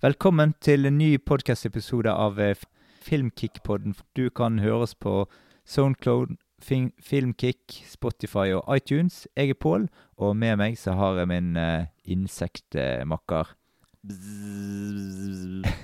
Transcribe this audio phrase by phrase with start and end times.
[0.00, 2.56] Velkommen til en ny podkastepisode av eh,
[3.04, 3.92] Filmkick-podden.
[4.16, 5.26] Du kan høres på
[5.68, 9.28] Soundcloud, Filmkick, Spotify og iTunes.
[9.36, 13.52] Jeg er Pål, og med meg så har jeg min uh, insektmakker.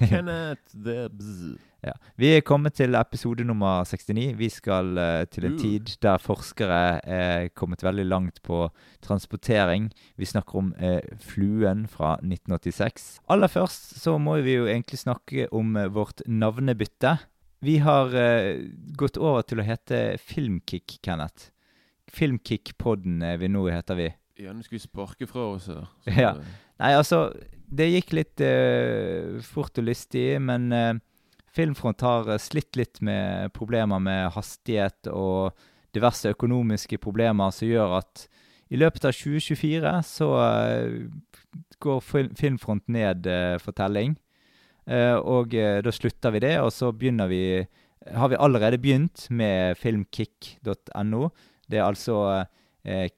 [0.09, 1.66] Kenneth the bzz.
[1.85, 1.93] Ja.
[2.17, 4.33] Vi er kommet til episode nummer 69.
[4.39, 5.61] Vi skal uh, til en Uh.
[5.61, 8.71] tid der forskere er kommet veldig langt på
[9.03, 9.91] transportering.
[10.17, 13.21] Vi snakker om uh, Fluen fra 1986.
[13.29, 17.19] Aller først så må vi jo egentlig snakke om uh, vårt navnebytte.
[17.65, 18.69] Vi har eh,
[18.99, 21.51] gått over til å hete Filmkick, Kenneth.
[22.13, 24.11] Filmkick-podden vi nå, heter vi.
[24.39, 25.89] Ja, nå skulle vi sparke fra oss her.
[26.21, 26.35] Ja.
[26.77, 27.31] Nei, altså,
[27.67, 30.93] det gikk litt eh, fort og lystig, men eh,
[31.57, 35.57] Filmfront har eh, slitt litt med problemer med hastighet og
[35.97, 38.27] diverse økonomiske problemer som gjør at
[38.67, 40.97] i løpet av 2024 så eh,
[41.83, 42.03] går
[42.37, 44.19] Filmfront ned eh, for telling.
[44.87, 47.67] Og da slutter vi det, og så begynner vi
[48.15, 51.31] Har vi allerede begynt med filmkick.no.
[51.67, 52.45] Det er altså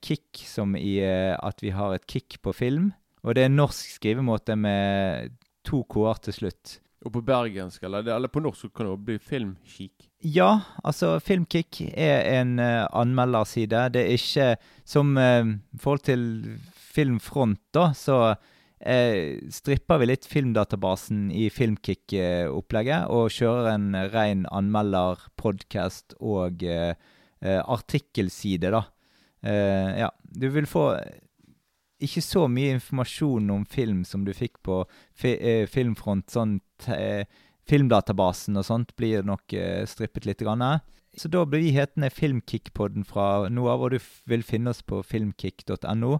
[0.01, 2.95] kick som i at vi har et kick på film.
[3.21, 6.79] Og det er norsk skrivemåte med to k-er til slutt.
[7.09, 10.09] Og på bergensk, eller, eller på norsk, kan det også bli filmkikk.
[10.29, 10.51] Ja,
[10.85, 13.87] altså Filmkick er en uh, anmelderside.
[13.95, 14.49] Det er ikke
[14.85, 16.25] som uh, forhold til
[16.77, 25.25] Filmfront, da, så uh, stripper vi litt Filmdatabasen i Filmkick-opplegget og kjører en ren anmelder,
[25.41, 26.67] podcast og
[27.41, 28.83] artikkelside, da.
[29.47, 30.91] Ja, du vil få
[32.05, 34.83] ikke så mye informasjon om film som du fikk på
[35.17, 36.29] fi, eh, Filmfront.
[36.31, 36.59] Sånn
[36.95, 37.25] eh,
[37.69, 40.45] Filmdatabasen og sånt blir nok eh, strippet litt.
[40.45, 40.81] Grann.
[41.19, 43.99] Så da blir vi hetende Filmkick-podden fra nå av, og du
[44.31, 46.19] vil finne oss på filmkick.no.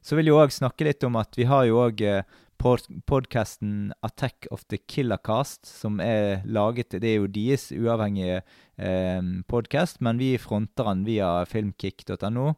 [0.00, 2.22] Så vil jeg òg snakke litt om at vi har jo òg eh,
[2.60, 8.40] pod podkasten Attack of the Killer Cast', som er laget Det er jo deres uavhengige
[8.76, 12.54] eh, podkast, men vi fronter den via filmkick.no.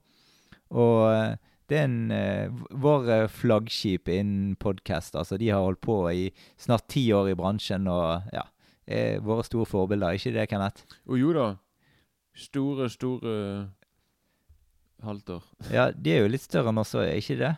[0.71, 1.37] Og eh,
[1.73, 5.17] det er en eh, vår eh, flaggskip innen podkast.
[5.17, 6.27] Altså, de har holdt på i
[6.61, 8.45] snart ti år i bransjen og ja,
[8.85, 10.19] er våre store forbilder.
[10.19, 10.85] Ikke det, Kenneth?
[11.09, 11.47] Og jo da,
[12.37, 13.37] store, store
[15.07, 15.47] halter.
[15.77, 17.55] Ja, de er jo litt større enn oss, er ikke det?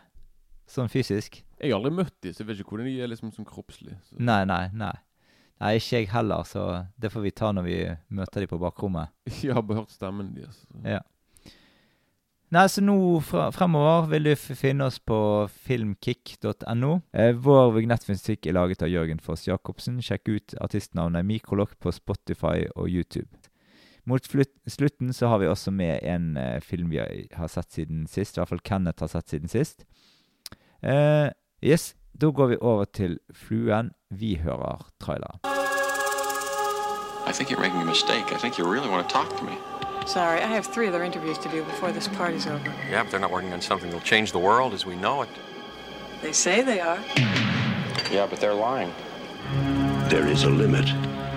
[0.71, 1.41] Sånn fysisk.
[1.59, 3.97] Jeg har aldri møtt dem, så jeg vet ikke hvordan de er liksom sånn kroppslig.
[4.07, 4.15] Så.
[4.17, 4.95] Nei, nei, nei.
[5.61, 6.63] Nei, ikke jeg heller, så
[6.99, 7.75] det får vi ta når vi
[8.15, 9.13] møter dem på bakrommet.
[9.43, 10.57] Jeg har bare hørt stemmen deres.
[10.83, 10.99] Ja.
[12.55, 13.19] Nei, så nå
[13.51, 15.17] fremover vil du finne oss på
[15.65, 16.91] filmkick.no.
[17.11, 19.97] Eh, vår vignettmusikk er laget av Jørgen Foss Jacobsen.
[19.99, 23.27] Sjekk ut artistnavnet Mikrolokk på Spotify og YouTube.
[24.07, 28.37] Mot slutten så har vi også med en eh, film vi har sett siden sist.
[28.37, 29.83] I hvert fall Kenneth har sett siden sist.
[30.79, 31.27] Eh,
[31.59, 33.91] yes, da går vi over til Fluen.
[34.15, 35.43] Vi hører traileren.
[37.27, 38.31] I think you're making a mistake.
[38.31, 39.59] I think you really want to talk to me.
[40.05, 42.73] Sorry, I have three other interviews to do before this party's over.
[42.89, 45.29] Yeah, but they're not working on something that'll change the world as we know it.
[46.21, 46.99] They say they are.
[48.11, 48.93] Yeah, but they're lying.
[50.09, 50.87] There is a limit,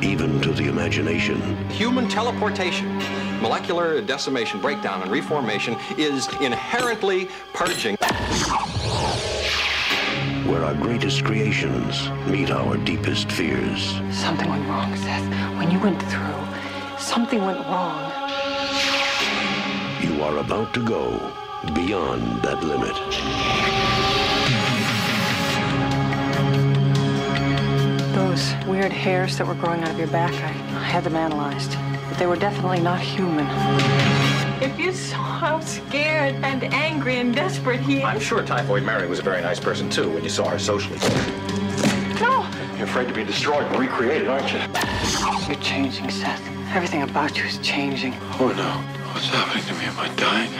[0.02, 1.40] even to the imagination.
[1.70, 2.98] Human teleportation,
[3.40, 7.96] molecular decimation, breakdown, and reformation is inherently purging.
[10.46, 13.94] Where our greatest creations meet our deepest fears.
[14.12, 15.26] Something went wrong, Seth.
[15.56, 18.17] When you went through, something went wrong.
[20.18, 21.32] You are about to go
[21.74, 22.96] beyond that limit.
[28.16, 31.76] Those weird hairs that were growing out of your back, I, I had them analyzed.
[32.08, 33.46] But they were definitely not human.
[34.60, 38.04] If you saw how scared and angry and desperate he is.
[38.04, 40.98] I'm sure Typhoid Mary was a very nice person too when you saw her socially.
[42.20, 42.44] No!
[42.74, 44.58] You're afraid to be destroyed and recreated, aren't you?
[45.46, 46.44] You're changing, Seth.
[46.74, 48.14] Everything about you is changing.
[48.40, 48.97] Oh no.
[49.18, 49.84] What's happening to me?
[49.84, 50.52] Am I dying?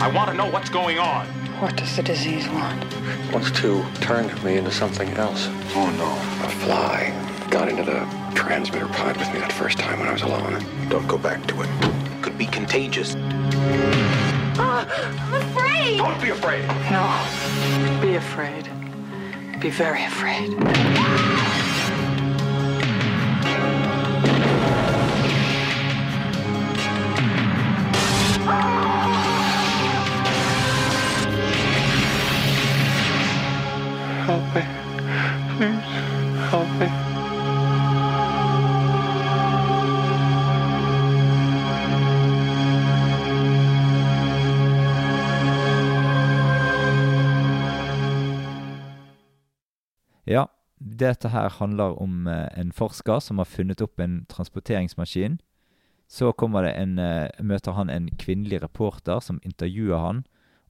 [0.00, 1.26] I want to know what's going on.
[1.60, 2.82] What does the disease want?
[3.30, 5.48] Wants to turn me into something else.
[5.74, 6.46] Oh no.
[6.46, 7.12] A fly
[7.50, 10.64] got into the transmitter pod with me that first time when I was alone.
[10.88, 12.22] Don't go back to it.
[12.22, 13.14] Could be contagious.
[14.56, 15.98] Ah, I'm afraid!
[15.98, 16.66] Don't be afraid.
[16.90, 18.00] No.
[18.00, 18.70] Be afraid.
[19.60, 21.57] Be very afraid.
[50.98, 55.38] Dette her handler om eh, en forsker som har funnet opp en transporteringsmaskin.
[56.08, 60.24] Så en, eh, møter han en kvinnelig reporter som intervjuer han,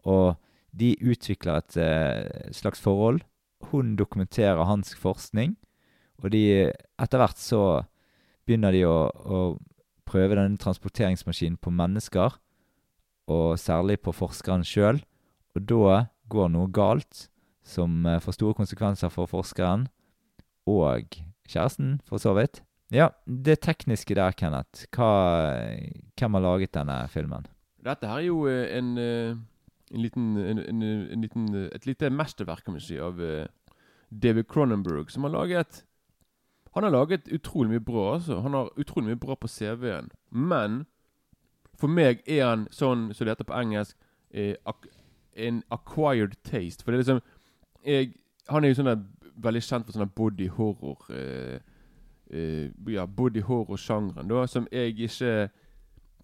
[0.05, 0.37] og
[0.73, 3.23] de utvikler et eh, slags forhold.
[3.71, 5.57] Hun dokumenterer hans forskning,
[6.23, 7.85] og de, etter hvert så
[8.47, 9.59] begynner de å, å
[10.07, 12.39] prøve denne transporteringsmaskinen på mennesker,
[13.29, 15.03] og særlig på forskeren sjøl.
[15.55, 17.29] Og da går noe galt,
[17.63, 19.87] som får store konsekvenser for forskeren
[20.69, 21.19] og
[21.49, 22.63] kjæresten, for så vidt.
[22.93, 24.87] Ja, det tekniske der, Kenneth.
[24.97, 25.09] Hva,
[26.17, 27.47] hvem har laget denne filmen?
[27.85, 29.37] Dette her er jo eh, en, eh,
[29.93, 33.21] en liten, en, en, en liten eh, Et lite mesterverk, kan vi si, av
[34.11, 35.85] David Cronenberg, som har laget
[36.75, 38.41] Han har laget utrolig mye bra, altså.
[38.41, 40.11] Han har utrolig mye bra på CV-en.
[40.31, 40.87] Men
[41.79, 43.97] for meg er han sånn som det heter på engelsk,
[45.39, 46.85] en acquired taste.
[46.85, 47.21] For det er liksom
[47.85, 48.13] jeg,
[48.49, 49.03] Han er jo sånn der
[49.43, 51.59] veldig kjent for sånne body horror uh,
[52.35, 55.49] uh, Ja, body horror-sjangeren, da, som jeg ikke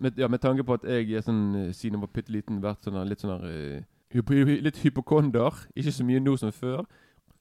[0.01, 2.61] med, ja, med tanke på at jeg er sånn, eh, siden jeg var bitte liten,
[2.63, 3.85] vært sånne, litt sånn
[4.15, 5.55] Litt hypokonder.
[5.75, 6.85] Ikke så mye nå som før.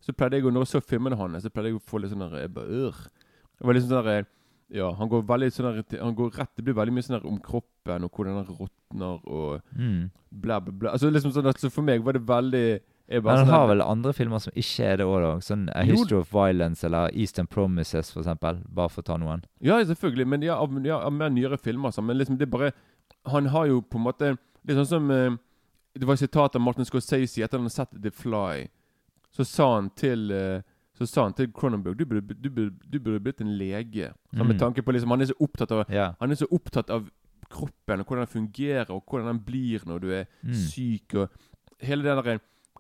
[0.02, 2.12] Så pleide jeg å, når jeg så filmene hans, så pleide jeg å få litt
[2.14, 2.48] sånn der.
[2.50, 4.26] Det var liksom sånn der
[4.74, 7.28] Ja, han går veldig sånn der Han går rett Det blir veldig mye sånn der
[7.30, 10.10] om kroppen, og hvordan han råtner, og Mm.
[10.32, 10.92] bla, bla, bla.
[10.92, 13.82] Altså liksom sånn at Så for meg var det veldig Men han sånn har vel
[13.82, 15.84] andre filmer som ikke er det òg, Sånn A.
[15.84, 18.62] History of Violence eller Eastern Promises, for eksempel.
[18.70, 19.44] Bare for å ta noen.
[19.62, 20.26] Ja, selvfølgelig.
[20.28, 21.92] Men ja, av, ja, av mer nyere filmer.
[21.92, 22.72] Så, men liksom det er bare
[23.26, 25.36] Han har jo på en måte Det er sånn som eh,
[25.96, 28.68] Det var et sitat av Martin Scorsese etter han hadde sett The Fly.
[29.36, 30.62] Så sa han til eh,
[30.98, 34.14] Så sa han til Cronenberg du burde, du burde, du burde blitt en lege.
[34.34, 34.60] Så Med Mm.
[34.60, 36.16] tanke på liksom Han er så opptatt av yeah.
[36.20, 37.10] Han er så opptatt av
[37.50, 40.54] kroppen og hvordan den fungerer, og hvordan den blir når du er Mm.
[40.54, 41.14] syk.
[41.16, 41.30] og
[41.82, 42.40] hele det der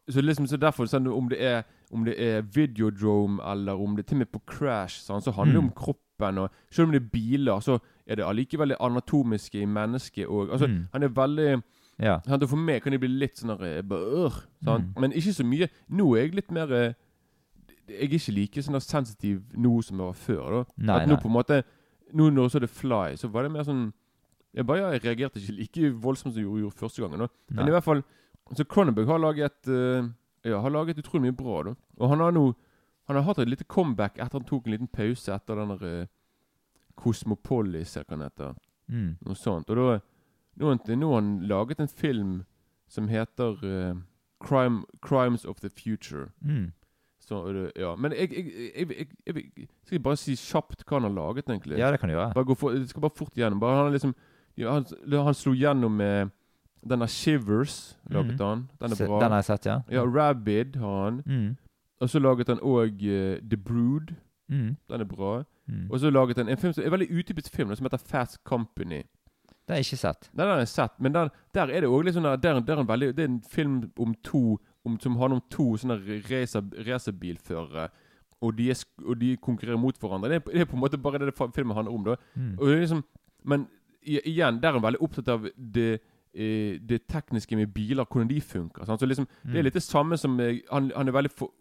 [0.09, 1.63] Så liksom så derfor sånn, Om det er
[1.93, 5.53] Om det er Videodrome eller om det til og med på Crash, sånn, så handler
[5.53, 5.69] det Mm.
[5.69, 6.37] om kroppen.
[6.37, 10.27] og Selv om det er biler, så er det allikevel det anatomiske i mennesket.
[10.27, 10.51] òg.
[10.51, 10.87] altså, Mm.
[10.93, 11.63] Han er veldig
[11.99, 12.19] ja.
[12.27, 14.31] sant, For meg kan det bli litt sånn eh, bare, øh,
[14.63, 14.83] sant?
[14.95, 14.99] Mm.
[15.01, 15.69] Men ikke så mye.
[15.89, 16.93] Nå er jeg litt mer eh,
[17.87, 20.49] Jeg er ikke like sånn sensitiv nå som jeg var før.
[20.49, 21.21] da Nei, At nå nei.
[21.21, 21.63] på en måte
[22.13, 23.93] Nå når så det Fly, så var det mer sånn
[24.55, 27.19] Jeg bare ja, jeg reagerte ikke like voldsomt som jeg gjorde, gjorde første gangen.
[27.19, 27.67] da Men Nei.
[27.67, 28.03] i hvert fall
[28.51, 30.09] Så Cronenberg har laget uh,
[30.43, 31.61] Ja, har laget utrolig mye bra.
[31.63, 32.53] da Og han har nå
[33.07, 36.03] Han har hatt et lite comeback etter han tok en liten pause etter den der
[36.03, 36.07] uh,
[36.95, 38.53] Cosmopolis, eller hva den heter.
[38.87, 39.15] Mm.
[39.25, 39.69] Noe sånt.
[39.69, 39.99] Og da
[40.55, 42.43] Nå har han, laget en film
[42.87, 43.97] som heter uh,
[44.43, 46.29] Crime, 'Crimes of the Future'.
[46.41, 46.71] Mm.
[47.19, 47.95] Så, ja.
[47.95, 48.45] Men jeg, jeg,
[48.75, 51.77] jeg, jeg, jeg, skal bare si kjapt hva han har laget, egentlig.
[51.79, 52.33] Ja, det kan du gjøre.
[52.35, 53.59] Bare gå for, skal bare fort gjennom.
[53.59, 54.13] Bare han, liksom,
[54.59, 56.33] ja, han, han slo gjennom med
[56.89, 57.97] denne Shivers.
[58.09, 58.45] Laget mm.
[58.45, 58.67] han.
[58.81, 59.19] Den er bra.
[59.23, 59.79] Den har jeg sett, ja.
[59.91, 61.21] Ja, Rabid har han.
[61.25, 61.55] Mm.
[62.01, 62.99] Og så laget han òg
[63.49, 64.13] The Brood.
[64.49, 64.75] Mm.
[64.89, 65.43] Den er bra.
[65.67, 65.87] Mm.
[65.91, 69.03] Og så laget han en film som er veldig utypisk film, som heter Fast Company.
[69.63, 70.29] Det har jeg ikke sett.
[70.31, 72.75] Den har jeg sett, men der, der er det òg litt sånn der, der, der
[72.75, 75.95] er en veldig, Det er en film om to om, som handler om to sånne
[76.27, 77.87] racer- racerbilførere.
[78.43, 78.73] Og de,
[79.05, 80.29] og de konkurrerer mot hverandre.
[80.29, 82.03] Det er, det er på en måte bare det det filmen handler om.
[82.03, 82.57] da Mm.
[82.59, 83.03] Og det er liksom,
[83.45, 83.67] Men
[84.03, 85.99] igjen, der er han veldig opptatt av det,
[86.35, 88.85] eh, det tekniske med biler, hvordan de funker.
[88.85, 88.99] Sant?
[88.99, 89.63] Så liksom, Det er Mm.
[89.63, 91.51] litt det samme som eh, Han, han er veldig for,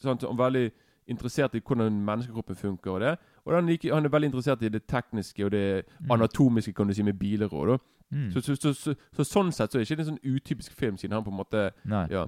[0.00, 0.22] sant?
[0.22, 0.70] Veldig
[1.08, 2.90] interessert i hvordan menneskekroppen funker.
[2.90, 3.68] Og det Og han,
[4.04, 6.10] er veldig interessert i det tekniske og det Mm.
[6.10, 7.80] anatomiske, kan du si, med biler Og,
[8.12, 8.30] Mm.
[8.30, 10.96] så, så, så, så, så sånn sett så er det ikke en sånn utypisk film,
[10.96, 11.70] siden han på en måte.
[12.10, 12.26] Ja.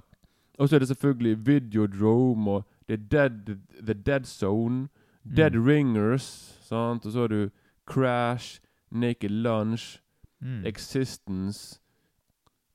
[0.59, 4.89] Og så er det selvfølgelig Videodrome og The Dead, The Dead Zone,
[5.37, 5.65] Dead Mm.
[5.67, 7.07] Ringers, sant?
[7.07, 7.51] og så har du
[7.87, 10.01] Crash, Naked Lunch,
[10.41, 10.65] Mm.
[10.67, 11.81] Existence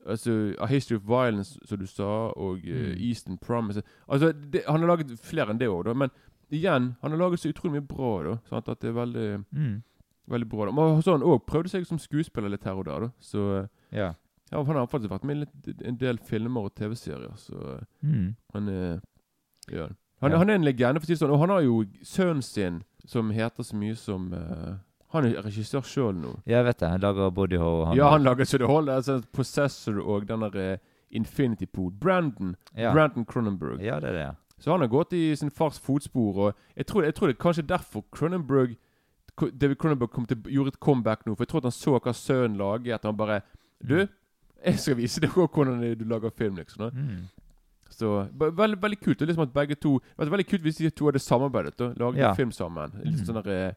[0.06, 2.04] Altså A History of Violence, som du sa,
[2.36, 2.98] og uh, Mm.
[3.00, 6.10] Eastern Promise Altså, det, Han har laget flere enn det òg, men
[6.52, 8.22] igjen, han har laget så utrolig mye bra.
[8.22, 8.68] da sant?
[8.68, 9.82] At det er veldig Mm.
[10.28, 10.64] Veldig bra.
[10.66, 13.00] da Men så han òg prøvde seg som skuespiller litt her og der.
[13.00, 14.12] da Så eh, Ja.
[14.52, 18.36] ja, han har faktisk vært med i litt, en del filmer og TV-serier, så Mm.
[18.52, 19.00] han er
[19.72, 19.88] ja.
[20.20, 20.38] han, Ja.
[20.38, 21.30] han er en legende, for å si det sånn.
[21.32, 24.76] Og han har jo sønnen sin som heter så mye som eh,
[25.14, 26.32] Han er regissør sjøl nå.
[26.50, 26.88] Jeg vet det.
[26.90, 27.84] Han lager body Ho.
[27.88, 28.96] Han ja, han lager så det holder.
[29.00, 30.78] Altså, Possessor og den der eh,
[31.14, 31.92] Infinity Pool.
[31.92, 32.56] Brandon.
[32.76, 32.92] ja.
[32.92, 33.80] Brandon Cronenberg.
[33.80, 34.30] ja, det er det.
[34.58, 36.36] Så han har gått i sin fars fotspor.
[36.48, 38.76] Og jeg tror, jeg tror det er kanskje derfor Cronenberg
[39.60, 40.10] David Cronenberg
[40.46, 41.34] gjorde et comeback nå.
[41.34, 42.94] For jeg tror at han så hva sønnen laget.
[42.94, 43.40] At han bare
[43.82, 44.06] Du,
[44.64, 46.90] jeg skal vise deg hvordan du lager film, liksom.
[46.94, 47.24] Mm.
[47.90, 49.20] Så veldig, veldig kult.
[49.22, 51.80] Er liksom at begge to Det vært veldig kult hvis de to hadde samarbeidet.
[51.80, 52.32] og Laget Ja.
[52.34, 52.90] film sammen.
[53.04, 53.26] Litt Mm.
[53.26, 53.72] sånn der, eh,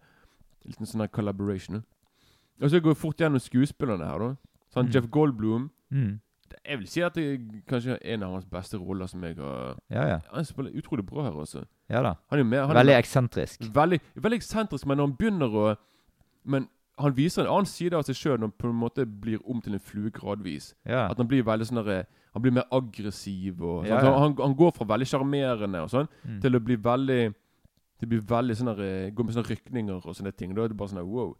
[0.65, 1.83] liten sånn her collaboration.
[2.61, 4.19] Og så går jeg fort gjennom skuespillerne her.
[4.19, 4.35] da
[4.73, 4.91] Sånn Mm.
[4.93, 6.19] Jeff Goldblum, Mm.
[6.65, 7.37] Jeg vil si at det er
[7.67, 10.19] kanskje en av hans beste roller som jeg har Ja, ja.
[10.33, 11.65] Han spiller utrolig bra her også.
[11.89, 12.15] Ja da.
[12.31, 13.59] Er Veldig mer- eksentrisk.
[13.73, 15.77] veldig, veldig eksentrisk, men når han begynner å
[16.45, 19.39] Men han viser en annen side av seg sjøl når han på en måte blir
[19.45, 20.73] om til en flue gradvis.
[20.85, 21.09] Ja.
[21.11, 23.99] At han blir veldig sånn derre- Han blir mer aggressiv og sånn.
[24.01, 26.41] Han, han går fra veldig sjarmerende og sånn Mm.
[26.41, 27.35] til å bli veldig
[27.99, 30.53] Det blir veldig sånn der, Går med sånne rykninger og sånne ting.
[30.55, 31.35] Da er det bare sånn wow.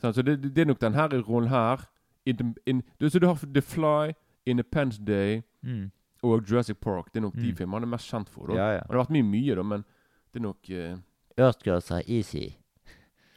[0.00, 1.86] Sånn, så det, det er nok den her rollen her
[2.26, 4.12] in, the- in, du, Så du har The Fly,
[4.46, 5.90] Independence Day Mm.
[6.22, 7.12] og Jurassic Park.
[7.12, 7.56] Det er nok de Mm.
[7.56, 8.46] filmene han er mest kjent for.
[8.46, 8.54] Da.
[8.54, 8.80] Ja, ja.
[8.88, 9.84] Han har vært mye mye, da, men
[10.32, 10.98] det er nok uh,
[11.38, 12.50] Earthgirls er easy.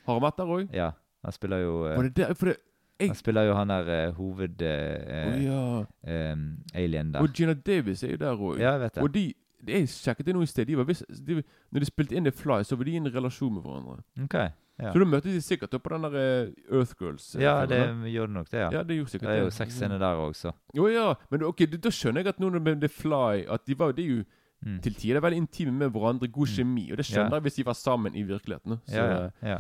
[0.05, 0.73] Har han vært der òg?
[0.73, 0.91] Ja.
[1.23, 2.33] Han spiller jo uh, Var det der?
[2.33, 2.57] For det
[2.99, 4.61] jeg- Han spiller jo han der uh, hoved...
[4.61, 6.33] Uh, oh, ja.
[6.33, 7.21] um, alien der.
[7.21, 8.59] Og Gina Davis er jo der òg.
[8.59, 8.89] Ja.
[9.01, 9.33] Og de
[9.65, 10.67] Jeg sjekket det noe i sted.
[10.67, 13.07] De var, vis- de, når de spilte inn The Fly, så var de i en
[13.13, 14.03] relasjon med hverandre.
[14.23, 14.33] Ok.
[14.79, 17.35] Ja, Så da møttes de sikkert da på den der eh, Earth Girls.
[17.35, 17.79] eh, ja det
[18.13, 18.69] gjorde nok det, ja.
[18.71, 20.51] ja, det Det er jo seks scener der også.
[20.51, 20.51] så.
[20.75, 23.91] Jo ja, men ok, da- skjønner jeg at noen med The Fly At de var,
[23.93, 24.23] de er jo
[24.65, 24.79] Mm.
[24.81, 26.27] til tider veldig intime med hverandre.
[26.31, 26.91] God kjemi.
[26.91, 27.35] Og det skjønner Ja.
[27.35, 28.79] jeg hvis de var sammen i virkeligheten.
[28.87, 29.29] Så, Ja, ja.
[29.43, 29.59] ja.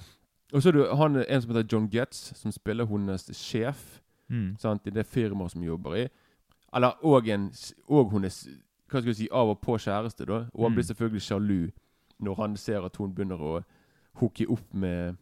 [0.53, 4.57] Og så er det han, en som heter John Getz, som spiller hennes sjef Mm.
[4.59, 6.07] sant, i det firmaet som jobber i.
[6.73, 7.51] Eller og, en,
[7.87, 8.47] og hennes
[8.89, 10.25] hva skal jeg si, av og på kjæreste.
[10.25, 10.75] da Og han Mm.
[10.75, 11.71] blir selvfølgelig sjalu
[12.19, 13.63] når han ser at hun begynner å
[14.15, 15.15] hooke opp med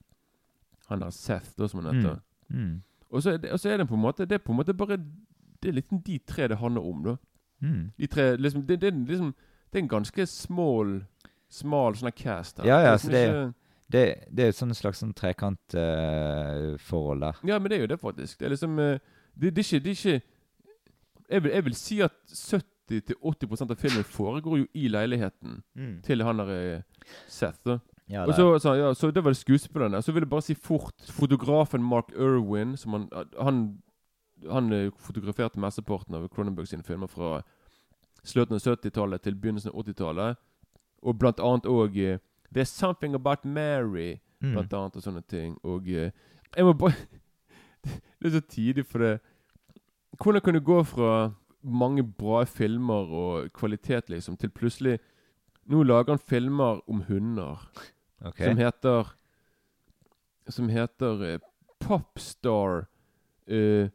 [0.90, 2.20] han der Seth, da, som han heter.
[2.50, 2.82] Mm.
[3.12, 4.74] Og, så det, og så er det på en måte Det er på en måte
[4.74, 4.98] bare
[5.62, 7.16] Det er liksom de tre det handler om, da.
[7.62, 7.92] Mm.
[8.00, 9.34] De tre liksom Det, det, liksom,
[9.74, 11.06] det er en ganske small
[11.50, 12.66] Smal sånn cast her.
[12.68, 13.54] Ja, ja, så liksom det- ikke-
[13.92, 17.34] Det, det er et sånn slags sånn trekantforhold der.
[17.48, 18.38] Ja, men det er jo det, faktisk.
[18.40, 18.98] Det er liksom uh,
[19.38, 20.22] Det, det er ikke, det er ikke
[21.30, 22.12] jeg, vil, jeg vil si at
[22.90, 26.02] 70-80% av filmen foregår jo i leiligheten Mm.
[26.04, 26.82] til han der eh,
[27.28, 27.60] Seth.
[27.66, 30.02] da Ja, Og så, så, ja, så det var det skuespillerne.
[30.02, 33.10] Så vil jeg bare si fort fotografen Mark Irwin, som han
[33.42, 33.82] Han,
[34.52, 37.42] han eh, fotograferte mesteparten av Cronenberg sine filmer fra
[38.24, 40.36] slutten av 70-tallet til begynnelsen av 80-tallet.
[41.02, 42.18] Og blant annet òg eh,
[42.54, 44.52] There's Something About Mary, Mm.
[44.52, 45.58] blant annet, og sånne ting.
[45.64, 46.12] Og jeg
[46.60, 46.94] må bare
[48.22, 49.20] Det er så tidlig, for det
[50.22, 51.32] Hvordan kan du gå fra
[51.66, 55.00] mange bra filmer og kvalitet, liksom, til plutselig
[55.66, 57.72] Nå lager han filmer om hunder
[58.22, 58.46] okay.
[58.48, 59.16] som heter
[60.50, 61.40] Som heter eh,
[61.80, 62.86] Popstar
[63.48, 63.90] eh,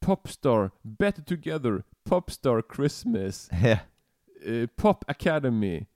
[0.00, 3.50] Popstar Better Together Popstar Christmas
[4.44, 5.86] eh, Pop Academy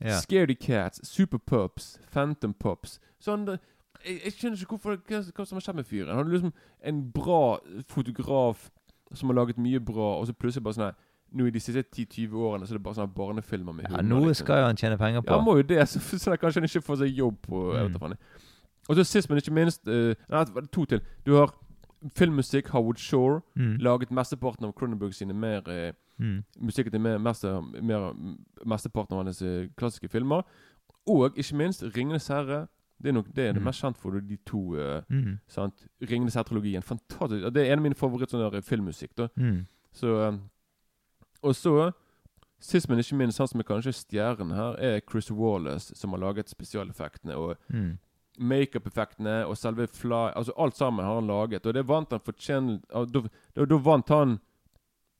[0.00, 0.20] yeah.
[0.20, 3.58] Scaredy Cats Super Pups Phantom Pops Sånn
[4.04, 6.12] jeg, jeg skjønner ikke hvorfor, hva, hva som har skjedd med fyren.
[6.14, 6.52] Han er liksom
[6.88, 7.58] en bra
[7.90, 8.70] fotograf
[9.14, 10.98] som har laget mye bra, og så plutselig bare sånn her
[11.30, 14.24] Nå i de siste 10-20 årene så er det bare sånne barnefilmer med ja, noe
[14.24, 14.44] liksom.
[14.44, 15.30] skal jo han tjene penger på.
[15.30, 17.92] Ja, han må jo det, så, så kanskje han ikke får seg jobb på jeg
[17.92, 18.16] vet Mm.
[18.88, 20.40] Og så sist, men ikke minst uh, Nei,
[20.74, 21.00] to til.
[21.22, 21.52] Du har
[22.18, 23.40] filmmusikk, Howard Shore.
[23.54, 23.76] Mm.
[23.86, 26.42] Laget mesteparten av Cronenberg sine mer uh, Mm.
[26.60, 28.12] musikken til mer, mer,
[28.66, 30.42] mesteparten av hans eh, klassiske filmer.
[31.08, 32.66] Og ikke minst Ringenes herre.
[33.02, 33.64] Det er nok det er det Mm.
[33.64, 34.58] mest kjent for, de to.
[34.76, 35.38] Uh, Mm.
[35.48, 35.86] sant?
[36.02, 36.82] Ringenes herre-trilogien.
[36.82, 37.52] Fantastisk.
[37.54, 39.14] Det er en av mine favoritt sånne der filmmusikk.
[39.16, 39.66] da Mm.
[39.92, 40.38] så eh,
[41.42, 41.92] Og så,
[42.60, 46.18] sist men ikke minst, han som er kanskje stjernen her, er Chris Wallace, som har
[46.18, 47.98] laget spesialeffektene og Mm.
[48.38, 52.82] makeup-effektene og selve fly Altså alt sammen har han laget, og det vant han fortjent
[52.90, 54.38] Da, da, da vant han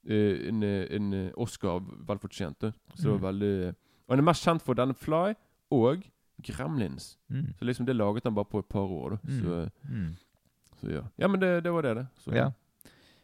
[0.09, 2.59] uh, en, eh, en eh, Oscar velfortjent.
[2.59, 2.71] da.
[2.95, 3.39] Så det var Mm.
[3.39, 3.67] veldig
[4.09, 5.35] Og han er mest kjent for denne Fly
[5.71, 6.03] og
[6.43, 7.17] Gremlins.
[7.29, 7.53] Mm.
[7.59, 9.09] Så liksom det laget han bare på et par år.
[9.11, 10.15] da Så, Mm.
[10.81, 11.01] så ja.
[11.17, 12.07] ja, men det, det var det, det.
[12.17, 12.49] Så, Ja.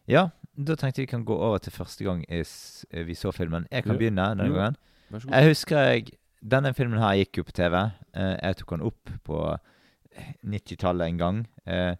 [0.08, 2.46] ja, da tenkte vi kan gå over til første gang jeg
[2.92, 3.68] eh, vi så filmen.
[3.72, 3.98] Jeg kan Ja.
[3.98, 4.76] begynne denne gangen.
[5.32, 6.10] Jeg husker jeg
[6.44, 7.74] Denne filmen her gikk jo på TV.
[8.14, 9.58] Eh, jeg tok den opp på
[10.46, 11.40] 90-tallet en gang.
[11.66, 11.96] Eh,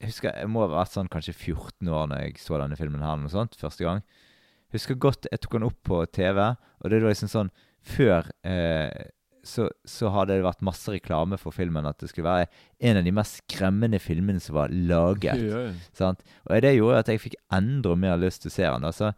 [0.00, 3.02] jeg husker jeg må ha vært sånn kanskje 14 år når jeg så denne filmen
[3.02, 4.02] her, noe sånt, første gang.
[4.02, 6.38] Jeg Husker godt jeg tok den opp på TV,
[6.82, 7.50] og det var liksom sånn
[7.88, 8.90] Før eh,
[9.48, 12.48] så, så hadde det vært masse reklame for filmen at det skulle være
[12.90, 15.40] en av de mest skremmende filmene som var laget.
[15.40, 16.10] Ja, ja.
[16.48, 18.88] Og det gjorde at jeg fikk enda mer lyst til å se den.
[18.88, 19.12] Altså,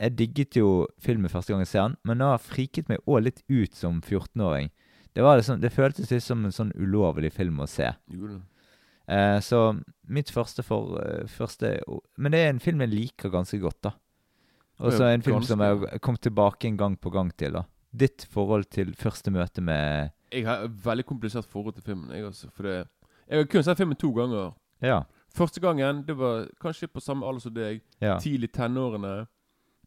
[0.00, 0.70] jeg digget jo
[1.02, 4.00] filmen første gang jeg ser den, men nå har friket meg òg litt ut som
[4.00, 4.72] 14-åring.
[5.14, 7.92] Det, liksom, det føltes litt som en sånn ulovlig film å se.
[8.10, 8.40] Jo.
[9.04, 9.66] Eh, så
[10.10, 11.76] mitt første for eh, første,
[12.16, 13.94] Men det er en film jeg liker ganske godt, da.
[14.82, 17.60] Og så en film som jeg kom har kommet tilbake en gang på gang til.
[17.60, 17.62] da
[17.94, 22.10] Ditt forhold til første møte med Jeg har et veldig komplisert forhold til filmen.
[22.10, 22.86] Jeg, altså, for det,
[23.28, 24.52] jeg har kun sett filmen to ganger.
[24.82, 25.02] Ja.
[25.34, 27.80] Første gangen det var kanskje på samme alder som deg.
[28.00, 28.18] ja.
[28.18, 29.26] Tidlig tenårene.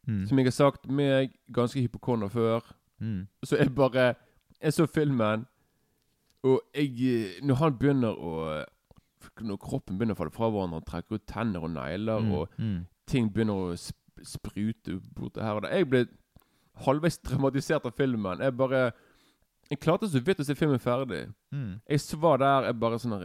[0.08, 0.26] Mm.
[0.28, 2.62] Som jeg har sagt, meg ganske hypokonder før.
[3.00, 3.28] Mm.
[3.44, 4.14] Så jeg bare
[4.62, 5.46] Jeg så filmen,
[6.44, 8.64] og jeg Når han begynner å
[9.42, 12.32] Når kroppen begynner å falle fra hverandre, han trekker ut tenner og negler Mm.
[12.32, 12.86] og Mm.
[13.08, 13.92] ting begynner å
[14.24, 15.70] sprute bort her og der.
[15.78, 16.06] Jeg ble
[16.86, 18.40] halvveis dramatisert av filmen.
[18.44, 18.92] Jeg bare
[19.70, 21.26] Jeg klarte så vidt å se filmen ferdig.
[21.52, 21.80] Mm.
[21.90, 23.20] Jeg svar var der, jeg bare sånn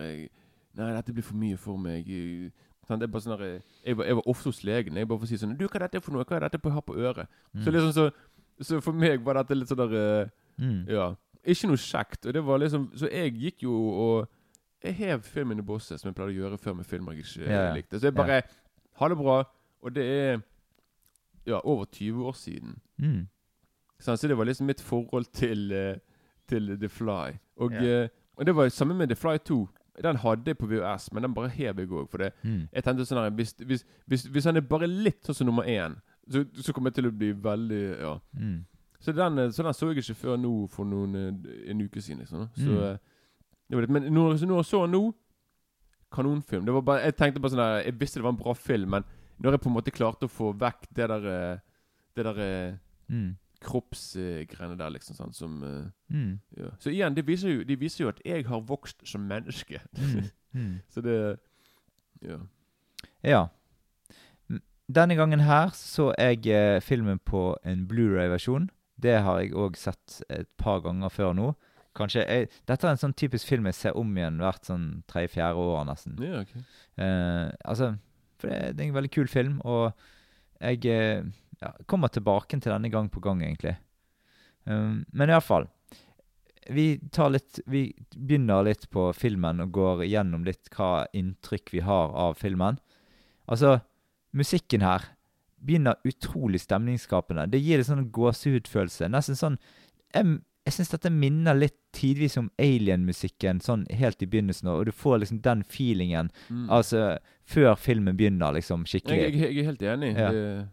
[0.72, 2.08] Nei, dette blir for mye for meg.
[2.08, 2.50] Jeg,
[2.88, 3.04] sant?
[3.04, 4.96] bare sånn jeg, var, jeg var ofte hos legen.
[4.96, 6.24] Jeg bare får si sånn Du, hva er dette for noe?
[6.24, 7.28] Hva er dette på, jeg har på øret?
[7.62, 8.10] Så liksom så
[8.62, 10.30] Så for meg var dette litt sånn der eh,
[10.60, 10.82] Mm.
[10.88, 11.14] Ja.
[11.48, 12.26] Ikke noe kjekt.
[12.26, 14.28] Og det var liksom Så jeg gikk jo og
[14.84, 17.46] Jeg hev filmen i bosset, som jeg pleide å gjøre før med filmer jeg ikke
[17.46, 17.74] Ja, ja.
[17.74, 17.98] likte.
[18.00, 18.42] Så jeg bare
[19.00, 19.44] Ha det bra.
[19.82, 20.40] Og det er
[21.46, 22.76] ja, over 20 år siden.
[22.98, 23.26] Mm.
[24.02, 25.96] Så det var liksom mitt forhold til, eh,
[26.48, 27.38] til The Fly.
[27.62, 28.08] Og, yeah.
[28.36, 29.68] og det var samme med The Fly 2.
[30.02, 32.08] Den hadde jeg på VHS, men den bare hev jeg òg.
[32.10, 32.68] For det, Mm.
[32.72, 35.62] jeg tenkte sånn her hvis, hvis, hvis, hvis han er bare litt sånn som nummer
[35.68, 35.94] én,
[36.30, 38.18] så, så kommer jeg til å bli veldig Ja.
[38.38, 38.64] Mm.
[39.00, 42.00] Så den, eh, så den så jeg ikke før nå for noen, eh, en uke
[42.00, 42.18] siden.
[42.20, 42.48] liksom.
[42.56, 42.98] Så, Mm.
[43.80, 43.88] det.
[43.90, 45.14] Men når, så når jeg så den nå
[46.12, 46.64] Kanonfilm.
[46.64, 48.90] Det var bare, jeg tenkte bare sånn der, Jeg visste det var en bra film,
[48.90, 49.04] men
[49.40, 51.60] når jeg på en måte klarte å få vekk det der
[52.14, 52.78] Det der
[53.10, 53.36] Mm.
[53.62, 55.16] Kroppsgreiene der, liksom.
[55.16, 56.40] sånn som eh, Mm.
[56.58, 56.70] ja.
[56.78, 59.80] Så igjen, det viser, jo, de viser jo at jeg har vokst som menneske.
[59.96, 60.30] Mm.
[60.52, 60.74] Mm.
[60.92, 61.18] så det
[62.22, 62.38] Ja.
[63.24, 63.42] Ja.
[64.92, 68.68] Denne gangen her så jeg eh, filmen på en Blu-ray-versjon.
[69.02, 71.52] Det har jeg òg sett et par ganger før nå.
[71.96, 75.60] Kanskje jeg, Dette er en sånn typisk film jeg ser om igjen hvert sånn tredje-fjerde
[75.60, 76.16] år, nesten.
[76.22, 76.52] ja ok.
[76.98, 77.94] Eh, altså,
[78.40, 79.92] for det, det er en veldig kul film, og
[80.60, 81.24] jeg eh,
[81.62, 83.76] ja, kommer tilbake til denne gang på gang, egentlig.
[84.66, 85.68] Um, men iallfall
[86.70, 91.82] vi, tar litt, vi begynner litt på filmen og går gjennom litt hva inntrykk vi
[91.82, 92.78] har av filmen.
[93.50, 93.80] Altså,
[94.30, 95.08] musikken her
[95.62, 97.48] begynner utrolig stemningsskapende.
[97.50, 99.10] Det gir en sånn gåsehudfølelse.
[99.12, 99.58] Nesten sånn
[100.12, 100.26] Jeg,
[100.66, 105.22] jeg syns dette minner litt tidvis om Alien-musikken sånn helt i begynnelsen, og du får
[105.22, 106.68] liksom den feelingen Mm.
[106.70, 109.18] Altså før filmen begynner, liksom, jeg, skikkelig.
[109.22, 110.10] jeg, jeg er helt enig.
[110.16, 110.28] Ja.
[110.30, 110.68] Det,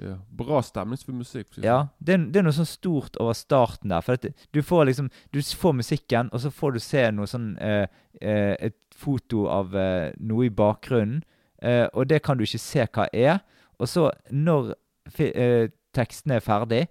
[0.00, 0.16] ja.
[0.30, 1.58] Bra stemningsfull musikk.
[1.62, 4.00] Ja, det er, det er noe sånn stort over starten der.
[4.02, 7.52] For at du får liksom Du får musikken, og så får du se noe sånn
[7.62, 7.86] eh,
[8.20, 11.22] eh, Et foto av eh, noe i bakgrunnen,
[11.62, 13.40] eh, og det kan du ikke se hva er.
[13.78, 14.74] Og så, når
[15.18, 16.84] eh, teksten er ferdig,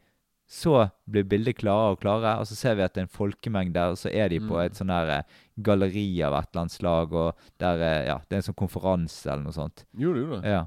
[0.53, 3.73] så blir bildet klarere og klarere, og så ser vi at det er en folkemengde
[3.73, 4.65] der, og så er de på Mm.
[4.65, 5.23] et sånn her eh,
[5.63, 9.43] galleri av et eller annet slag, og der Ja, det er en sånn konferanse eller
[9.47, 9.85] noe sånt.
[9.97, 10.51] Jo, det gjorde det.
[10.51, 10.65] Ja.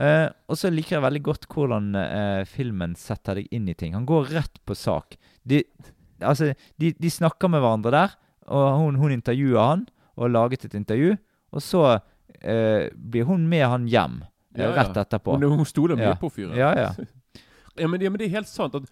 [0.00, 3.92] Eh, og så liker jeg veldig godt hvordan eh, filmen setter deg inn i ting.
[3.96, 5.18] Han går rett på sak.
[5.44, 5.62] De,
[6.24, 8.14] altså, de, de snakker med hverandre der,
[8.52, 9.84] og hun, hun intervjuer han
[10.16, 11.14] og har laget et intervju.
[11.52, 11.82] Og så
[12.40, 14.20] eh, blir hun med han hjem
[14.56, 15.36] eh, Ja, rett etterpå.
[15.36, 16.18] Hun, hun stoler mye Ja.
[16.20, 16.56] på fyren.
[16.58, 16.92] Ja, ja.
[17.80, 18.84] Ja, men, ja, men det er helt sant at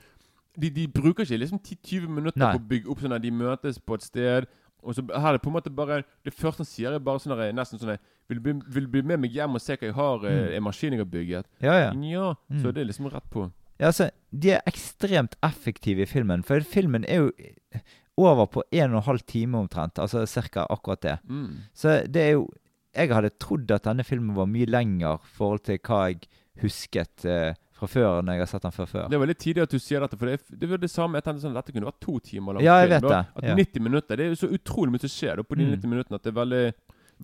[0.56, 2.54] de, de bruker ikke liksom 10-20 minutter Nei.
[2.56, 4.46] på å bygge opp sånn at de møtes på et sted.
[4.80, 7.20] Og så her er det på en måte bare Det første han sier, er bare
[7.20, 7.98] sånn nesten sånn
[8.30, 10.38] vil, du bli- vil du bli med meg hjem og se hva jeg har, eh,
[10.38, 10.56] Mm.
[10.56, 11.44] en maskin jeg har bygget?
[11.60, 11.90] Ja, ja.
[11.92, 12.62] Ja, Mm.
[12.62, 13.50] Så det er liksom rett på.
[13.80, 17.32] Ja, altså, De er ekstremt effektive i filmen, for filmen er jo
[18.18, 19.98] over på en og en halv time omtrent.
[19.98, 20.66] Altså ca.
[20.70, 21.18] akkurat det.
[21.28, 21.56] Mm.
[21.74, 22.48] Så det er jo
[22.92, 26.26] Jeg hadde trodd at denne filmen var mye lenger i forhold til hva jeg
[26.60, 29.08] husket eh, fra før, når jeg har sett den før før.
[29.08, 31.14] Det var litt tidlig at du sier dette, for det, det var det samme.
[31.14, 33.54] Jeg tenkte sånn, Dette kunne vært to timer lang Ja, jeg vet det, At ja.
[33.54, 35.70] 90 minutter Det er jo så utrolig mye som skjer da, på de Mm.
[35.78, 36.74] 90 minuttene at det er veldig,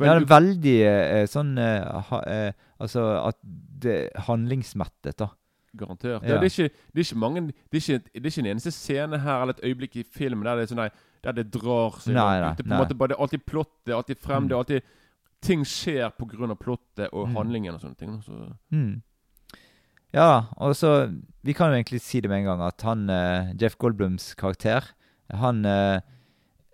[0.00, 0.76] Ja, det veldig er veldig
[1.22, 5.30] eh, sånn eh, ha, eh, Altså at det er handlingsmettet, da.
[5.76, 6.22] Garantert.
[6.22, 6.34] Ja.
[6.34, 6.40] Ja.
[6.40, 8.72] Det, er ikke, det er ikke mange Det er ikke, det er ikke en eneste
[8.72, 10.90] scene her eller et øyeblikk i filmen der det er sånn nei,
[11.24, 12.52] Der det drar seg Nei, nei.
[12.56, 12.78] Det på nei.
[12.80, 14.48] måte Det er alltid plott, det er alltid frem, Mm.
[14.48, 14.82] det er alltid
[15.46, 17.36] Ting skjer av plottet og Mm.
[17.36, 18.22] handlingen og sånne ting.
[18.22, 18.32] Så.
[18.72, 19.02] Mm.
[20.14, 21.12] Ja, og så
[21.44, 24.82] Vi kan jo egentlig si det med en gang at han eh, Jeff Goldblums karakter
[25.30, 26.00] Han eh,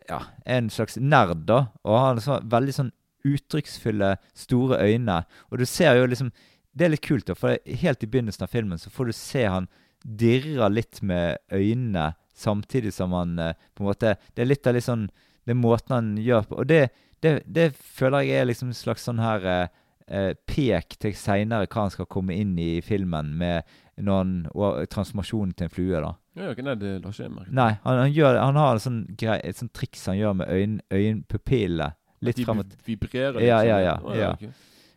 [0.08, 1.66] ja, er en slags nerd, da.
[1.84, 2.92] Og han har så, veldig sånn
[3.28, 5.22] uttrykksfulle, store øyne.
[5.50, 6.32] Og du ser jo liksom
[6.72, 9.42] Det er litt kult, da, for helt i begynnelsen av filmen så får du se
[9.44, 9.66] han
[10.02, 14.74] dirrer litt med øynene samtidig som han eh, på en måte Det er litt av
[14.74, 15.10] litt sånn
[15.44, 16.58] Det er måten han gjør på.
[16.62, 16.88] Og det,
[17.20, 19.68] det, det føler jeg er liksom en slags sånn her eh,
[20.06, 23.68] eh, pek til seinere hva han skal komme inn i filmen med
[24.02, 26.02] noen, og transformasjonen til en flue.
[26.02, 26.12] da.
[26.38, 27.52] Ja, ok, nei, det ikke jeg merke.
[27.52, 30.54] Nei, han, han, gjør, han har en sånn grei, et sånt triks han gjør med
[30.54, 31.90] øyn, øyenpupillene.
[32.22, 32.44] Litt De
[32.86, 34.20] vibrerer litt Ja, sånn, ja, ja, Oh, ja.
[34.20, 34.32] ja.
[34.34, 34.52] Okay.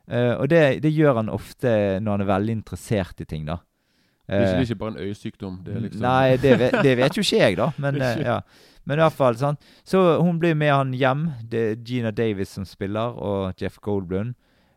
[0.06, 3.58] Uh, Og det, det gjør han ofte når han er veldig interessert i ting, da.
[4.28, 5.58] Det, er ikke, det Eh, er ikke bare en øyesykdom.
[5.66, 7.68] Det er liksom Nei, det vet, det vet jo ikke jeg, da.
[7.84, 8.40] Men, uh, ja.
[8.86, 9.58] men i hvert fall, sånn.
[9.86, 11.28] Så hun blir med han hjem.
[11.50, 14.34] Det er Gina Davis som spiller, og Jeff Goldblum.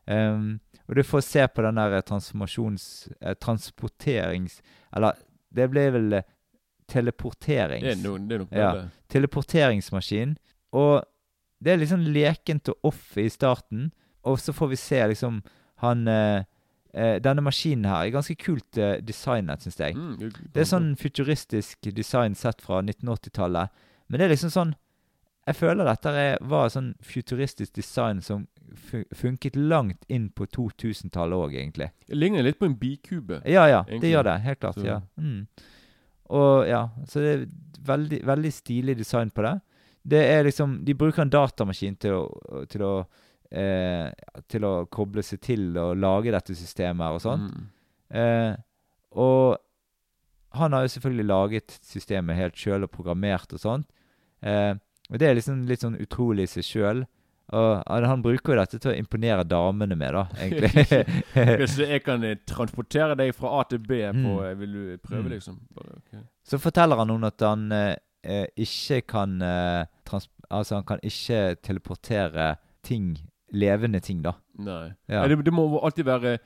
[0.08, 3.08] Um, og du får se på den der transformasjons...
[3.40, 4.60] Transporterings...
[4.96, 5.16] Eller
[5.52, 6.18] det ble vel
[6.88, 7.84] teleporterings...
[7.84, 8.70] Det er, no, det er nok Ja.
[9.12, 10.36] teleporteringsmaskin.
[10.72, 11.02] Og
[11.62, 13.90] det er liksom lekent og off i starten.
[14.24, 15.42] Og så får vi se liksom
[15.82, 16.44] han eh,
[16.94, 19.94] eh, denne maskinen her er ganske kult eh, designet, syns jeg.
[19.96, 20.16] Mm,
[20.52, 23.70] Det er sånn futuristisk design sett fra 1980-tallet.
[24.08, 24.74] Men det er liksom sånn
[25.48, 28.42] Jeg føler dette er, var sånn futuristisk design som
[29.16, 31.86] funket langt inn på 2000-tallet òg, egentlig.
[32.06, 33.38] Det ligner litt på en bikube.
[33.48, 34.34] Ja, ja, det gjør det.
[34.44, 34.74] Helt klart.
[34.76, 35.00] Så- ja.
[35.16, 35.46] Mm.
[36.28, 37.46] Og ja, så det er
[37.88, 39.54] veldig, veldig stilig design på det.
[40.08, 42.92] Det er liksom De bruker en datamaskin til å, til å
[43.52, 44.08] eh,
[44.48, 47.46] Til å koble seg til og lage dette systemet her og sånn.
[47.50, 47.66] Mm.
[48.22, 48.56] Eh,
[49.18, 49.58] og
[50.58, 53.86] han har jo selvfølgelig laget systemet helt sjøl og programmert og sånt.
[54.40, 54.72] Eh,
[55.10, 57.02] og det er liksom litt sånn utrolig i seg sjøl.
[57.52, 60.84] Og han- bruker jo dette til å imponere damene med, da, egentlig.
[61.62, 64.42] Hvis jeg kan eh, transportere deg fra A til B på Mm.
[64.44, 65.30] eh, Vil du prøve, Mm.
[65.32, 65.60] liksom?
[65.76, 66.20] Bare, okay.
[66.44, 69.84] Så forteller han noen at han eh, eh, ikke kan eh,
[70.50, 73.16] Altså, han kan ikke teleportere ting,
[73.52, 74.32] levende ting, da.
[74.58, 74.92] Nei.
[75.08, 75.22] Ja.
[75.26, 76.38] Nei, det, det må alltid være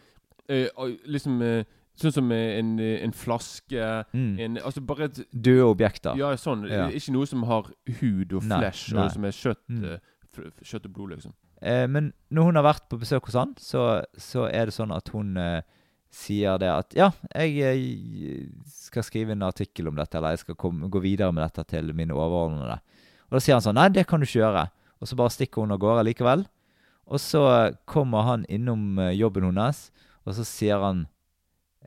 [0.48, 0.66] eh,
[1.07, 4.38] liksom eh, Sånn som eh, en, eh, en flaske Mm.
[4.40, 6.16] en, Altså bare et Døde objekter.
[6.16, 6.62] Ja, sånn.
[6.70, 6.87] Ja.
[6.88, 7.68] Ikke noe som har
[8.01, 9.85] hud og flesh, og som er kjøtt, Mm.
[9.85, 9.98] eh,
[10.64, 11.35] kjøtt og blod, liksom.
[11.61, 14.90] Eh, men når hun har vært på besøk hos han, så, så er det sånn
[14.96, 15.61] at hun eh,
[16.11, 20.55] sier det at ja, jeg jeg skal skrive en artikkel om dette, eller jeg skal
[20.57, 22.81] komme, gå videre med dette til mine overordnede.
[23.33, 24.66] Og da sier han sånn nei, det kan du ikke gjøre.
[25.01, 26.42] Og så bare stikker hun av gårde likevel.
[27.09, 27.40] Og så
[27.88, 29.87] kommer han innom eh, jobben hennes,
[30.29, 31.07] og så sier han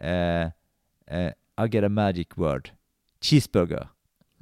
[0.02, 0.50] eh,
[1.06, 1.30] eh,
[1.62, 2.72] I get a magic word.
[3.22, 3.92] Cheeseburger.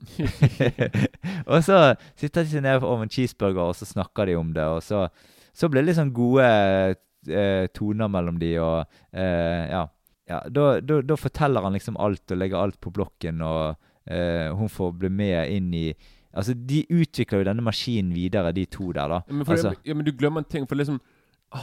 [1.51, 4.63] og så sitter de seg ned over en cheeseburger, og så snakker de om det.
[4.63, 5.05] Og så,
[5.51, 9.85] så blir det litt sånn gode eh, toner mellom de, og eh, ja.
[10.31, 13.75] ja da, da, forteller han liksom alt og legger alt på blokken, og
[14.07, 15.87] eh, hun får bli med inn i
[16.33, 19.19] Altså, de utvikler jo denne maskinen videre, de to der, da.
[19.27, 20.67] Ja, men, altså, ja, men du glemmer en ting.
[20.67, 20.99] For liksom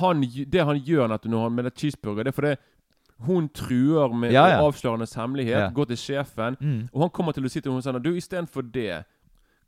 [0.00, 2.56] han, Det han gjør når han med det cheeseburger, det er fordi
[3.26, 4.60] hun truer med Ja, ja.
[4.62, 4.70] å
[5.16, 8.14] hemmelighet, går til sjefen, mm, og han kommer til å si til henne sånn Du,
[8.16, 9.02] istedenfor det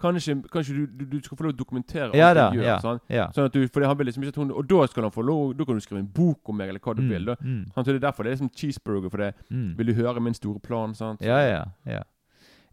[0.02, 2.48] Kanskje, kanskje du, du, du skal få lov å dokumentere alt ja da.
[2.50, 2.64] gjør.
[2.66, 2.98] Ja, sånn?
[3.12, 3.26] ja.
[3.34, 5.22] Sånn at du, fordi han vil liksom ikke at hun Og da skal han få
[5.22, 7.28] lov Da kan du skrive en bok om meg, eller hva du Mm, vil.
[7.28, 7.36] Da.
[7.38, 9.68] mm, Han tror det er derfor det er liksom cheeseburger, for det mm.
[9.78, 10.94] vil du høre min store plan.
[10.98, 11.22] sant?
[11.22, 11.62] Ja, ja.
[11.86, 12.02] Ja,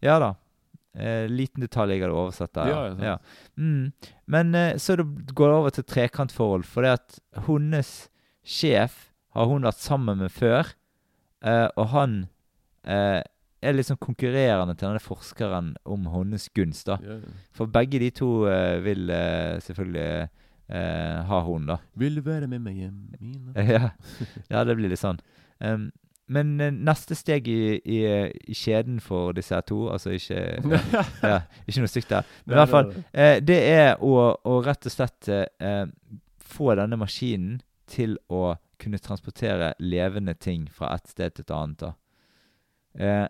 [0.02, 0.32] ja da.
[0.90, 2.70] Eh, liten detalj jeg hadde oversett der.
[2.70, 3.16] Ja, ja, ja.
[3.60, 3.92] Mm.
[4.26, 5.06] Men eh, så det
[5.38, 7.92] går det over til trekantforhold, For det at hennes
[8.42, 10.72] sjef har hun vært sammen med før,
[11.46, 12.16] eh, og han
[12.82, 13.20] eh,
[13.60, 16.98] er liksom konkurrerende til denne forskeren om hennes gunst, da.
[17.04, 17.38] Ja, ja.
[17.54, 20.28] For begge de to eh, vil eh, selvfølgelig
[20.70, 21.80] ha hun, da.
[21.98, 22.98] Vil du være med meg hjem?
[23.74, 23.88] Ja.
[24.46, 25.18] ja, det blir litt sånn.
[25.58, 25.88] Um,
[26.30, 30.40] men eh, neste steg i, i, i kjeden for disse to, altså ikke
[31.32, 32.28] ja, Ikke noe stygt der.
[32.44, 35.86] Men i hvert fall, eh, det er å, å rett og slett eh,
[36.50, 37.58] få denne maskinen
[37.90, 41.82] til å kunne transportere levende ting fra et sted til et annet.
[41.82, 41.92] da.
[42.94, 43.26] Eh,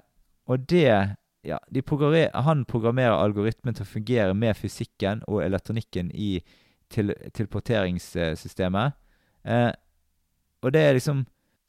[0.50, 6.10] og det ja, de programmer, Han programmerer algoritmen til å fungere med fysikken og elektronikken
[6.12, 6.42] i
[6.90, 8.98] til, teleporteringssystemet.
[9.44, 9.70] Eh,
[10.60, 11.24] og det er liksom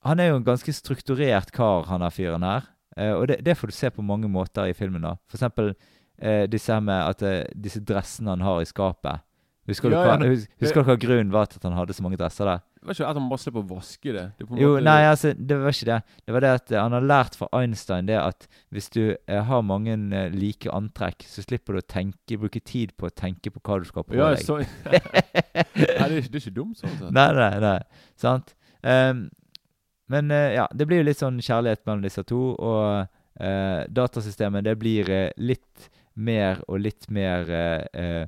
[0.08, 2.70] Han er jo en ganske strukturert kar, han her fyren her.
[2.98, 5.02] Eh, og det, det får du se på mange måter i filmen.
[5.06, 5.16] da.
[5.30, 5.74] For eksempel
[6.18, 9.22] eh, disse at eh, disse dressene han har i skapet.
[9.70, 12.02] Husker, Ja, du, hva, husker, husker du hva grunnen var til at han hadde så
[12.04, 12.64] mange dresser der?
[12.82, 14.24] Det var ikke at han bare slipper å vaske det.
[14.40, 15.98] det er Jo, måte- nei, altså, det var ikke det.
[16.26, 19.44] Det var det at eh, han har lært fra Einstein det at hvis du eh,
[19.52, 23.54] har mange eh, like antrekk, så slipper du å tenke, bruke tid på å tenke
[23.54, 24.42] på hva du skal på ja, deg.
[24.50, 24.58] så,
[24.90, 27.14] nei, det, er, ikke- det er ikke dumt, sånn sett.
[27.14, 27.78] Nei, nei, nei.
[28.20, 28.56] Sant?
[28.82, 29.28] Ehm,
[30.12, 34.68] men eh, ja, det blir jo litt sånn kjærlighet mellom disse to, og eh, datasystemet
[34.68, 38.26] det blir eh, litt mer og litt mer eh,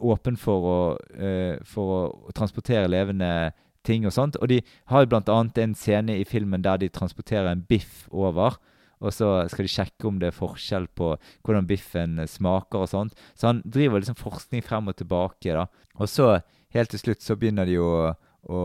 [0.00, 0.80] åpen for å,
[1.20, 3.52] uh, for å transportere levende
[3.86, 4.38] ting og sånt.
[4.40, 4.60] Og de
[4.92, 8.58] har jo annet en scene i filmen der de transporterer en biff over.
[9.00, 13.14] Og så skal de sjekke om det er forskjell på hvordan biffen smaker og sånt.
[13.34, 15.66] Så han driver liksom forskning frem og tilbake, da.
[15.96, 16.42] Og så,
[16.76, 18.12] helt til slutt, så begynner de å,
[18.44, 18.60] å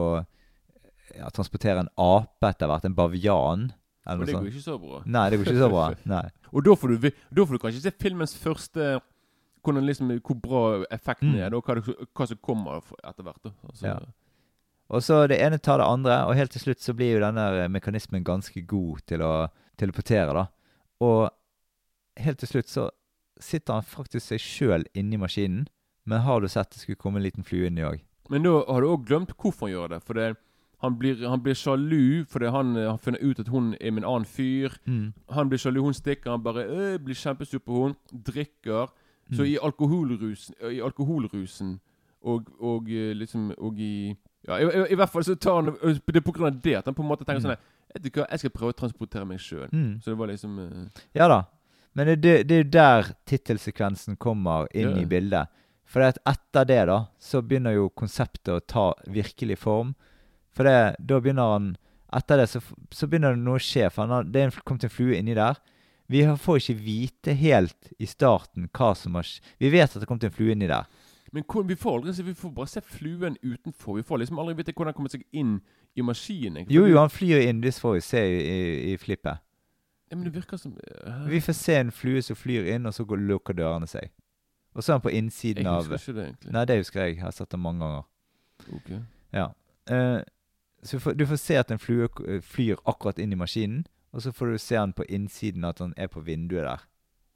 [1.17, 2.86] ja, transportere en ape etter hvert.
[2.89, 3.67] En bavian.
[4.06, 5.01] Eller Og det går ikke så bra.
[5.06, 5.86] Nei, det går ikke så bra.
[6.15, 6.25] Nei.
[6.54, 8.99] Og da får, du, da får du kanskje se filmens første
[9.65, 10.60] hvordan liksom, Hvor bra
[10.93, 11.39] effekten Mm.
[11.41, 13.47] er, og hva, det, hva som kommer etter hvert.
[13.65, 13.97] Altså, Ja.
[14.93, 17.65] Og så det ene tar det andre, og helt til slutt så blir jo denne
[17.73, 19.47] mekanismen ganske god til å
[19.82, 20.43] teleportere, da.
[21.01, 21.32] Og
[22.21, 22.84] helt til slutt så
[23.41, 25.65] sitter han faktisk seg sjøl inni maskinen,
[26.06, 28.04] men har du sett det skulle komme en liten flue inni òg?
[28.30, 29.99] Men da har du òg glemt hvorfor han gjør det.
[30.06, 30.30] For det,
[30.86, 34.04] han, blir, han blir sjalu fordi han eh, har funnet ut at hun er med
[34.04, 34.74] en annen fyr.
[34.86, 35.13] Mm.
[35.36, 38.21] Han blir sjalu, hun stikker, han bare øh, blir kjempesur på henne.
[38.32, 38.93] Drikker.
[39.34, 39.48] Så Mm.
[39.50, 41.80] i alkoholrusen, i alkoholrusen
[42.21, 44.13] og, og eh, liksom Og i
[44.48, 45.71] Ja, i, i, I hvert fall så tar han
[46.06, 47.56] Det er på grunn av det at han på en måte tenker sånn
[47.95, 49.65] Vet du hva, jeg skal prøve å transportere meg sjøl.
[49.74, 49.95] Mm.
[50.04, 51.02] Så det var liksom uh...
[51.17, 51.39] Ja da.
[51.98, 55.02] Men det, det, det er jo der tittelsekvensen kommer inn Ja.
[55.02, 55.48] i bildet.
[55.88, 59.93] For etter det, da, så begynner jo konseptet å ta virkelig form.
[60.55, 61.73] For det, da begynner han
[62.15, 62.61] Etter det så,
[62.95, 63.89] så begynner det noe å skje.
[63.91, 65.57] For har, det er kommet en flue inni der.
[66.07, 69.49] Vi får ikke vite helt i starten hva som har skjedd.
[69.59, 70.85] Vi vet at det har til en flue inni der.
[71.35, 73.97] Men hvor, vi får aldri Vi får bare se fluen utenfor.
[73.97, 75.57] Vi får liksom aldri vite hvordan han kommer seg inn
[75.95, 76.69] i maskinen.
[76.71, 77.59] Jo, jo, han flyr inn.
[77.63, 79.41] Det får vi se i, i, i flippet.
[80.11, 81.25] Ja, men det virker som uh...
[81.27, 84.13] Vi får se en flue som flyr inn, og så går, lukker dørene seg.
[84.75, 86.53] Og så er han på innsiden av Jeg av husker ikke det, egentlig.
[86.53, 87.17] Nei, det husker jeg.
[87.17, 88.07] Jeg har sett det mange ganger.
[88.77, 88.89] Ok.
[89.35, 89.49] Ja.
[89.91, 90.19] Eh,
[90.86, 92.08] så du får, du får se at en flue
[92.41, 95.93] flyr akkurat inn i maskinen, og så får du se han på innsiden, at han
[95.98, 96.84] er på vinduet der.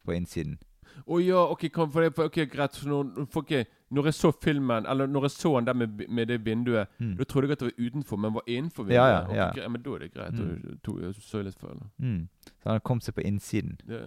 [0.06, 0.60] På innsiden.
[1.06, 2.76] Å ja, ok, kom, for det, for, ok, greit.
[2.76, 6.06] Så når, for, okay, når jeg så filmen, eller når jeg så han der med,
[6.10, 7.16] med det vinduet, Mm.
[7.18, 8.96] da trodde jeg at det var utenfor, men var innenfor vinduet.
[8.96, 9.50] Ja, ja, Ok, ja.
[9.56, 10.34] greit, men da er det greit.
[10.34, 10.62] Mm.
[10.64, 12.28] Da to, så litt for, Mm.
[12.46, 13.78] Så han har kommet seg på innsiden.
[13.88, 14.06] Ja.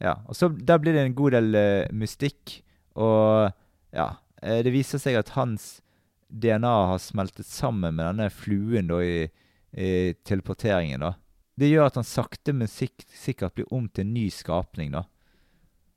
[0.00, 0.14] Ja.
[0.26, 2.62] Og så Der blir det en god del uh, mystikk,
[2.94, 3.52] og
[3.92, 4.08] ja
[4.42, 5.80] eh, Det viser seg at hans
[6.28, 9.28] DNA har smeltet sammen med denne fluen da i,
[9.72, 11.00] i teleporteringen.
[11.00, 11.14] da.
[11.58, 14.92] Det gjør at han sakte, men sik sikkert blir om til en ny skapning.
[14.94, 15.04] da.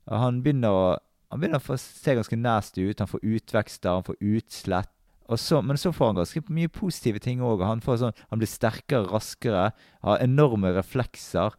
[0.09, 0.85] Han begynner å
[1.31, 2.99] han begynner å se ganske nasty ut.
[2.99, 4.89] Han får utvekster, han får utslett.
[5.31, 7.61] Og så, men så får han ganske mye positive ting òg.
[7.63, 9.69] Han, får sånn, han blir sterkere, raskere,
[10.03, 11.55] har enorme reflekser.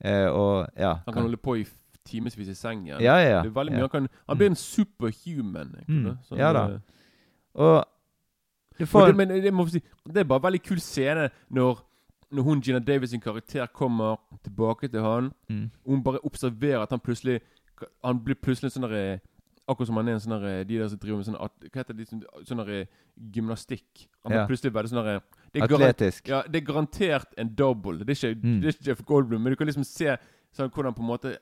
[0.00, 1.66] Eh, og ja Han kan holde på i
[2.08, 3.02] timevis i sengen.
[3.04, 3.42] Ja, ja, ja.
[3.44, 5.74] Han, kan, han blir en superhuman.
[5.82, 6.16] Ikke, Mm.
[6.30, 6.64] Sånn, Ja da.
[6.72, 6.80] eh,
[7.60, 7.84] Og
[8.78, 11.82] får det, men det, si, det er bare veldig kul scene når,
[12.30, 15.32] når hun Gina Davis sin karakter kommer tilbake til han.
[15.48, 15.70] Mm.
[15.86, 17.40] Hun bare observerer at han plutselig
[18.04, 19.20] Han blir plutselig sånn derre
[19.68, 21.94] Akkurat som han er en sånn der, De der som driver med sånn Hva heter
[21.94, 22.08] det?
[22.46, 22.86] Sånn,
[23.34, 24.08] gymnastikk.
[24.22, 24.46] Han blir Ja.
[24.46, 25.22] plutselig veldig sånn
[25.54, 26.28] Atletisk.
[26.28, 27.98] Ja, det er garantert en double.
[28.04, 28.60] Det er ikke, Mm.
[28.60, 30.16] det er ikke Jeff Goldblum, men du kan liksom se
[30.56, 31.36] sånn, hvordan på en måte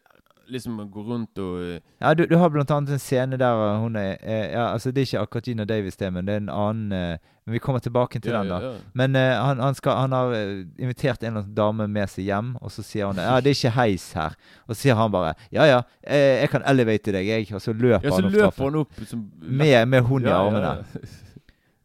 [0.51, 3.97] liksom går rundt og eh, Ja, du, du har blant annet en scene der hun
[3.97, 6.51] er eh, ja, altså Det er ikke akkurat Gina Davis, det, men det er en
[6.53, 8.59] annen eh, Men vi kommer tilbake til ja, den, da.
[8.61, 8.91] ja, ja.
[8.95, 12.27] Men eh, han, han, skal, han har eh, invitert en eller annen dame med seg
[12.29, 14.37] hjem, og så sier hun ja, det er ikke heis her.
[14.69, 17.49] Og så sier han bare ja ja, jeg, jeg kan elevate deg, jeg.
[17.57, 18.69] Og så løper Ja, så han opp løper trappen.
[18.69, 20.77] han opp som Med, med hun i Ja, ja, armene.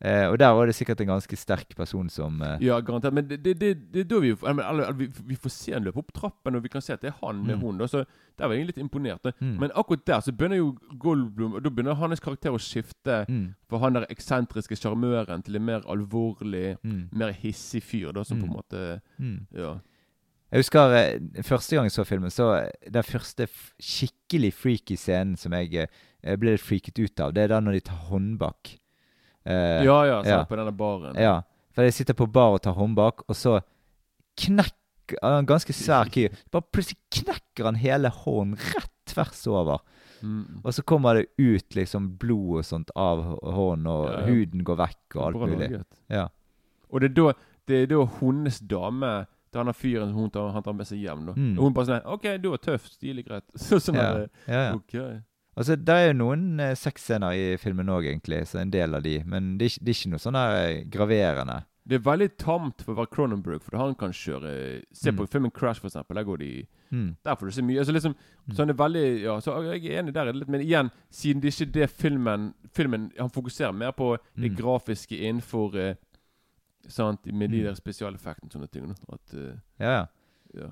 [0.04, 3.14] Eh, og der var det sikkert en ganske sterk person som eh, Ja, garantert.
[3.16, 6.12] Men det, det, det, det da vi, eller, vi, vi får se han løpe opp
[6.14, 7.62] trappen, og vi kan se at det er han med Mm.
[7.64, 7.78] hun.
[7.80, 8.04] Da, så
[8.38, 9.24] Der var jeg litt imponert.
[9.40, 9.54] Mm.
[9.62, 13.46] Men akkurat der så begynner jo Goldblum og Da begynner hans karakter å skifte mm,
[13.70, 18.42] fra han der eksentriske sjarmøren til en mer alvorlig, mm, mer hissig fyr, da, som
[18.42, 18.56] på en Mm.
[18.60, 19.38] måte mm.
[19.56, 19.78] Ja.
[20.52, 23.48] Jeg husker eh, første gang jeg så filmen, så eh, den første
[23.82, 27.80] skikkelig freaky scenen som jeg eh, ble litt freaket ut av, det er da når
[27.80, 28.76] de tar håndbak.
[29.46, 30.44] Eh, Ja, ja, så ja.
[30.50, 31.16] på denne baren.
[31.22, 31.42] Ja,
[31.76, 33.60] for jeg sitter på bar og tar håndbak, og så
[34.42, 36.34] knekker han en ganske svær kyr.
[36.52, 39.84] Bare plutselig knekker han hele hånden rett tvers over.
[40.26, 40.62] Mm.
[40.64, 44.26] Og så kommer det ut liksom blod og sånt av hånden, og Ja, ja.
[44.32, 45.70] huden går vekk og alt Bra mulig.
[46.10, 46.28] Ja.
[46.90, 47.34] Og det er da,
[47.70, 49.14] det er da hennes dame
[49.52, 51.26] til han fyren hun tar, han tar med seg hjem.
[51.30, 51.54] da Mm.
[51.60, 52.88] Og hun bare sånn OK, du var tøff.
[52.92, 53.46] Stilig, greit.
[53.68, 54.74] Så sånn Ja, Det, ja, ja.
[54.76, 54.96] OK.
[55.58, 59.04] Altså, det er jo noen eh, sexscener i filmen òg, egentlig, så en del av
[59.04, 61.64] de, men det er, ikke- det er ikke noe sånn der eh, graverende.
[61.88, 65.28] Det er veldig tamt for å være Cronenberg, for han kan kjøre Se på Mm.
[65.30, 66.16] filmen Crash, for eksempel.
[66.16, 67.16] Der går de Mm.
[67.24, 67.78] Der får du se mye.
[67.80, 68.16] Altså liksom,
[68.52, 70.34] Så han er veldig Ja, så jeg er enig der.
[70.34, 74.52] litt, Men igjen, siden det ikke er det filmen Filmen Han fokuserer mer på det
[74.52, 74.58] Mm.
[74.58, 75.96] grafiske innenfor eh,
[76.88, 77.64] Sant, med de Mm.
[77.66, 78.88] der spesialeffektene og sånne ting.
[78.88, 78.94] da.
[79.14, 80.06] At eh, Ja, ja.
[80.56, 80.68] Ja.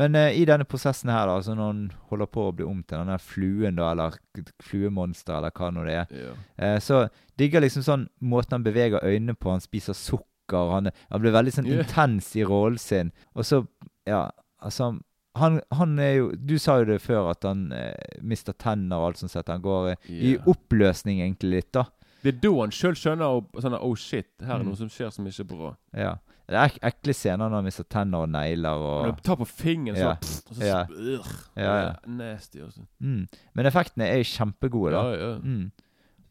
[0.00, 2.80] Men eh, i denne prosessen her, da, altså når han holder på å bli om
[2.82, 4.16] til denne fluen, da, eller
[4.64, 6.32] fluemonster, eller hva nå det er, ja.
[6.62, 7.02] eh, så
[7.40, 9.52] digger liksom sånn måten han beveger øynene på.
[9.52, 11.84] Han spiser sukker, han, han blir veldig sånn yeah.
[11.84, 13.12] intens i rollen sin.
[13.36, 13.62] Og så,
[14.08, 14.24] ja,
[14.64, 14.94] altså
[15.38, 19.12] han, han er jo Du sa jo det før, at han eh, mister tenner og
[19.12, 19.30] alt sånt.
[19.36, 19.48] sett.
[19.52, 20.00] Han går yeah.
[20.10, 21.84] i oppløsning egentlig litt, da.
[22.20, 24.72] Det er da han sjøl skjønner og, sånn Oh shit, her er Mm.
[24.72, 25.70] noe som skjer som ikke er bra.
[25.96, 26.10] Ja.
[26.50, 29.46] Det er ek ekle scener når han mister tenner og negler og du tar på
[29.46, 30.14] fingeren, så, Ja.
[30.18, 30.80] pff, og så Ja.
[30.90, 31.92] Ugh, Ja, ja.
[32.10, 32.82] Nasty, Også.
[33.00, 33.28] mm.
[33.54, 35.02] Men effektene er jo kjempegode, da.
[35.14, 35.38] Ja, ja.
[35.38, 35.70] Mm.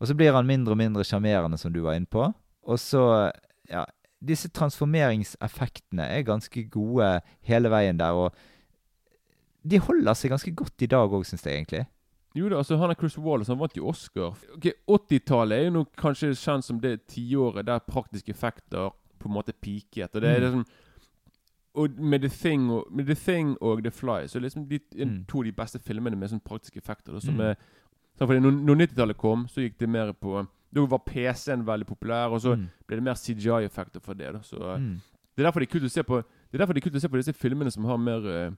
[0.01, 2.33] Og så blir han mindre og mindre sjarmerende, som du var inne på.
[2.67, 3.31] Og så,
[3.69, 3.85] ja
[4.21, 8.33] Disse transformeringseffektene er ganske gode hele veien der, og
[9.63, 11.85] de holder seg ganske godt i dag òg, syns jeg egentlig.
[12.35, 14.35] Jo da, altså han er Chris Wallace, han vant jo Oscar.
[14.55, 19.35] Ok, 80-tallet er jo nok kanskje kjent som det tiåret der praktiske effekter på en
[19.35, 20.15] måte peaket.
[20.15, 20.45] Og det er Mm.
[20.45, 20.65] liksom
[21.75, 24.79] Og med The Thing og, med The Thing og The Fly så er liksom de,
[25.05, 25.25] Mm.
[25.27, 27.13] to av de beste filmene med sånn praktiske effekter.
[27.13, 27.41] Da, som Mm.
[27.51, 27.55] er,
[28.17, 31.85] så fordi når, når 90-tallet kom, så gikk det mer på Da var PC-en veldig
[31.87, 32.67] populær, og så Mm.
[32.87, 34.33] ble det mer CGI-effekter for det.
[34.33, 34.99] da Så eh, Mm.
[35.37, 36.95] Det er derfor det er kult å se på Det er derfor det er kult
[36.95, 38.51] å se på disse filmene som har mer uh,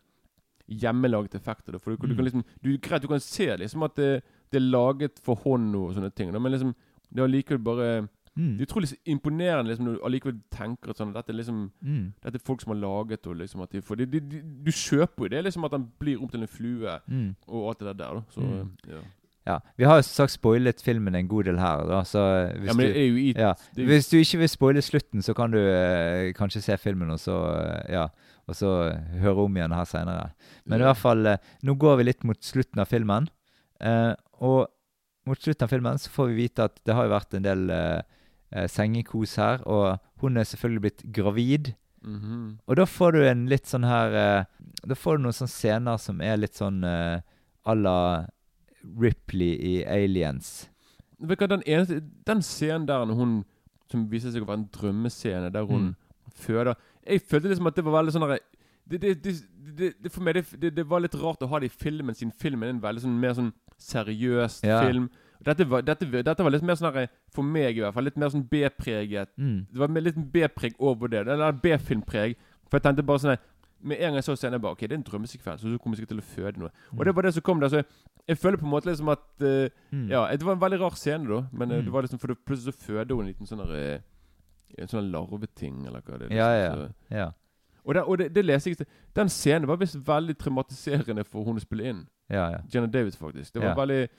[0.70, 1.72] hjemmelagde effekter.
[1.74, 1.78] Da.
[1.80, 2.16] For du, du Mm.
[2.16, 5.76] kan liksom du, greit, du kan se liksom at det, det er laget for hånd
[5.76, 6.74] og sånne ting, da, men liksom
[7.14, 8.58] det er allikevel bare Mm.
[8.58, 12.14] Det er utrolig imponerende liksom, når du allikevel tenker at sånn, dette er liksom Mm.
[12.24, 14.72] Dette er folk som har laget og liksom at de for de, de, de, Du
[14.72, 17.36] kjøper jo det liksom at den blir om til en flue Mm.
[17.48, 18.14] og alt det der.
[18.14, 18.72] da Så Mm.
[18.88, 19.02] eh, ja.
[19.48, 19.60] Ja.
[19.76, 22.68] Vi har jo som sagt spoilet filmen en god del her, da, så eh, hvis
[22.68, 23.54] ja, men det er jo i ja.
[23.76, 27.18] det Hvis du ikke vil spoile slutten, så kan du eh, kanskje se filmen og
[27.20, 28.08] så, eh, ja,
[28.48, 30.32] og så høre om igjen her seinere.
[30.66, 33.28] Men i hvert fall, eh, nå går vi litt mot slutten av filmen.
[33.82, 34.68] Eh, og
[35.26, 37.70] mot slutten av filmen så får vi vite at det har jo vært en del
[37.72, 38.02] eh,
[38.52, 41.74] eh, sengekos her, og hun er selvfølgelig blitt gravid.
[42.04, 42.58] Mhm.
[42.68, 44.46] Og da får du en litt sånn her eh,
[44.88, 47.20] Da får du noen sånne scener som er litt sånn eh,
[47.70, 48.26] à la
[49.00, 50.68] Ripley i Aliens.
[51.20, 53.44] Den, eneste, den scenen der hun
[53.92, 55.96] Som viser seg å være en drømmescene, der hun Mm.
[56.34, 58.40] føder Jeg følte liksom at det var veldig sånn derre
[58.88, 61.70] det, det, det, det, For meg det, det, det var litt rart å ha det
[61.70, 64.82] i filmen, siden filmen er en veldig sånn mer sånn seriøs Ja.
[64.88, 65.10] film.
[65.44, 68.04] Dette var, dette, dette var litt mer sånn For meg, i hvert fall.
[68.04, 69.30] Litt mer sånn B-preget.
[69.38, 69.66] Mm.
[69.72, 71.24] Det var litt B-preg over det.
[71.28, 72.36] Eller B-filmpreg.
[72.70, 73.38] For jeg tenkte bare sånn
[73.84, 75.78] Med en gang jeg så scenen, jeg bare OK, det er en drømmesekvens, og så
[75.82, 76.70] kommer jeg sikkert til å føde noe.
[76.94, 77.70] Og det var det som kom der.
[77.74, 77.86] Så jeg,
[78.30, 80.04] jeg føler på en måte liksom at uh, Mm.
[80.12, 81.40] Ja, det var en veldig rar scene, da.
[81.52, 81.86] Men eh, Mm.
[81.86, 84.00] det var liksom for det, plutselig så føder hun en liten sånn der, eh,
[84.78, 86.36] En sånn larveting, eller hva det er.
[86.38, 86.80] Ja, liksom.
[86.80, 86.86] ja.
[87.10, 87.32] Så- ja.
[87.84, 91.58] Og, det, og det, det leser jeg Den scenen var visst veldig traumatiserende for hun
[91.58, 92.08] å spille inn.
[92.30, 92.58] Ja, ja.
[92.72, 93.52] Jenna Davis, faktisk.
[93.54, 93.76] Det var Ja.
[93.76, 94.10] veldig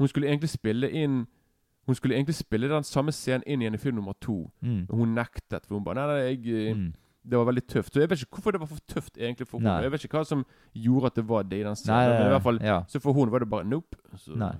[0.00, 1.26] Hun skulle egentlig spille inn
[1.88, 4.44] Hun skulle egentlig spille den samme scenen inn igjen i film nummer to.
[4.62, 4.86] Mm.
[4.88, 5.64] Men hun nektet.
[5.66, 6.90] For hun bare Nei, nei, jeg eh, Mm.
[7.30, 7.92] Det var veldig tøft.
[7.92, 9.82] Så jeg vet ikke hvorfor det var for tøft egentlig for henne.
[9.84, 12.14] Jeg vet ikke hva som gjorde at det var det i den scenen.
[12.16, 12.78] men i hvert fall ja.
[12.88, 13.96] Så for henne var det bare nope.
[14.16, 14.54] Så, Nei.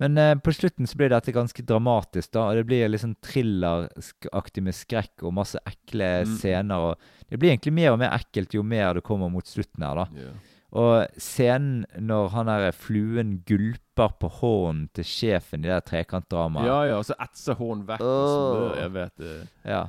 [0.00, 2.46] Men eh, på slutten så blir dette ganske dramatisk, da.
[2.50, 6.36] Og det blir litt sånn thrilleraktig med skrekk og masse ekle Mm.
[6.38, 6.76] scener.
[6.76, 6.98] Og
[7.30, 10.06] det blir egentlig mer og mer ekkelt jo mer det kommer mot slutten her, da.
[10.16, 10.32] Ja.
[10.76, 16.80] Og scenen når han der fluen gulper på hånden til sjefen i det trekantdramaet ja,
[16.90, 18.02] ja, og så etser hånden vekk.
[18.04, 19.36] og så- Jeg vet det.
[19.64, 19.84] Ja.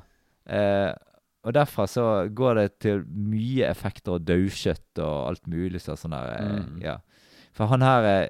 [0.48, 0.94] Eh,
[1.44, 6.12] og derfra så går det til mye effekter og daukjøtt og alt mulig så sånn
[6.16, 6.38] der.
[6.40, 6.82] Eh, Mm.
[6.82, 6.98] Ja.
[7.54, 8.28] For han her eh,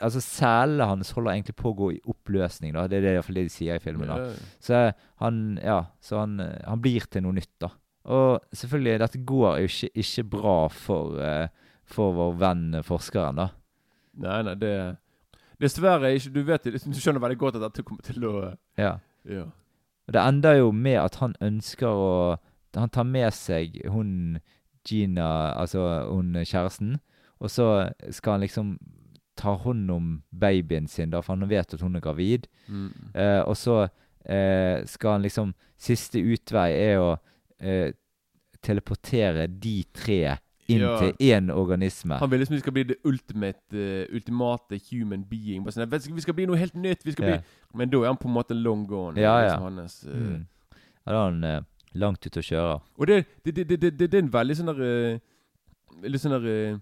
[0.00, 2.84] Altså, selene hans holder egentlig på å gå i oppløsning, da.
[2.86, 4.06] Det er det, i hvert fall det de sier i filmen.
[4.06, 4.28] da.
[4.62, 7.70] Så eh, han Ja, så han, han blir til noe nytt, da.
[8.06, 11.48] Og selvfølgelig, dette går jo ikke, ikke bra for, eh,
[11.92, 13.50] for vår venn eh, forskeren, da.
[14.18, 14.72] Nei, nei, det
[15.58, 18.34] Dessverre ikke Du vet det, du skjønner veldig godt at dette kommer til å
[18.78, 18.98] Ja.
[19.28, 19.48] Ja.
[20.08, 22.12] Og det ender jo med at han ønsker å
[22.78, 24.38] Han tar med seg hun
[24.88, 26.94] Gina, altså hun kjæresten,
[27.42, 28.70] og så skal han liksom
[29.36, 32.46] ta hånd om babyen sin, da, for han vet at hun er gravid.
[32.66, 32.90] Mm.
[33.12, 33.82] Eh, og så
[34.24, 37.10] eh, skal han liksom Siste utvei er å
[37.62, 37.92] eh,
[38.64, 40.98] teleportere de tre inn Ja.
[41.00, 42.18] til én organisme.
[42.18, 45.64] Han vil liksom vi skal bli det ultimate, uh, ultimate human being.
[45.64, 47.04] Bare sånn, "Vet du, vi skal bli noe helt nytt.
[47.04, 47.36] Vi skal Ja.
[47.36, 49.16] bli Men da er han på en måte long gone.
[49.16, 49.80] Ja, liksom ja.
[49.80, 50.14] Hans, uh...
[50.14, 50.46] Mm.
[51.06, 51.60] Ja, da er han uh,
[51.94, 52.80] langt ute å kjøre.
[52.98, 55.20] Og det, det, det, det, er en veldig sånn der
[56.02, 56.80] Litt sånn der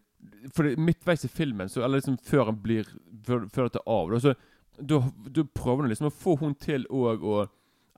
[0.55, 2.85] For midtveis i filmen, så, eller liksom før han blir
[3.25, 4.35] Før, før det tar av, da, så
[4.83, 5.01] da,
[5.55, 7.49] prøver han liksom å få hun til òg å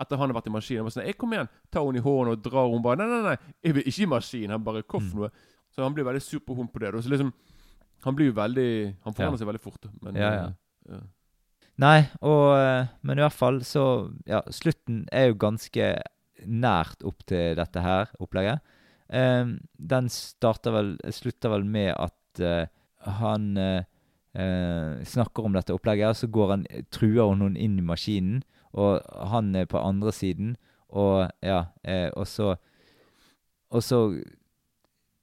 [0.00, 0.90] etter han har vært i maskinen.
[0.94, 3.36] Sånn, jeg kom igjen, tar hun i hånden og drar hun bare Nei, nei, nei,
[3.64, 4.50] jeg vil ikke i maskin.
[4.54, 5.32] Han bare Hvorfor Mm.
[5.78, 6.90] Så han blir veldig sur på hun på det.
[7.04, 7.30] Så liksom
[8.04, 9.38] Han blir jo veldig Han forandrer Ja.
[9.38, 9.86] seg veldig fort.
[10.02, 10.48] Men, Ja, ja.
[10.90, 11.04] eh.
[11.78, 13.84] Nei, og, eh, men i hvert fall så
[14.26, 16.02] Ja, slutten er jo ganske
[16.46, 18.60] nært opp til dette her opplegget.
[19.10, 22.66] Um, den starter vel Slutter vel med at uh,
[23.18, 23.82] han uh,
[25.02, 28.42] snakker om dette opplegget, og så går han, truer hun noen inn i maskinen,
[28.74, 29.00] og
[29.32, 30.56] han er på andre siden,
[30.90, 31.64] og ja,
[32.14, 32.56] og så
[33.70, 34.22] Og så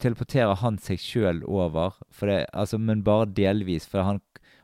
[0.02, 4.22] teleporterer han seg sjøl over, det, altså, men bare delvis, for han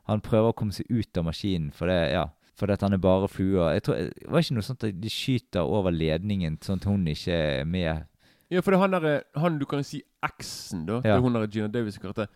[0.10, 2.26] han prøver å komme seg ut av maskinen for det, ja,
[2.60, 3.30] fordi at han er bare.
[3.76, 7.08] Jeg tror, det var ikke noe sånt at de skyter over ledningen, sånn at hun
[7.08, 8.08] ikke er med.
[8.52, 11.00] Ja, for det er han der, han du kan si eksen, da.
[11.06, 12.28] Det er hun der Gina Davis' karakter.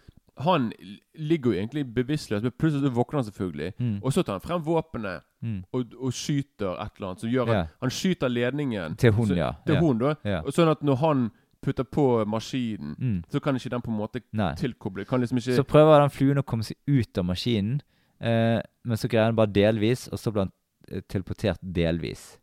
[0.43, 0.69] Han
[1.15, 3.73] ligger jo egentlig bevisstløs, men plutselig våkner han selvfølgelig.
[3.79, 3.97] Mm.
[4.03, 5.59] Og så tar han frem våpenet Mm.
[5.77, 7.65] og, og skyter et eller annet som gjør at Ja.
[7.83, 9.51] Han skyter ledningen Til hun, så, ja.
[9.67, 9.81] Til ja.
[9.83, 10.13] hun, da.
[10.25, 10.39] Ja.
[10.49, 11.19] Sånn at når han
[11.65, 13.17] putter på maskinen, Mm.
[13.31, 14.51] så kan ikke den på en måte Nei.
[14.55, 15.05] tilkoble.
[15.09, 17.81] Kan liksom ikke Så prøver den fluen å komme seg ut av maskinen,
[18.21, 20.53] eh, men så greier den bare delvis, og så blir den
[20.91, 22.37] eh, teleportert delvis.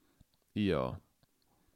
[0.55, 0.95] Ja.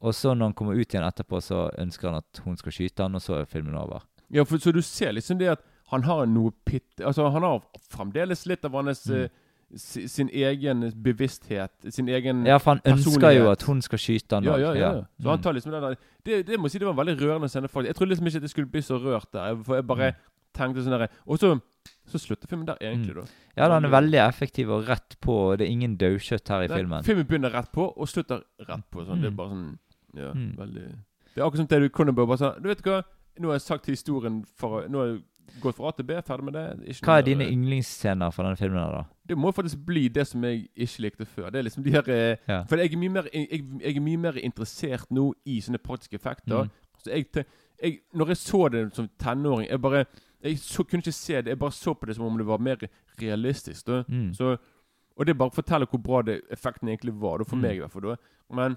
[0.03, 3.03] Og så når han kommer ut igjen etterpå, så ønsker han at hun skal skyte
[3.07, 4.03] han, og så er filmen over.
[4.31, 6.99] ja for, så du ser liksom det at han har noe pitt...
[7.01, 9.29] Altså, han har fremdeles litt av hans Mm.
[9.75, 14.37] Si- sin egen bevissthet, sin egen Ja, for han ønsker jo at hun skal skyte
[14.37, 14.93] han ja, ja, ja.
[14.93, 15.03] ja.
[15.21, 15.43] Så han Mm.
[15.43, 17.69] tar liksom den der det, det må jeg si det var en veldig rørende scene.
[17.69, 19.57] faktisk Jeg trodde liksom ikke at det skulle bli så rørt der.
[19.65, 20.13] For jeg bare
[20.55, 21.61] tenkte sånn der Og så,
[22.07, 23.21] så slutter filmen der, egentlig, da.
[23.23, 23.29] Mm.
[23.57, 25.57] Ja, han er veldig effektiv og rett på.
[25.59, 27.03] Det er ingen daukjøtt her i Nei, filmen.
[27.05, 29.05] Filmen begynner rett på, og slutter rett på.
[29.05, 29.21] Sånn.
[29.21, 29.37] Det er Mm.
[29.37, 29.79] bare sånn
[30.17, 30.57] Ja, Mm.
[30.57, 30.95] veldig
[31.35, 33.03] Det er akkurat som du Cronenberg bare sånn Du vet hva,
[33.39, 35.23] nå har jeg sagt historien for å- Nå har jeg
[35.63, 36.65] gått fra A til B, ferdig med det.
[36.95, 38.91] Ikke Hva er dine mer- yndlingsscener fra denne filmen?
[38.93, 39.05] da?
[39.29, 41.51] Det må faktisk bli det som jeg ikke likte før.
[41.51, 42.63] Det er liksom de her eh, Ja.
[42.69, 46.15] For jeg er, mye mer, jeg, jeg er mye mer interessert nå i sånne praktiske
[46.15, 46.65] effekter.
[46.65, 46.71] Mm.
[47.03, 47.27] Så jeg,
[47.83, 50.05] jeg, når jeg så det som tenåring Jeg bare
[50.43, 51.47] Jeg så, kunne ikke se det.
[51.47, 52.77] Jeg bare så på det som om det var mer
[53.21, 53.87] realistisk.
[53.87, 54.03] Da.
[54.09, 54.33] Mm.
[54.35, 54.57] Så,
[55.17, 57.39] og det bare forteller hvor bra det, effekten egentlig var.
[57.39, 57.63] Da, for Mm.
[57.63, 58.03] meg, i hvert fall.
[58.03, 58.17] Da.
[58.55, 58.77] Men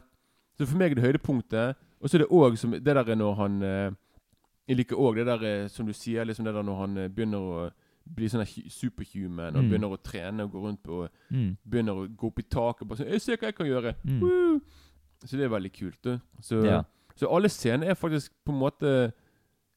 [0.58, 1.76] så for meg er det høydepunktet.
[2.02, 3.92] Og så er det òg det der når han eh,
[4.70, 7.08] Jeg liker òg det der eh, som du sier, liksom det der når han eh,
[7.10, 7.70] begynner å
[8.10, 9.70] bli sånn superhuman og Mm.
[9.70, 11.58] begynner å trene og gå rundt på Mm.
[11.68, 13.96] begynner å gå opp i taket og bare sånn 'Jeg ser hva jeg kan gjøre.'
[14.06, 14.62] Mm.
[15.26, 16.02] Så det er veldig kult.
[16.04, 16.20] Du.
[16.42, 16.84] Så, Ja.
[17.16, 19.12] så alle scener er faktisk på en måte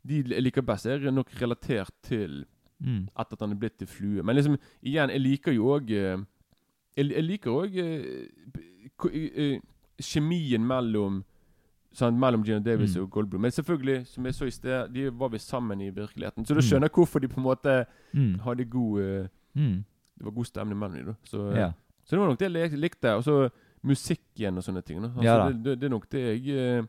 [0.04, 2.44] De jeg liker best, er nok relatert til
[2.82, 3.08] Mm.
[3.16, 4.22] etter at han er blitt til flue.
[4.22, 6.26] Men liksom, igjen, jeg liker jo òg jeg,
[6.96, 7.72] jeg liker òg
[10.00, 11.24] kjemien mellom
[11.92, 13.02] sant, mellom Gino Davis Mm.
[13.02, 13.40] og Goldblom.
[13.40, 16.44] Men selvfølgelig, som jeg så i sted, de var vi sammen i virkeligheten.
[16.46, 16.66] Så da Mm.
[16.68, 17.84] skjønner jeg hvorfor de på en måte
[18.14, 18.38] Mm.
[18.40, 19.84] hadde god eh, Mm.
[20.18, 21.16] Det var god stemning mellom dem.
[21.24, 21.72] Så, Ja.
[22.04, 23.14] så det var nok det jeg likte.
[23.16, 23.50] Og så
[23.84, 25.02] musikken og sånne ting.
[25.04, 26.82] Altså, Ja det, det, er nok det jeg eh,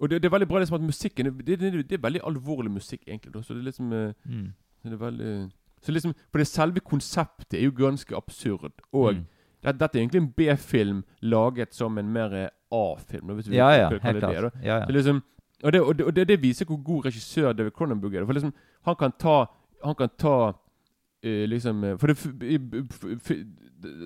[0.00, 3.02] Og det, det er veldig bra liksom at musikken det, det, er veldig alvorlig musikk,
[3.06, 3.32] egentlig.
[3.34, 3.40] Da.
[3.42, 4.52] Så det er liksom eh, Mm.
[4.84, 8.72] det er veldig Så liksom For det selve konseptet er jo ganske absurd.
[8.92, 9.24] Og Mm.
[9.64, 13.88] det, dette er egentlig en B-film laget som en mer A-film, hvis vi Ja, ja,
[13.88, 14.52] helt det klart.
[14.54, 14.64] det.
[14.64, 14.86] Ja, ja.
[14.88, 15.22] Liksom,
[15.64, 18.24] og, det, og, det, og det, viser hvor god regissør David Cronenberg er.
[18.26, 18.52] For liksom,
[18.84, 19.46] han kan ta
[19.84, 22.16] Han kan ta uh, liksom eh, For det,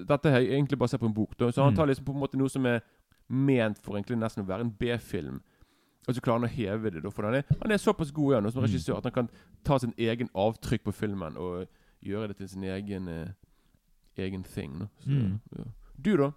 [0.09, 1.35] Dette her jeg egentlig basert på en bok.
[1.39, 1.77] Da, så han Mm.
[1.77, 2.81] tar liksom på en måte noe som er
[3.29, 5.41] ment for egentlig nesten å være en B-film.
[6.09, 7.03] Og så klarer han å heve det.
[7.03, 8.67] Da, for han er, han er såpass god igjen, som Mm.
[8.69, 9.29] regissør at han kan
[9.64, 11.67] ta sin egen avtrykk på filmen og
[12.03, 13.27] gjøre det til sin egen uh,
[14.17, 14.79] egen thing.
[14.79, 14.87] Da.
[15.01, 15.41] Så, Mm.
[15.59, 15.64] ja.
[16.05, 16.31] Du, da?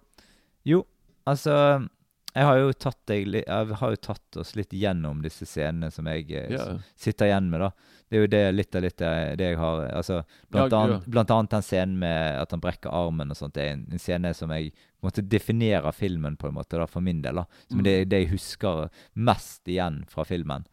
[0.66, 0.84] Jo,
[1.26, 1.88] altså
[2.34, 6.06] jeg har jo tatt deg Jeg har jo tatt oss litt gjennom disse scenene som
[6.06, 6.66] jeg eh, Ja.
[6.96, 7.70] sitter igjen med, da.
[8.10, 11.06] Det er jo det, litt av litt det, det jeg har Altså, blant, Ja, annet,
[11.06, 13.54] blant annet den scenen med at han brekker armen og sånt.
[13.54, 14.72] Det er en, en scene som jeg
[15.02, 17.34] måtte definere filmen på en måte, da, for min del.
[17.42, 17.44] da.
[17.68, 17.84] Som Mm.
[17.84, 20.66] det, det jeg husker mest igjen fra filmen.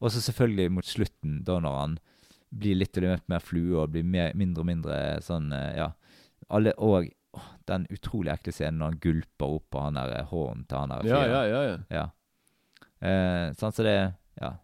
[0.00, 1.98] Og så selvfølgelig mot slutten, da når han
[2.50, 5.92] blir litt og litt mer flue og blir mer, mindre og mindre sånn eh, Ja.
[6.50, 7.06] Alle, og
[7.70, 10.94] den utrolig ekle scenen når han gulper opp på han der eh, hånden til han
[10.94, 11.34] der fyren.
[11.34, 11.60] ja, ja.
[11.68, 11.76] ja.
[12.00, 12.06] Ja.
[13.00, 13.98] Eh, sånn, så det
[14.40, 14.56] Ja.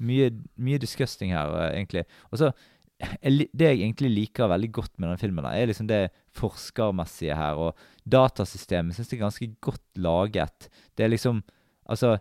[0.00, 2.06] Mye, mye disgusting her, eh, egentlig.
[2.32, 2.52] Og så
[3.00, 7.56] Det jeg egentlig liker veldig godt med den filmen, er liksom det forskermessige her.
[7.56, 10.68] Og datasystemet syns jeg er ganske godt laget.
[10.96, 11.42] Det er liksom
[11.88, 12.18] Altså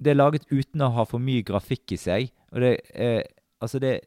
[0.00, 2.32] Det er laget uten å ha for mye grafikk i seg.
[2.52, 3.22] Og det er
[3.62, 4.00] Altså, det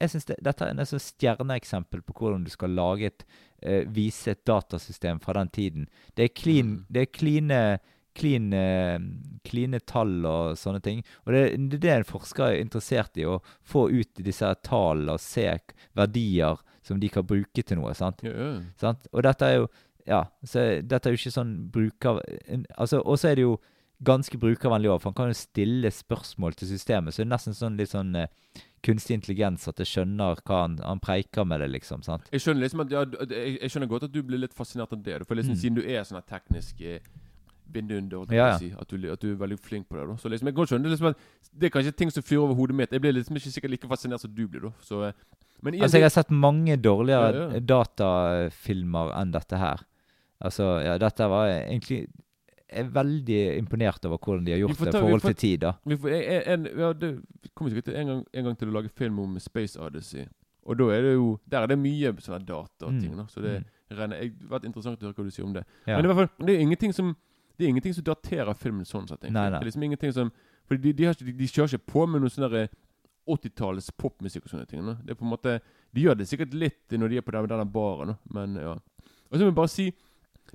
[0.00, 3.24] jeg synes det, Dette er et stjerneeksempel på hvordan du skal lage et
[3.62, 5.88] eh, vise et datasystem fra den tiden.
[6.16, 6.84] Det er clean, Mm.
[6.88, 7.52] det er clean,
[8.16, 11.02] clean, eh, tall og sånne ting.
[11.26, 15.14] Og det, det er det en forsker er interessert i, å få ut disse tallene
[15.16, 15.46] og se
[15.96, 17.92] verdier som de kan bruke til noe.
[17.94, 18.22] sant?
[18.24, 18.60] ja, ja.
[18.80, 19.06] sant?
[19.12, 19.68] Og dette er jo
[20.08, 22.22] Ja, så dette er jo ikke sånn bruker...
[22.80, 23.58] altså, Og så er det jo
[24.02, 27.12] ganske brukervennlig òg, for han kan jo stille spørsmål til systemet.
[27.12, 28.30] Så det er nesten sånn litt sånn eh,
[28.82, 32.02] kunstig intelligens at jeg skjønner hva han, han preiker med det, liksom.
[32.06, 32.28] sant?
[32.32, 35.02] Jeg skjønner liksom at ja, jeg, jeg skjønner godt at du blir litt fascinert av
[35.04, 35.18] det.
[35.26, 35.60] For liksom Mm.
[35.60, 37.00] Siden du er sånn teknisk eh,
[37.72, 38.58] jeg Ja, ja.
[38.58, 40.06] si, at, du, at du er veldig flink på det.
[40.08, 41.16] da Så liksom Jeg kan skjønne liksom at
[41.52, 42.90] det er kanskje ting som flyr over hodet mitt.
[42.92, 44.60] Jeg blir liksom ikke sikkert like fascinert som du blir.
[44.66, 45.12] da Så eh,
[45.62, 49.84] Men igjen, Altså, jeg har sett mange dårligere Ja, datafilmer enn dette her.
[50.40, 52.06] Altså, ja, dette var egentlig
[52.72, 55.72] er veldig imponert over hvordan de har gjort det i forhold til tid, da.
[55.86, 57.10] vi får, en, en, ja, det
[57.54, 60.26] kommer sikkert en gang, en gang til å lage film om Space Odyssey.
[60.68, 63.16] Og da er det jo Der er det mye sånne data og Mm.
[63.16, 65.64] da Så det regner jeg vært interessant å høre hva du sier om det.
[65.86, 65.96] Ja.
[65.96, 67.16] Men i hvert fall, det er ingenting som
[67.58, 69.22] Det er ingenting som daterer filmen sånn sett.
[69.22, 69.50] Nei, nei.
[69.50, 70.30] Det er liksom ingenting som
[70.68, 72.68] For de, de, har de, de kjører ikke på med noe sånn derre
[73.28, 74.84] 80-tallets popmusikk og sånne ting.
[74.86, 74.94] Da.
[75.04, 75.58] Det er på en måte
[75.92, 78.16] De gjør det sikkert litt når de er på den, denne baren, da.
[78.30, 78.76] men ja.
[79.30, 79.88] Og så må jeg bare si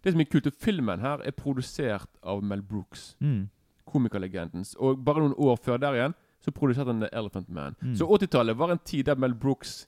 [0.04, 3.50] Det som er kult, er filmen her er produsert av Mel Brooks, Mm.
[3.86, 4.76] komikerlegendens.
[4.80, 7.76] Og bare noen år før der igjen så produserte han The Elephant Man.
[7.82, 7.96] Mm.
[7.96, 9.88] Så 80-tallet var en tid der Mel Brooks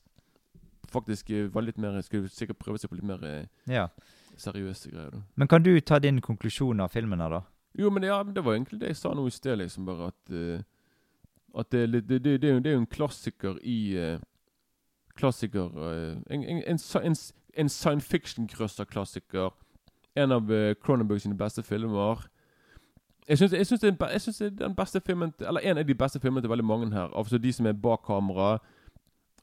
[0.92, 3.88] faktisk eh, var litt mer Skulle sikkert prøve seg på litt mer eh, Ja.
[4.38, 5.12] seriøse greier.
[5.12, 7.42] da Men kan du ta din konklusjon av filmen her, da?
[7.78, 9.86] Jo, men ja, det var egentlig det jeg sa nå i sted, liksom.
[9.86, 10.62] Bare at uh,
[11.60, 14.20] At det, det, det, det, er jo- en klassiker i uh,
[15.16, 15.70] klassiker.
[15.76, 17.16] uh, en, en, en, en,
[17.58, 19.52] en science fiction-grøsser-klassiker.
[20.18, 22.26] En av uh, Cronenberg sine beste filmer.
[23.28, 24.00] Jeg syns, det, det,
[24.40, 27.12] det er den beste filmen Eller en av de beste filmene til veldig mange her.
[27.14, 28.58] Altså de som er bak kamera,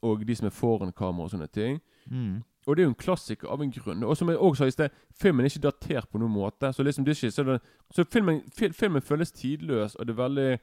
[0.01, 1.79] og de som er foran kamera og sånne ting.
[2.11, 2.41] Mm.
[2.65, 4.03] Og det er jo en klassiker av en grunn.
[4.03, 6.71] Og som jeg også sa i sted, filmen er ikke datert på noen måte.
[6.73, 7.59] Så liksom det er ikke Så, det,
[7.93, 10.59] så filmen, fil, filmen føles tidløs, og det er veldig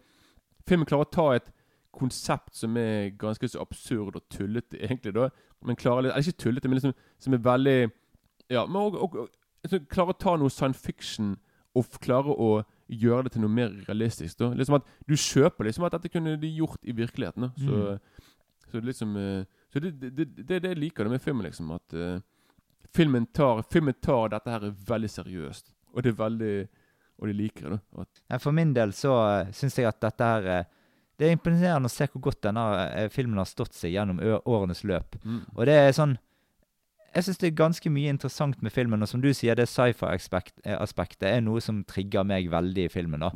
[0.68, 1.48] Filmen klarer å ta et
[1.92, 5.28] konsept som er ganske så absurd og tullete, egentlig, da.
[5.66, 7.78] Men klarer litt Eller ikke tullete, men liksom som er veldig
[8.50, 9.28] Ja, men og, og, og
[9.70, 11.36] så klarer å ta noe science fiction
[11.78, 14.36] og klare å gjøre det til noe mer realistisk.
[14.38, 17.42] da Liksom at Du kjøper liksom at dette kunne de gjort i virkeligheten.
[17.42, 17.98] da Så,
[18.68, 21.46] så det liksom eh, Så det er det, det, det jeg liker det med filmen,
[21.46, 21.70] liksom.
[21.72, 22.20] At uh,
[22.92, 25.72] filmen, tar, filmen tar dette her veldig seriøst.
[25.94, 26.68] Og det er veldig
[27.22, 27.78] Og de liker det.
[27.92, 30.64] da At, For min del så uh, syns jeg at dette her eh,
[31.16, 34.82] Det er imponerende å se hvor godt denne eh, filmen har stått seg gjennom årenes
[34.84, 35.16] løp.
[35.24, 35.42] mm.
[35.54, 36.16] Og det er sånn
[37.12, 41.26] Jeg syns det er ganske mye interessant med filmen, og som du sier, det sci-fi-aspektet
[41.28, 43.20] er noe som trigger meg veldig i filmen.
[43.20, 43.28] da.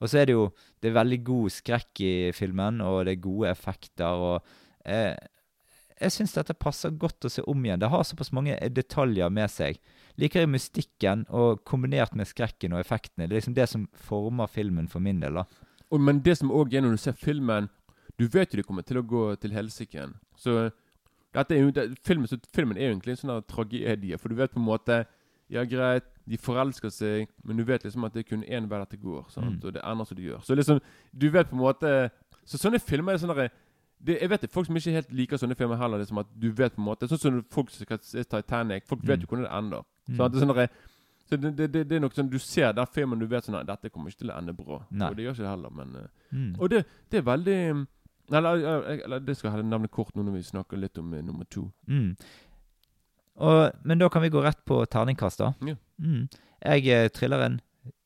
[0.00, 0.48] Og så er det jo
[0.82, 4.06] det er veldig god skrekk i filmen, og det er gode effekter.
[4.10, 4.42] og
[4.84, 5.14] eh,
[6.00, 7.78] Jeg syns dette passer godt å se om igjen.
[7.78, 9.78] Det har såpass mange detaljer med seg.
[10.18, 13.28] Liker jeg mystikken, og kombinert med skrekken og effektene.
[13.28, 15.38] Det er liksom det som former filmen for min del.
[15.38, 15.46] da.
[15.90, 17.68] Og, men det som òg er når du ser filmen
[18.18, 20.10] Du vet jo det kommer til å gå til helsike.
[20.36, 20.70] Så
[21.34, 24.18] dette er jo, det, filmen, så filmen er jo egentlig en sånn tragedie.
[24.18, 25.06] For du vet på en måte
[25.50, 28.78] Ja, greit, de forelsker seg, men du vet liksom at det er kun én vei
[28.78, 29.24] dette går.
[29.36, 29.56] Mm.
[29.64, 30.42] Og det ender som det gjør.
[30.46, 30.80] Så liksom
[31.12, 32.10] Du vet på en måte
[32.46, 33.50] Så sånne filmer er sånn derre
[34.00, 35.98] det, jeg vet det, Folk som ikke helt liker sånne filmer heller.
[35.98, 38.86] Liksom at du vet på en måte Sånn som folk som skal se Titanic.
[38.86, 39.26] Folk vet Mm.
[39.26, 39.82] jo hvordan det ender.
[40.08, 40.16] Mm.
[40.16, 40.70] Så, det er sånn derre-
[41.30, 43.66] så det, det, det, er nok sånn Du ser den filmen, du vet sånn at
[43.66, 44.80] dette kommer ikke til å ende bra.
[44.90, 45.10] Nei.
[45.10, 46.54] Og det gjør ikke det heller, men eh, Mm.
[46.60, 47.86] Og det, det er veldig mm,
[48.38, 51.22] eller, eller, eller det skal jeg nevne kort nå når vi snakker litt om uh,
[51.22, 51.64] nummer to.
[51.88, 52.14] Mm.
[53.40, 55.52] Og, men da kan vi gå rett på terningkast, da.
[55.64, 55.76] Ja.
[56.02, 56.26] Mm.
[56.60, 57.60] Jeg eh, triller en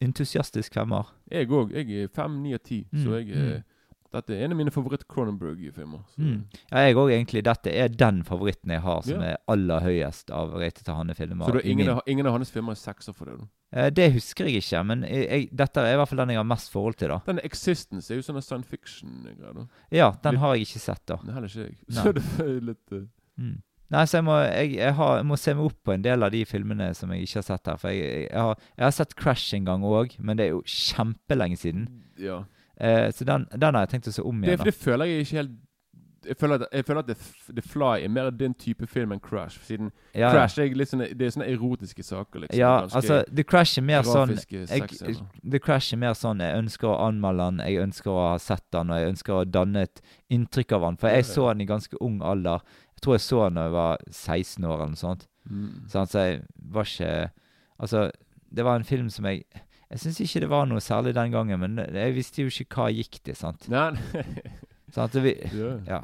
[0.04, 1.08] entusiastisk femmer.
[1.32, 1.72] Jeg òg.
[1.74, 2.84] Jeg er fem, ni av ti.
[2.92, 3.70] Mm, Så jeg eh, mm.
[4.14, 6.04] Dette er en av mine favoritt-Cronenberg-filmer.
[6.22, 6.44] Mm.
[6.70, 7.40] Ja, jeg òg egentlig.
[7.48, 9.32] Dette er den favoritten jeg har som Ja.
[9.32, 11.48] er aller høyest av Rete til Hanne-filmer.
[11.50, 13.40] Så da, ingen, min- av, ingen av hans filmer er sekser for deg?
[13.42, 13.48] da?
[13.74, 16.46] Eh, Det husker jeg ikke, men jeg, dette er i hvert fall den jeg har
[16.46, 17.08] mest forhold til.
[17.10, 17.20] da.
[17.26, 19.66] Den Existence er jo sånn science fiction-greie.
[19.90, 21.16] Ja, den Litt- har jeg ikke sett, da.
[21.26, 21.78] Nei, heller ikke jeg.
[21.90, 23.06] Så det er litt Uh...
[23.36, 23.56] Mm.
[23.90, 26.22] Nei, så jeg må, jeg, jeg, har, jeg må se meg opp på en del
[26.24, 27.76] av de filmene som jeg ikke har sett her.
[27.82, 31.84] For jeg, har, har sett Crash en gang òg, men det er jo kjempelenge siden.
[32.18, 32.38] Ja.
[32.80, 34.62] Eh, så den, den har jeg tenkt å se om Det, igjen.
[34.62, 34.64] da.
[34.70, 35.52] det føler jeg ikke helt
[36.26, 37.06] jeg føler, at, jeg føler at
[37.54, 39.58] The, Fly er mer din type film enn Crash.
[39.66, 40.30] Siden Ja.
[40.32, 42.40] Crash er litt sånne, det er sånne erotiske saker.
[42.44, 42.58] liksom.
[42.58, 45.18] Ja, altså, The Crash er mer sånn jeg.
[45.42, 48.64] The Crash er mer sånn Jeg ønsker å anmelde han, jeg ønsker å ha sett
[48.72, 50.96] han, og jeg ønsker å danne et inntrykk av han.
[50.96, 52.64] For jeg så han i ganske ung alder.
[52.94, 55.28] Jeg tror jeg så han da jeg var 16 år eller noe sånt.
[55.50, 55.88] Mm.
[55.92, 56.10] Sant?
[56.10, 57.30] Så jeg var ikke
[57.82, 58.10] Altså,
[58.54, 59.42] det var en film som jeg
[59.90, 62.86] Jeg syns ikke det var noe særlig den gangen, men jeg visste jo ikke hva
[62.90, 63.68] gikk til, sant.
[63.68, 63.90] Nei,
[64.95, 65.14] sant?
[65.16, 65.34] at vi,
[65.90, 66.03] ja.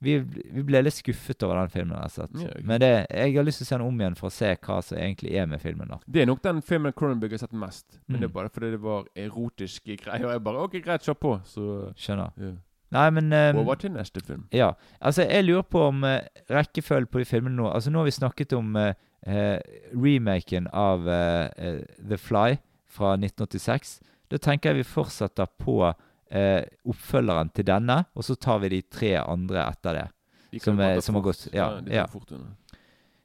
[0.00, 1.96] Vi, vi ble litt skuffet over den filmen.
[1.98, 2.28] Altså.
[2.38, 2.62] Ja, okay.
[2.62, 4.76] Men det, jeg har lyst til å se den om igjen for å se hva
[4.86, 5.88] som egentlig er med filmen.
[5.90, 5.98] da.
[6.06, 7.98] Det er nok den filmen Cronenberg har sett mest.
[8.06, 8.20] Men Mm.
[8.20, 10.24] det er bare fordi det var erotiske greier.
[10.28, 11.34] Og jeg bare OK, greit, kjør på.
[11.44, 12.30] Så Skjønner.
[12.38, 12.52] ja.
[12.90, 14.46] Nei, men um, Over til neste film.
[14.54, 14.70] Ja.
[15.02, 18.14] Altså, jeg lurer på om uh, rekkefølgen på de filmene nå Altså, nå har vi
[18.16, 18.94] snakket om uh,
[19.28, 19.58] uh,
[19.92, 22.56] remaken av The Fly
[22.88, 23.98] fra 1986.
[24.30, 25.82] Da tenker jeg vi fortsetter på
[26.30, 30.06] eh, oppfølgeren til denne, og så tar vi de tre andre etter det.
[30.52, 32.06] De som er- som har gått- ja, ja, ja.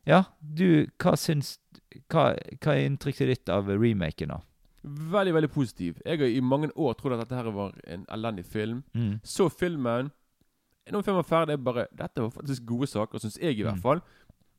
[0.06, 1.58] Ja, du, hva syns
[2.10, 4.40] Hva, hva er inntrykket ditt av remaken, da?
[4.84, 6.00] Veldig, veldig positiv.
[6.06, 8.84] Jeg har i mange år trodd at dette her var en elendig film.
[8.96, 9.20] Mm.
[9.24, 10.10] Så filmen
[10.92, 13.76] Når filmen var ferdig, jeg bare Dette var faktisk gode saker, syns jeg i hvert
[13.78, 13.82] Mm.
[13.82, 14.02] fall.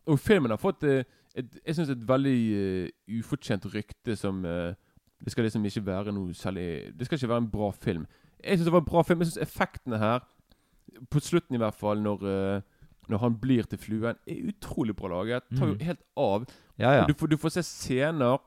[0.07, 1.03] Og filmen har fått eh,
[1.35, 2.39] et, jeg synes et veldig
[2.87, 2.89] uh,
[3.19, 4.73] ufortjent rykte som uh,
[5.23, 8.07] Det skal liksom ikke være noe særlig Det skal ikke være en bra film.
[8.43, 9.21] Jeg syns det var en bra film.
[9.23, 10.19] Jeg syns effektene her,
[11.11, 12.61] på slutten i hvert fall, når, eh,
[13.09, 15.43] når han blir til fluen, er utrolig bra laget.
[15.57, 15.81] Tar jo Mm.
[15.81, 16.47] helt av.
[16.79, 17.07] Ja, ja.
[17.07, 18.39] Du, får, du får se scener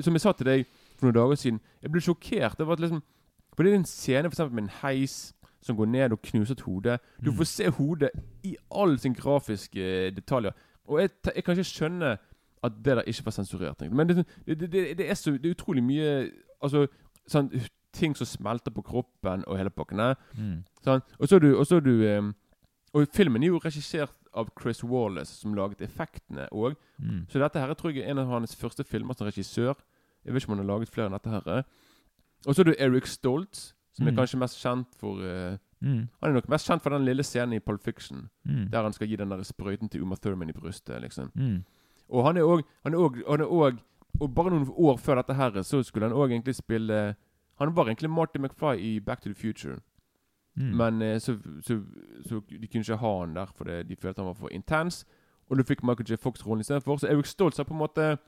[0.00, 0.66] Som jeg sa til deg
[0.96, 1.60] for noen dager siden.
[1.82, 2.56] Jeg ble sjokkert.
[2.58, 3.02] Det var liksom
[3.56, 6.52] For det er en scene for eksempel med en heis som går ned og knuser
[6.54, 6.98] et hode.
[7.24, 7.36] Du Mm.
[7.36, 8.10] får se hodet
[8.44, 10.52] i all sin grafiske eh, detaljer.
[10.86, 12.18] Og jeg, jeg kan ikke skjønne
[12.62, 13.80] at det der ikke var sensurert.
[13.90, 16.30] Men det, det, det, det, er, så, det er utrolig mye
[16.62, 16.86] Altså
[17.26, 17.50] sånn
[17.98, 20.00] ting som smelter på kroppen og hele pakken.
[20.38, 20.60] Mm.
[20.84, 21.02] Sånn.
[21.18, 22.34] Og så er du, og så er du um,
[22.96, 26.76] Og filmen er jo regissert av Chris Wallace, som laget effektene òg.
[27.02, 27.26] Mm.
[27.28, 29.74] Så dette her tror jeg er en av hans første filmer som regissør.
[30.24, 31.64] Jeg vet ikke om han har laget flere enn dette her.
[32.46, 34.16] Og så er du Eric Stoltz, som er Mm.
[34.22, 36.08] kanskje mest kjent for uh, Mm.
[36.20, 38.70] Han er nok mest kjent for den lille scenen i Pulp Fiction, Mm.
[38.70, 41.00] der han skal gi den der sprøyten til Uma Thurman i brystet.
[41.02, 41.30] liksom.
[41.36, 41.64] Mm.
[42.10, 42.90] Og han er òg er
[43.42, 43.78] er
[44.20, 47.14] Og bare noen år før dette her, så skulle han òg egentlig spille
[47.58, 49.78] Han var egentlig Marty McFly i Back to the Future.
[50.56, 50.76] Mm.
[50.76, 51.80] Men eh, så, så,
[52.28, 55.04] så de kunne ikke ha han der fordi de følte han var for intens.
[55.50, 56.16] Og du fikk Michael J.
[56.20, 56.96] Fox rollen istedenfor.
[56.96, 58.18] Så Eric Stoltz har på en måte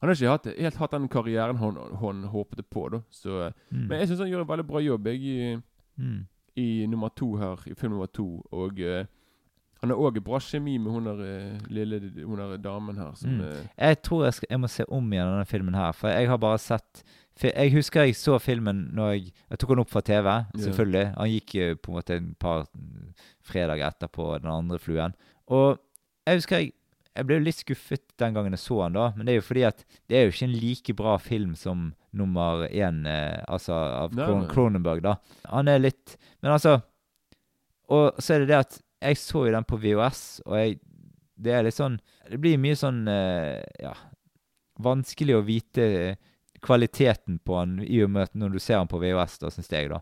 [0.00, 2.88] Han har ikke hatt, helt hatt den karrieren han, han håpet på.
[2.88, 3.86] da Så, Mm.
[3.88, 5.56] Men jeg syns han gjør en veldig bra jobb jeg, i,
[5.98, 6.26] Mm.
[6.56, 8.42] i nummer to her, i film nummer to.
[8.52, 9.06] Og eh,
[9.80, 13.12] han har òg bra kjemi med hun der eh, lille hun der damen her.
[13.14, 13.68] Som, Mm.
[13.76, 16.38] Jeg tror jeg, skal, jeg må se om igjen denne filmen her, for jeg har
[16.42, 17.04] bare sett
[17.42, 21.04] Jeg husker jeg så filmen når jeg Jeg tok den opp fra TV, selvfølgelig.
[21.18, 21.52] Han gikk
[21.84, 22.64] på en måte en par
[23.44, 25.12] fredager etterpå, den andre fluen.
[25.52, 25.76] Og
[26.26, 26.72] jeg husker jeg
[27.16, 29.62] jeg ble litt skuffet den gangen jeg så han da, men det er jo fordi
[29.64, 34.16] at det er jo ikke en like bra film som nummer én, eh, altså av.
[34.50, 35.14] Cronenberg, da.
[35.48, 36.78] Han er litt Men altså
[37.88, 40.78] Og så er det det at jeg så jo den på VHS, og jeg
[41.36, 41.98] Det er litt sånn
[42.30, 43.92] Det blir mye sånn eh, Ja
[44.80, 46.16] Vanskelig å vite
[46.64, 49.68] kvaliteten på han i og med at når du ser han på VHS, da, syns
[49.70, 50.00] jeg, da.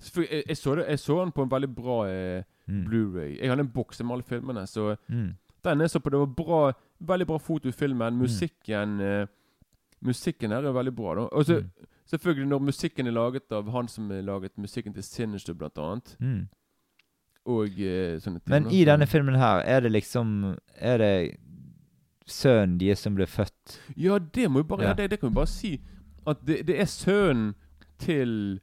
[0.00, 2.84] jeg, jeg, så det, jeg så han på en veldig bra eh, Mm.
[2.86, 3.32] Blu-ray.
[3.40, 5.32] Jeg hadde en boks med alle filmene, så Mm.
[5.64, 8.14] den jeg så på, det var bra, veldig bra foto i filmen.
[8.20, 9.26] Musikken eh,
[10.06, 11.14] Musikken her er veldig bra.
[11.14, 11.70] da Og så Mm.
[12.06, 16.16] selvfølgelig når musikken er laget av han som har laget musikken til Sinister, blant annet.
[17.46, 18.50] Og eh, sånne ting.
[18.52, 21.14] Men i denne filmen her, er det liksom Er det
[22.26, 24.88] sønnen deres som ble født Ja, det må jo bare Ja.
[24.88, 24.94] ja.
[24.94, 25.80] det, det kan vi bare si.
[26.26, 27.54] At det, det er sønnen
[27.98, 28.60] til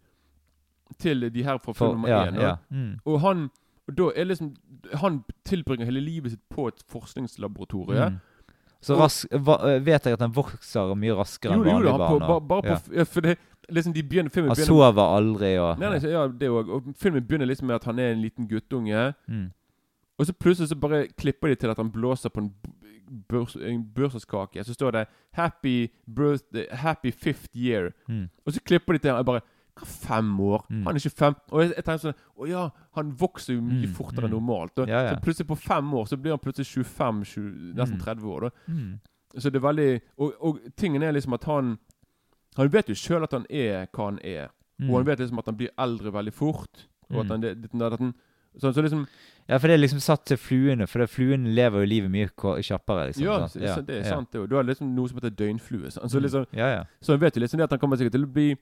[1.00, 2.40] Til de her fra film nummer én.
[2.42, 2.56] ja.
[2.70, 3.00] Mm.
[3.06, 3.50] Og han
[3.90, 4.56] og da er liksom
[5.02, 8.10] Han tilbringer hele livet sitt på et forskningslaboratorie.
[8.10, 8.18] Mm.
[8.82, 11.98] Så Og- rask, va, øh, vet jeg at han vokser mye raskere Jo, enn vanlige
[11.98, 12.20] barn.
[12.20, 13.38] bare, bare på ja, For det
[13.72, 16.70] liksom de begynner Filmen Han begynner sover aldri og Nei, nei, ja, det òg.
[16.70, 19.14] Og filmen begynner liksom med at han er en liten guttunge.
[19.28, 19.48] mm.
[20.20, 22.50] Og så plutselig så bare klipper de til at han blåser på en,
[23.30, 24.64] b- bursdagskake.
[24.64, 27.92] Så står det 'Happy birthday, happy fifth year'.
[28.08, 28.30] Mm.
[28.46, 29.42] Og så klipper de til han bare
[29.86, 30.66] fem år?
[30.70, 30.84] Mm.
[30.84, 33.88] Han er ikke fem Og jeg, jeg tenker sånn Å ja, han vokser jo mye
[33.88, 34.36] Mm, fortere enn mm.
[34.40, 34.80] normalt.
[34.80, 35.10] Og, Ja, ja.
[35.16, 38.04] Så plutselig på fem år så blir han plutselig 25, 20, nesten Mm.
[38.04, 38.40] 30 år.
[38.42, 39.00] da Mm.
[39.38, 41.78] Så det er veldig Og, og tingen er liksom at han
[42.60, 44.50] Han vet jo sjøl at han er hva han er.
[44.80, 44.90] Mm.
[44.90, 46.86] Og han vet liksom at han blir eldre veldig fort.
[47.10, 47.32] Og at Mm.
[47.32, 48.14] han, det, det, at han
[48.60, 49.08] så, så liksom
[49.50, 52.30] Ja, for det er liksom satt til fluene, for fluene lever jo livet mye
[52.62, 53.08] kjappere.
[53.10, 53.24] liksom.
[53.26, 54.10] Ja, så, så det er ja.
[54.16, 54.32] sant.
[54.32, 54.48] det er jo.
[54.48, 55.92] Du har liksom noe som heter døgnflue.
[55.92, 56.12] sant?
[56.12, 56.24] Så, Mm.
[56.24, 56.84] liksom, Ja, ja.
[57.02, 58.56] så han vet jo liksom det at han kommer sikkert til å bli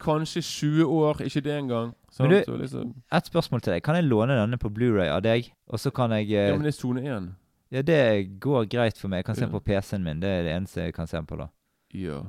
[0.00, 1.94] kanskje 20 år, ikke det engang.
[2.10, 2.30] sant?
[2.30, 3.82] Men du- så liksom, Et spørsmål til deg.
[3.82, 5.50] Kan jeg låne denne på Blu-ray av deg?
[5.68, 7.34] Og så kan jeg ja, eh, men det er sone 1.
[7.70, 9.18] Ja, det går greit for meg.
[9.18, 10.20] Jeg kan se den på PC-en min.
[10.20, 11.48] Det er det eneste jeg kan se den på, da.
[11.92, 12.22] Ja.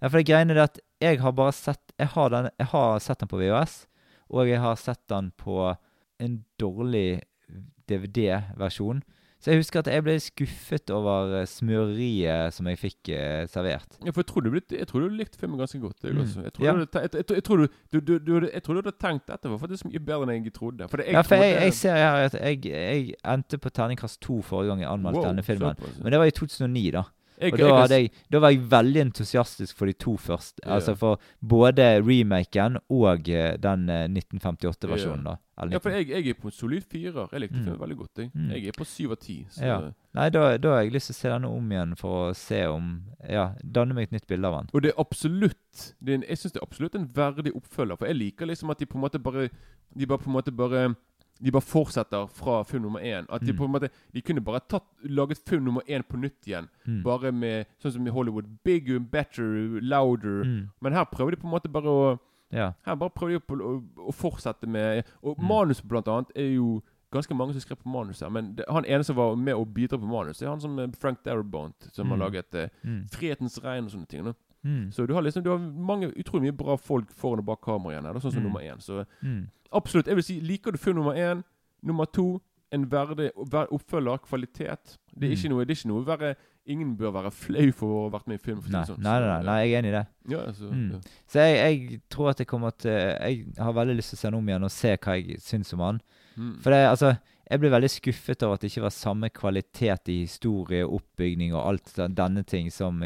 [0.00, 2.98] Ja, for det greiene er at jeg har bare sett Jeg har, den, jeg har
[3.04, 3.86] sett den på VHS,
[4.30, 5.76] og jeg har sett den på
[6.20, 7.20] en dårlig
[7.90, 9.02] DVD-versjon.
[9.40, 13.94] Så jeg husker at jeg ble skuffet over eh, smøreriet som jeg fikk eh, servert.
[14.04, 15.96] ja, for jeg tror du, jeg tror du likte filmen ganske godt.
[16.04, 16.44] Jeg, Mm.
[16.44, 16.72] jeg, tror Ja.
[16.72, 18.98] du, hadde te- jeg, jeg, jeg, tror du, du, du, du, jeg tror du hadde
[19.00, 20.88] tenkt dette var faktisk mye bedre enn jeg trodde.
[20.92, 24.80] For ja, for trodde- jeg ser her at jeg endte på terningkast to forrige gang
[24.84, 25.74] jeg anmeldte Wow, denne filmen.
[26.02, 27.02] Men det var i 2009, da.
[27.40, 30.60] Og da, jeg, da var jeg veldig entusiastisk for de to første.
[30.64, 30.74] Ja.
[30.76, 35.36] Altså for både remaken og eh, den eh, 1958-versjonen, da.
[35.60, 37.28] Eller Ja, for jeg, jeg er på en solid firer.
[37.32, 37.64] Jeg likte Mm.
[37.64, 38.18] filmen veldig godt.
[38.18, 38.50] Jeg, Mm.
[38.50, 39.46] jeg er på syv av ti.
[39.60, 39.80] Ja.
[40.14, 42.66] Nei, da, da har jeg lyst til å se denne om igjen for å se
[42.66, 44.70] om Ja, danne meg et nytt bilde av den.
[44.74, 47.96] Og det er absolutt det er en, Jeg synes det er absolutt en verdig oppfølger.
[47.98, 49.50] For jeg liker liksom at de på en måte bare
[49.96, 50.94] De bare på en måte bare
[51.42, 53.26] De bare fortsetter fra film nummer én.
[53.30, 53.56] At de Mm.
[53.58, 56.68] på en måte De kunne bare tatt laget film nummer én på nytt igjen.
[56.86, 57.02] Mm.
[57.02, 58.44] Bare med Sånn som i Hollywood.
[58.64, 60.44] Bigger, better, louder.
[60.44, 60.68] Mm.
[60.82, 62.18] Men her prøver de på en måte bare å
[62.52, 62.72] Ja.
[62.84, 65.48] Her bare prøver de på å, å fortsette med Og Mm.
[65.48, 66.82] manus blant annet er jo
[67.12, 68.28] ganske mange som skrev på manus her.
[68.30, 70.92] Men det, han ene som var med å bidra på manus, det er han som
[70.92, 72.20] Frank Darabont, som har Mm.
[72.32, 73.06] laget eh, Mm.
[73.08, 74.24] 'Frihetens regn' og sånne ting.
[74.24, 74.32] Da.
[74.90, 77.92] Så du har liksom Du har mange utrolig mye bra folk foran og bak kamera
[77.96, 78.52] igjen her, da, sånn som Mm.
[78.52, 78.78] nummer én.
[78.80, 79.06] Så.
[79.72, 80.06] Absolutt.
[80.06, 81.42] Jeg vil si, liker du film nummer én,
[81.82, 82.40] nummer to
[82.72, 84.96] en verdig ver- oppfølger, kvalitet.
[85.16, 85.36] Det er Mm.
[85.36, 88.26] ikke noe Det er ikke noe verre Ingen bør være flau for å ha vært
[88.28, 88.60] med i film.
[88.68, 88.98] Nei, sånn.
[89.02, 90.06] nei, nei, nei, jeg er enig i det.
[90.28, 90.90] Ja, altså, Mm.
[90.92, 90.98] ja.
[91.26, 91.56] Så jeg,
[91.90, 94.46] jeg tror at jeg kommer til Jeg har veldig lyst til å se den om
[94.46, 96.00] igjen og se hva jeg syns om han.
[96.36, 96.60] Mm.
[96.60, 97.18] For det, altså
[97.50, 101.66] Jeg ble veldig skuffet over at det ikke var samme kvalitet i historie, oppbygning og
[101.66, 103.02] alt denne ting som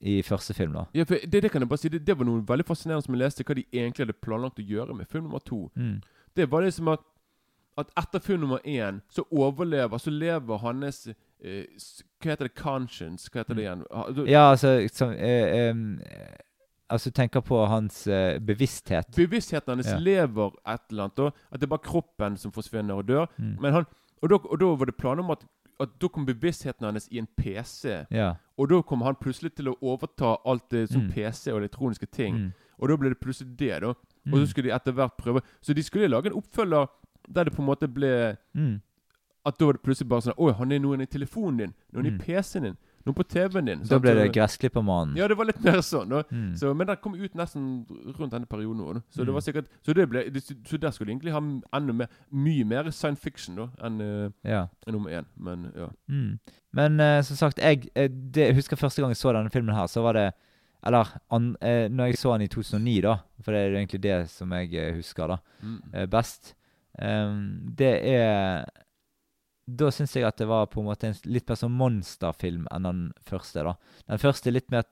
[0.00, 0.84] i, første film, da.
[0.94, 1.88] Ja, det, det kan jeg bare si.
[1.88, 4.66] Det, det var noe veldig fascinerende som jeg leste, hva de egentlig hadde planlagt å
[4.66, 5.70] gjøre med film nummer to.
[5.76, 6.00] Mm.
[6.36, 7.06] Det var liksom at
[7.78, 11.64] At etter film nummer én så overlever Så lever hans eh,
[12.18, 12.54] Hva heter det?
[12.58, 13.30] Conscience?
[13.30, 13.84] Hva heter det igjen?
[14.26, 16.34] Ja, altså som, eh, eh,
[16.90, 19.10] Altså, tenker på hans eh, bevissthet.
[19.16, 19.98] Bevisstheten hans Ja.
[19.98, 21.18] lever et eller annet.
[21.18, 23.26] Og at det er bare kroppen som forsvinner og dør.
[23.36, 23.56] Mm.
[23.60, 23.84] Men han,
[24.22, 25.44] og, da, og da var det planer om at,
[25.80, 28.06] at da kom bevisstheten hans i en PC.
[28.10, 28.34] Ja.
[28.58, 31.12] Og da kom han plutselig til å overta alt det som Mm.
[31.12, 32.34] PC og elektroniske ting.
[32.34, 32.52] Mm.
[32.80, 33.88] Og da ble det plutselig det, da.
[33.88, 34.40] Og Mm.
[34.44, 36.88] så skulle de etter hvert prøve Så de skulle lage en oppfølger
[37.32, 38.80] der det på en måte ble Mm.
[39.46, 41.74] At da var det plutselig bare sånn Å, han er noen i telefonen din.
[41.92, 42.14] Noen Mm.
[42.14, 42.76] i PC-en din.
[43.08, 43.82] Noen på TV-en din.
[43.88, 45.16] Da ble det Gressklippermannen.
[45.16, 46.10] Ja, det var litt mer sånn.
[46.30, 46.50] Mm.
[46.60, 47.68] så, Men den kom ut nesten
[48.18, 49.02] rundt denne perioden òg.
[49.08, 49.34] Så det Mm.
[49.38, 51.40] var sikkert Så, det ble, det, så der skulle de egentlig ha
[51.78, 54.66] enda mer Mye mer science fiction da enn eh, Ja.
[54.86, 55.24] en nummer én.
[55.36, 55.88] Men ja.
[56.08, 56.38] Mm.
[56.72, 59.74] Men uh, som sagt, jeg, eh, det, jeg husker første gang jeg så denne filmen
[59.74, 60.32] her, så var det
[60.86, 64.28] Eller an, eh, når jeg så den i 2009, da, for det er egentlig det
[64.30, 65.80] som jeg husker da Mm.
[65.94, 66.54] eh, best,
[67.00, 68.64] Um, det er
[69.68, 72.82] Da syns jeg at det var på en måte en litt mer sånn monsterfilm enn
[72.88, 73.62] den første.
[73.66, 73.74] da.
[74.08, 74.84] Den første litt mer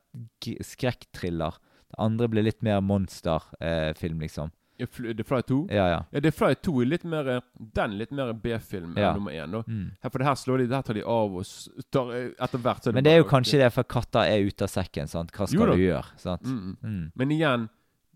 [0.60, 1.56] skrekkthriller.
[1.94, 4.50] Den andre ble litt mer monsterfilm, liksom.
[4.78, 5.56] Ja, Fly- The Fly 2?
[5.72, 6.00] Ja, ja.
[6.12, 9.12] Ja, The Fly 2 er litt mer eh, Den litt mer B-film enn Ja.
[9.14, 9.54] nummer én.
[9.64, 9.86] Mm.
[10.12, 11.46] For det her slår de det her tar de av og
[11.90, 14.20] tar, eh, Etter hvert så er det Men det er jo kanskje det, for katter
[14.28, 15.08] er ute av sekken.
[15.08, 15.32] sant?
[15.32, 16.04] Hva skal du gjøre?
[16.18, 16.42] sant?
[16.44, 16.76] Mm, mm.
[16.84, 17.12] Mm.
[17.16, 17.68] Men igjen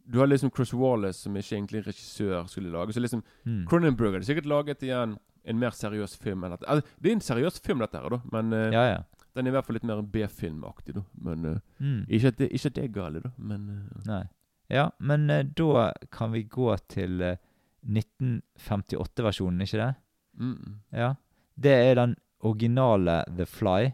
[0.07, 2.93] Du har liksom Chris Wallace, som ikke egentlig regissør skulle lage.
[2.93, 3.65] Så liksom Mm.
[3.67, 6.67] Cronenberg hadde sikkert laget igjen en mer seriøs film enn dette.
[6.69, 8.21] Altså, det er en seriøs film, dette her, da.
[8.33, 8.99] Men uh, Ja, ja.
[9.35, 11.03] den er i hvert fall litt mer B-filmaktig, da.
[11.23, 12.05] Men uh, Mm.
[12.09, 13.31] ikke, at det, ikke at det er galt, da.
[13.39, 14.23] Men uh, Nei.
[14.71, 15.27] Ja, men
[15.57, 17.37] da kan vi gå til eh,
[18.51, 19.95] 1958-versjonen, ikke det?
[20.39, 20.75] mm.
[20.93, 21.15] Ja.
[21.61, 23.91] Det er den originale The Fly.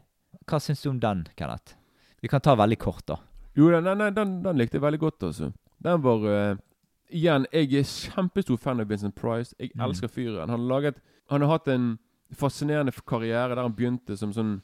[0.46, 1.74] Hva syns du om den, Kenneth?
[2.22, 3.16] Vi kan ta veldig kort, da.
[3.56, 5.52] Jo, den, den, den, den likte jeg veldig godt, altså.
[5.82, 6.58] Den var
[7.06, 9.54] Igjen, jeg er kjempestor fan av Vincent Price.
[9.60, 9.84] Jeg Mm.
[9.86, 10.40] elsker fyren.
[10.48, 10.96] Han har laget
[11.30, 11.98] Han har hatt en
[12.34, 14.60] fascinerende karriere der han begynte som sånn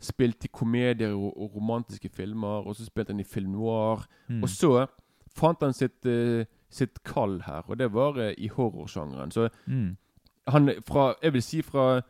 [0.00, 4.06] Spilt i komedier og, og romantiske filmer, og så spilte han i film noir.
[4.28, 4.38] Mm.
[4.42, 4.86] Og så
[5.36, 6.40] fant han sitt, uh,
[6.72, 9.30] sitt kall her, og det var uh, i horrorsjangeren.
[9.30, 9.96] Så Mm.
[10.48, 12.00] han fra Jeg vil si fra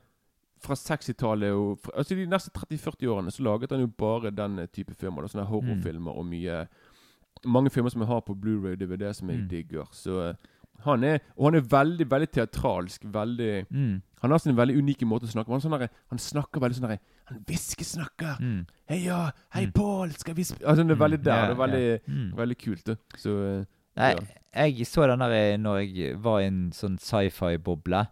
[0.62, 4.58] fra 60-tallet og fra, altså De neste 30-40 årene så laget han jo bare den
[4.58, 5.22] eh, type filmer.
[5.22, 6.66] Da, sånne horrorfilmer og mye
[7.46, 9.48] Mange filmer som jeg har på Blu-ray DVD som jeg Mm.
[9.48, 9.86] digger.
[9.92, 10.34] Så eh,
[10.84, 13.02] han er Og han er veldig veldig teatralsk.
[13.04, 14.02] Veldig Mm.
[14.22, 15.52] Han har sin veldig unike måte å snakke på.
[15.56, 16.98] Han, sånn der, han snakker veldig sånn der,
[17.30, 18.36] Han hviskesnakker.
[18.40, 18.66] Mm.
[18.88, 19.30] Hei, ja.
[19.54, 19.72] Hei, Mm.
[19.72, 21.36] Pål, skal vi sp Altså, det er veldig der.
[21.36, 21.98] Ja, det er veldig, ja.
[22.14, 22.36] Mm.
[22.36, 22.96] veldig kult.
[23.16, 23.64] Så eh,
[23.96, 24.66] Nei, ja.
[24.68, 28.06] jeg så den der eh, når jeg var i en sånn sci-fi-boble.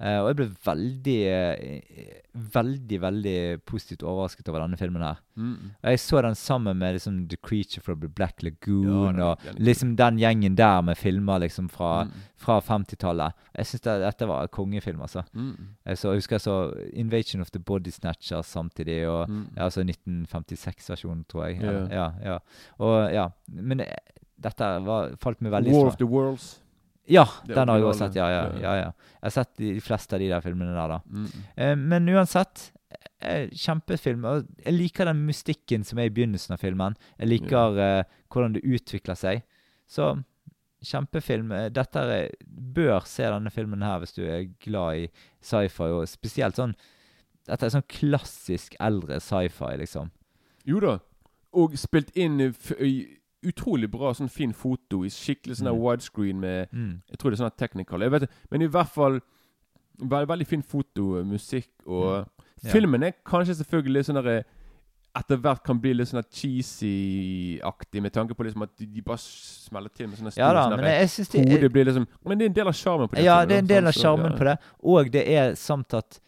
[0.00, 2.20] Eh, og jeg ble veldig, eh,
[2.54, 3.36] veldig, veldig
[3.68, 5.18] positivt overrasket over denne filmen her.
[5.36, 9.38] Mm, jeg så den sammen med liksom The Creature from the Black Lagoon er og
[9.58, 13.32] liksom den gjengen der med filmer liksom fra, Mm, fra 50-tallet.
[13.56, 15.22] Jeg syns det, dette var kongefilm, altså.
[15.32, 19.46] mm, Jeg, så, jeg husker jeg så Invasion of the Body Snatchers samtidig, og mm.
[19.56, 21.60] ja, altså 1956-versjonen, tror jeg.
[21.60, 21.68] Ja.
[21.68, 22.38] Eller, ja, ja.
[22.78, 23.86] Og ja, men eh,
[24.40, 26.62] dette var, falt meg veldig War of the Worlds.
[27.08, 28.18] Ja, den har jeg også sett.
[28.20, 28.74] Ja, ja, Ja.
[28.76, 28.90] ja.
[29.20, 31.00] Jeg har sett de, fleste av de der filmene der, da.
[31.10, 31.46] Mm.
[31.56, 32.72] Eh, men uansett,
[33.20, 34.24] eh, kjempefilm.
[34.24, 36.96] Og jeg liker den mystikken som er i begynnelsen av filmen.
[37.18, 39.42] Jeg liker eh, hvordan det utvikler seg.
[39.90, 40.12] Så
[40.86, 41.52] kjempefilm.
[41.52, 45.06] Eh, Dette er, bør se denne filmen her hvis du er glad i
[45.44, 46.76] sci-fi, og spesielt sånn
[47.48, 50.10] Dette er sånn klassisk eldre sci-fi, liksom.
[50.68, 50.98] Jo da.
[51.56, 52.50] Og spilt inn i
[52.84, 52.92] i
[53.44, 55.80] utrolig bra sånn fin foto i skikkelig sånn Mm.
[55.80, 57.02] widescreen med Mm.
[57.10, 58.00] Jeg tror det er sånn technical.
[58.00, 59.20] Jeg vet, men i hvert fall
[60.00, 62.26] veldig, veldig fin foto, eh, musikk og
[62.62, 62.70] Ja.
[62.70, 64.44] Filmen er kanskje selvfølgelig sånn derre
[65.16, 69.88] etter hvert kan bli litt sånn cheesy-aktig, med tanke på liksom at de, bare smeller
[69.94, 72.44] til med sånne store Ja da, sånne men jeg det Hodet blir liksom Men det
[72.44, 73.24] er en del av sjarmen på det.
[73.24, 73.94] Ja, filmen, det er en del av?
[73.94, 74.36] Sjarmen ja.
[74.38, 74.58] på det.
[74.84, 76.20] Og det er samt at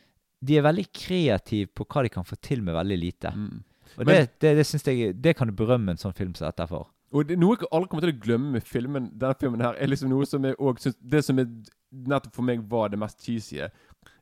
[0.42, 3.32] de er veldig kreative på hva de kan få til med veldig lite.
[3.32, 3.62] Mm.
[3.98, 6.46] Og Men- det, det, det synes jeg Det kan du berømme en sånn film som
[6.48, 6.88] dette for.
[7.12, 9.90] Og det, noe jeg aldri kommer til å glemme med filmen Denne filmen her Er
[9.90, 11.48] liksom noe som jeg også synes Det som er
[12.08, 13.60] nettopp for meg var det mest cheesy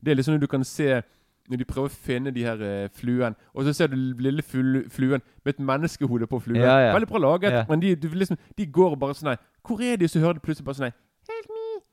[0.01, 1.03] Det er liksom når du kan se
[1.51, 4.82] Når de prøver å finne de her uh, fluen Og så ser du lille flu,
[4.91, 6.93] fluen Med et menneskehode på fluen Ja, ja.
[6.97, 7.64] Veldig bra laget Ja.
[7.68, 9.36] Men de, du, liksom, de går bare sånn
[9.66, 10.09] Hvor er de?
[10.09, 10.99] Så hører du plutselig bare sånn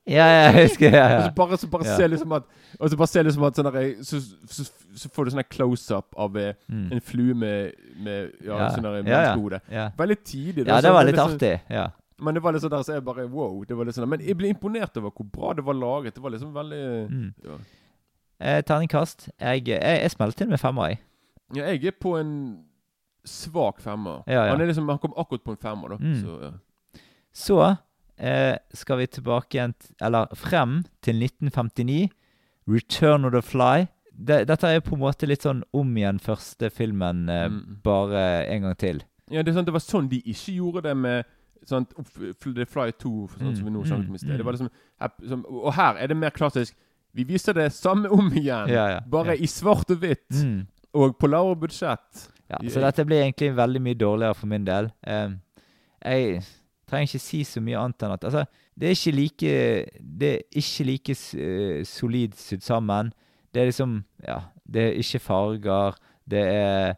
[0.07, 1.95] Ja, ja, jeg husker ja, Og så bare, så bare Ja.
[1.97, 2.43] ser liksom at
[2.79, 4.63] Og så bare ser liksom at sånn der, så, så,
[4.95, 6.91] så får du sånn close-up Av eh, Mm.
[6.95, 8.69] en flue med, med Ja, Ja.
[8.71, 9.03] sånn Ja, ja.
[9.03, 9.89] menneskehode ja.
[9.97, 11.59] Veldig tidlig ja, det var litt liksom- artig.
[11.69, 11.89] Ja.
[12.19, 13.63] men det var litt sånn der så jeg bare wow.
[13.67, 16.15] Det var litt sånn, men jeg ble imponert over hvor bra det var laget.
[16.15, 17.33] Det var liksom veldig Mm.
[17.43, 17.57] ja.
[18.39, 19.29] Eh, Terningkast.
[19.41, 20.99] Jeg, jeg, jeg smelte til med femmer, jeg.
[21.55, 22.63] ja, jeg er på en
[23.25, 24.23] svak femmer.
[24.27, 24.51] Ja, ja.
[24.51, 25.97] Han, er liksom, han kom akkurat på en femmer, da.
[25.97, 26.21] Mm.
[26.23, 26.51] Så, ja.
[27.33, 27.77] Så
[28.19, 32.09] eh, skal vi tilbake igjen Eller frem til 1959.
[32.67, 33.87] Return of the Fly.
[34.11, 37.77] Det, dette er på en måte litt sånn om igjen første filmen, eh, Mm.
[37.83, 39.03] bare en gang til.
[39.31, 41.25] ja, det er sant, det var sånn de ikke gjorde det med
[41.65, 41.89] Sant?
[42.43, 44.29] The Fly 2, sånn som vi nå Mm, snakket om i sted.
[44.29, 46.73] mm, Det var liksom, og her er det mer klassisk.
[47.13, 49.43] Vi viser det samme om igjen, Ja, ja, bare ja.
[49.43, 50.29] i svart og hvitt.
[50.31, 50.67] Mm.
[50.93, 52.29] Og på lavere budsjett.
[52.49, 54.91] Ja, så dette blir egentlig veldig mye dårligere for min del.
[55.05, 55.41] Um,
[56.05, 56.43] jeg
[56.87, 58.45] trenger ikke si så mye annet enn at altså,
[58.77, 59.53] det er ikke like
[60.19, 63.13] Det er ikke like uh, solid sydd sammen.
[63.53, 65.97] Det er liksom Ja, det er ikke farger.
[66.29, 66.95] Det er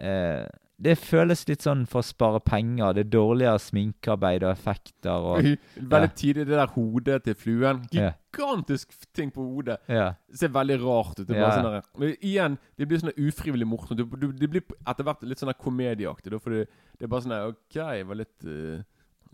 [0.00, 0.46] uh,
[0.78, 2.92] Det føles litt sånn for å spare penger.
[2.92, 5.38] Det er dårligere sminkearbeid og effekter og
[5.76, 6.14] Veldig Ja.
[6.20, 7.78] tidlig, det der hodet til fluen.
[7.96, 8.10] Ja.
[8.36, 9.78] Gigantisk ting på hodet.
[9.88, 10.10] Ja.
[10.28, 11.26] Det ser veldig rart ut.
[11.26, 11.50] Det Ja.
[11.50, 13.96] sånn der, men igjen, det blir sånn ufrivillig morsomt.
[13.96, 16.38] Det, blir etter hvert litt sånn komedieaktig.
[16.42, 16.68] For det,
[16.98, 18.82] det er bare sånn der, OK, det var litt eh,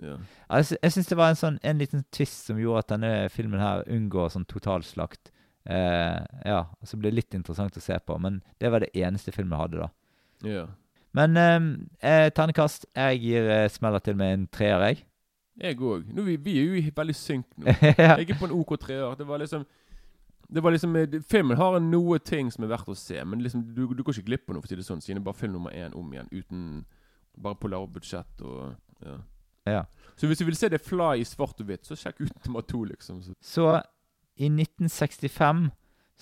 [0.01, 0.17] ja.
[0.51, 3.11] Jeg, sy- jeg syns det var en sånn En liten twist som gjorde at denne
[3.31, 5.31] filmen her unngår sånn totalslakt.
[5.69, 6.19] Eh,
[6.49, 8.17] ja, så ble det litt interessant å se på.
[8.19, 9.91] Men det var det eneste filmen hadde, da.
[10.49, 10.65] ja.
[11.13, 11.61] Men eh,
[12.09, 12.87] eh, ternekast.
[12.97, 15.03] Jeg gir eh, smeller til med en treer, jeg.
[15.61, 16.07] Jeg òg.
[16.25, 17.67] Vi, vi er jo veldig synk nå.
[18.01, 18.15] ja.
[18.17, 19.13] Jeg er på en OK treer.
[19.21, 19.67] Det var liksom
[20.53, 23.63] det var liksom, eh, Filmen har noe ting som er verdt å se, men liksom,
[23.73, 25.39] du, du går ikke glipp av noe, for å si det sånn, siden det bare
[25.39, 26.65] film nummer én om igjen, uten
[27.41, 29.15] Bare på lavere budsjett og ja.
[29.69, 29.85] Ja.
[30.17, 32.65] Så hvis du vil se det Fly i svart og hvitt, så sjekk ut nummer
[32.67, 33.23] to, liksom.
[33.43, 33.81] Så.
[34.37, 35.67] I 1965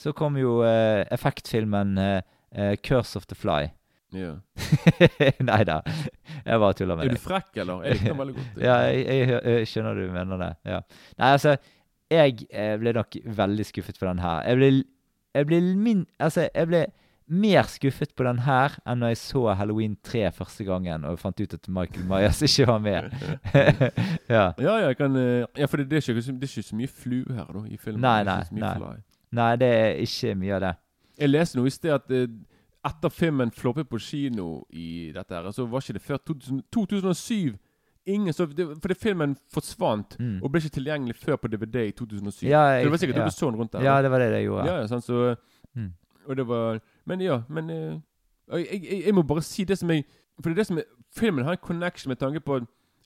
[0.00, 2.22] så kom jo uh, effektfilmen uh,
[2.56, 3.70] uh, 'Curse of the Fly'.
[4.12, 4.32] Ja.
[5.50, 5.76] Nei da,
[6.42, 7.84] jeg bare tuller med Er du frekk, eller?
[7.84, 8.56] Jeg likte den veldig godt.
[8.66, 10.50] Ja, jeg, jeg, jeg skjønner du mener det.
[10.66, 10.80] Ja.
[11.18, 11.54] Nei, altså,
[12.10, 12.40] jeg
[12.80, 14.42] ble nok veldig skuffet på den her.
[14.48, 14.72] Jeg ble,
[15.38, 16.02] jeg ble min...
[16.18, 16.82] Altså, jeg ble
[17.30, 21.38] mer skuffet på den her enn når jeg så Halloween 3 første gangen og fant
[21.40, 23.10] ut at Michael Myers ikke var med.
[24.28, 24.50] ja.
[24.50, 26.76] Ja, ja, jeg kan eh, Ja, for det, det, er ikke, det er ikke så
[26.80, 28.02] mye flu her, da, i filmen.
[28.02, 28.94] Nei, Det nei, mye nei.
[29.40, 30.72] Nei, det er ikke mye av det.
[31.20, 32.26] Jeg leste noe i sted at eh,
[32.90, 37.58] etter filmen floppet på kino i dette her, så var ikke det før 2000, 2007.
[38.10, 40.38] Ingen så, det, fordi filmen forsvant Mm.
[40.42, 42.46] og ble ikke tilgjengelig før på DVD i 2007.
[42.48, 43.26] Ja, så det var sikkert ja.
[43.28, 43.84] du så sånn rundt der.
[43.86, 44.64] Ja, det var det det gjorde.
[44.66, 45.36] ja, ja sant, så
[45.76, 45.92] Mm.
[46.26, 48.00] Og det var Men ja, men eh,
[48.58, 50.04] jeg, jeg, jeg må bare si det som jeg
[50.42, 50.84] For det er det som er
[51.16, 52.60] Filmen har en connection med tanke på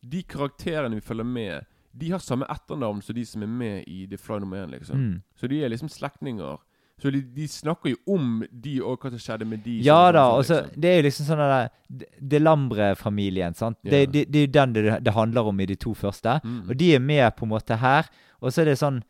[0.05, 1.65] de karakterene vi følger med,
[1.97, 4.97] de har samme etternavn som de som er med i The Fly nummer én, liksom.
[5.01, 5.23] Mm.
[5.37, 6.59] Så de er liksom slektninger.
[7.01, 9.79] Så de, de snakker jo om de og hva som skjedde med de.
[9.87, 10.83] Ja da, og så liksom.
[10.83, 12.39] Det er jo liksom sånn der De- De
[12.85, 13.79] Lambre-familien, sant.
[13.83, 14.11] Det, Ja.
[14.13, 16.41] det, det er jo den det, det handler om i de to første.
[16.45, 16.69] Mm.
[16.69, 18.07] Og de er med på en måte her.
[18.41, 19.01] Og så er det sånn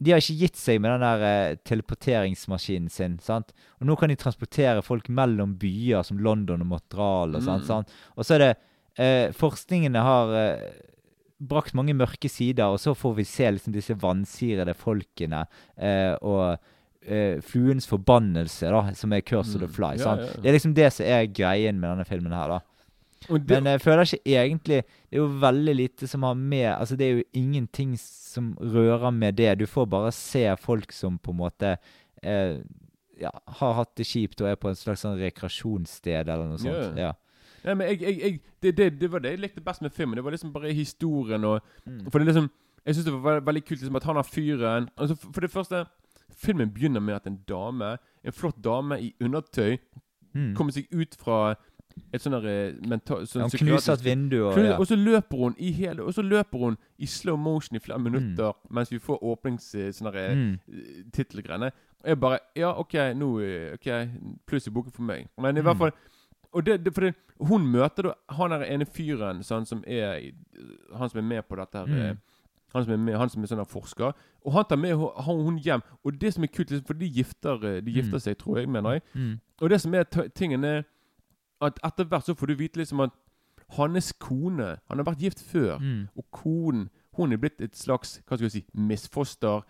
[0.00, 3.18] De har ikke gitt seg med den der eh, teleporteringsmaskinen sin.
[3.20, 3.52] sant?
[3.80, 7.66] Og nå kan de transportere folk mellom byer som London og Montreal og sånt.
[7.66, 7.68] Mm.
[7.68, 7.92] sant?
[8.16, 8.50] Og så er det
[8.96, 10.64] eh, Forskningene har eh,
[11.40, 15.44] brakt mange mørke sider, og så får vi se liksom disse vansirede folkene
[15.76, 16.56] eh, og
[17.04, 19.76] eh, fluens forbannelse, da, som er Curse of the Mm.
[19.76, 19.94] Fly.
[20.00, 20.40] Ja, ja, ja.
[20.42, 22.48] Det er liksom det som er greien med denne filmen her.
[22.56, 22.60] da.
[23.28, 26.96] Det, Men jeg føler ikke egentlig Det er jo veldig lite som har med Altså,
[26.96, 29.58] det er jo ingenting som rører med det.
[29.60, 31.74] Du får bare se folk som på en måte
[32.22, 32.56] eh,
[33.20, 36.96] ja, har hatt det kjipt og er på en slags sånn rekreasjonssted eller noe sånt.
[36.96, 37.10] Ja.
[37.10, 37.12] Ja.
[37.66, 40.16] Nei, men jeg, jeg, jeg, det, det, det var det jeg likte best med filmen.
[40.16, 42.06] Det var liksom bare historien og Mm.
[42.10, 42.48] For det liksom
[42.86, 45.50] Jeg syns det var veldig kult liksom at han har fyren altså for, for det
[45.52, 45.84] første
[46.40, 49.76] Filmen begynner med at en dame, en flott dame i undertøy,
[50.32, 50.54] Mm.
[50.54, 51.56] kommer seg ut fra
[52.12, 52.36] et sånn
[52.88, 53.26] mental...
[53.26, 54.76] Sånn Ja, knuser et vindu og ja.
[54.78, 57.98] Og så løper hun i hele Og så løper hun i slow motion i flere
[57.98, 58.04] Mm.
[58.12, 59.74] minutter mens vi får åpnings...
[59.74, 60.58] eh, Sånne der, Mm.
[60.68, 61.72] eh, tittelgreiene.
[62.02, 63.86] Og jeg bare Ja, OK, nå eh, Ok,
[64.46, 65.28] pluss i boken for meg.
[65.38, 65.64] Men i Mm.
[65.66, 65.92] hvert fall
[66.52, 67.12] Og det, det, fordi
[67.46, 70.32] hun møter da han der ene fyren sånn, som er
[70.96, 72.10] Han som er med på dette her Mm.
[72.10, 72.14] eh,
[72.74, 74.12] Han som er med, han som er sånn forsker.
[74.46, 75.10] Og han tar med hun,
[75.44, 75.82] hun hjem.
[76.04, 78.20] Og det som er kult, liksom, for de gifter, eh, de gifter Mm.
[78.20, 79.02] seg, tror jeg, mener jeg.
[79.16, 79.40] Mm.
[79.60, 80.84] Og det som er tingen er
[81.60, 83.12] at etter hvert så får du vite liksom at
[83.76, 85.78] hans kone Han har vært gift før.
[85.78, 86.08] Mm.
[86.16, 89.62] Og konen Hun er blitt et slags hva skal jeg si, misfoster.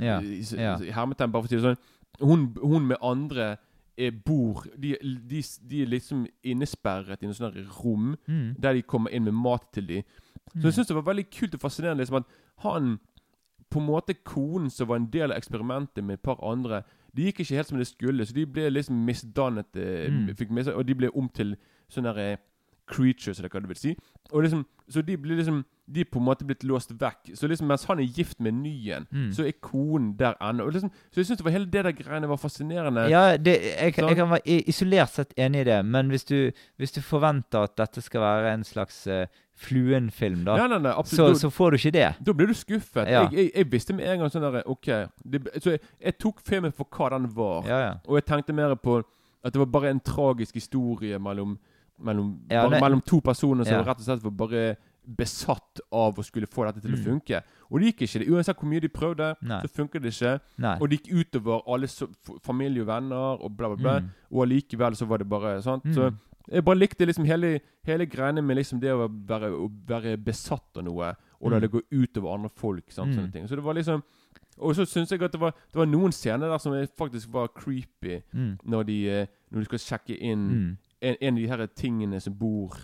[0.00, 0.76] Ja, i, ja.
[0.94, 1.76] hermetegn, bare for å si det sånn.
[2.20, 3.56] Hun, hun med andre
[4.00, 4.94] er bor de,
[5.28, 8.54] de, de er liksom innesperret i noe sånt rom Mm.
[8.58, 10.02] der de kommer inn med mat til dem.
[10.56, 12.30] Så jeg syns det var veldig kult og fascinerende liksom at
[12.64, 12.98] han
[13.70, 16.82] På en måte konen som var en del av eksperimentet med et par andre,
[17.14, 19.76] de gikk ikke helt som det skulle, så de ble liksom misdannet.
[19.76, 20.34] eh, Mm.
[20.36, 21.56] Fikk med seg, og de ble om til
[21.90, 22.36] sånne der, eh,
[22.90, 23.92] creatures, eller hva du vil si.
[24.32, 27.32] Og liksom, så de blir liksom De er på en måte blitt låst vekk.
[27.34, 29.32] Så liksom mens han er gift med nyen, Mm.
[29.34, 30.68] så er konen der ennå.
[30.70, 33.08] Liksom, så jeg syns hele det der greiene var fascinerende.
[33.10, 34.08] Ja, det, jeg, kan- Sånn.
[34.12, 37.74] jeg kan være isolert sett enig i det, men hvis du, hvis du forventer at
[37.76, 39.26] dette skal være en slags uh,
[39.60, 42.06] Fluen-film, da, Nei, nei, nei, så, så får du ikke det.
[42.24, 43.08] Da blir du skuffet.
[43.10, 43.26] Ja.
[43.28, 44.88] Jeg, jeg, jeg visste med en gang sånn der OK.
[45.24, 47.66] Det, så jeg, jeg tok filmen for hva den var.
[47.68, 47.90] Ja, ja.
[48.06, 49.00] Og jeg tenkte mer på
[49.44, 51.58] at det var bare en tragisk historie mellom
[52.02, 53.82] Mellom, Ja, bare mellom to personer som Ja.
[53.82, 54.76] rett og slett var bare
[55.06, 57.04] besatt av å skulle få dette til å Mm.
[57.04, 57.42] funke.
[57.70, 58.18] Og det gikk ikke.
[58.20, 59.60] det Uansett hvor mye de prøvde, Nei.
[59.62, 60.40] så funket det ikke.
[60.58, 60.78] Nei.
[60.80, 62.06] Og det gikk utover alle so
[62.42, 64.00] familie og venner og bla, bla, bla.
[64.00, 64.10] Mm.
[64.32, 65.84] Og allikevel så var det bare sant.
[65.84, 65.94] Mm.
[65.94, 66.14] Så
[66.50, 70.76] jeg bare likte liksom hele, hele greiene med liksom det å være, å være besatt
[70.76, 71.60] av noe, og la Mm.
[71.60, 72.90] det gå utover andre folk.
[72.92, 73.16] Sant, Mm.
[73.16, 73.44] sånne ting.
[73.46, 74.02] Så det var liksom
[74.62, 77.48] Og så syns jeg at det var, det var noen scener der som faktisk var
[77.48, 78.58] creepy, Mm.
[78.66, 80.76] når de, eh, når de skal sjekke inn Mm.
[81.00, 82.76] En, en av de her tingene som bor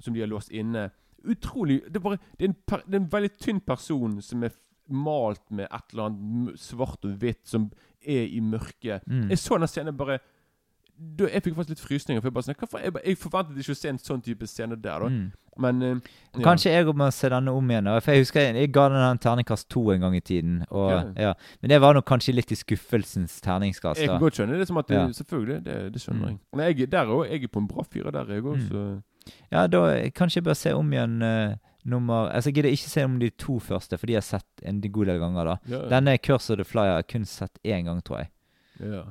[0.00, 0.90] Som de har låst inne.
[1.24, 4.42] Utrolig Det er, bare, det er, en, per, det er en veldig tynn person som
[4.42, 4.54] er
[4.92, 7.68] malt med et eller annet svart og hvitt, som
[8.02, 9.06] er i mørket.
[9.06, 9.28] Mm.
[9.30, 10.18] Jeg så den scenen bare
[10.98, 12.20] da, Jeg fikk faktisk litt frysninger.
[12.22, 14.76] For jeg, bare, sånn, hva jeg, jeg forventet ikke å se en sånn type scene
[14.76, 14.98] der.
[15.00, 15.32] da Mm.
[15.58, 15.96] Men eh,
[16.34, 16.40] ja.
[16.46, 17.84] Kanskje jeg må se denne om igjen.
[17.84, 17.98] da.
[18.00, 20.64] For Jeg husker jeg, jeg ga den en terningkast to en gang i tiden.
[20.70, 21.02] Og, Ja.
[21.28, 21.32] ja.
[21.60, 24.00] Men det var nok kanskje litt i skuffelsens terningskast.
[24.00, 25.08] Jeg kan godt skjønne det som at det, Ja.
[25.12, 26.28] Selvfølgelig, det, det skjønner Mm.
[26.28, 26.38] jeg.
[26.56, 29.02] Men jeg, er der også, jeg er på en bra fyr der, jeg òg, Mm.
[29.52, 33.04] Ja, da kanskje jeg bør se om igjen Uh, nummer Altså, Jeg gidder ikke se
[33.04, 35.44] om de to første, for de har sett en god del ganger.
[35.44, 35.56] da.
[35.68, 35.88] ja.
[35.88, 38.28] Denne Curse of the Fly har jeg kun sett én gang, tror jeg.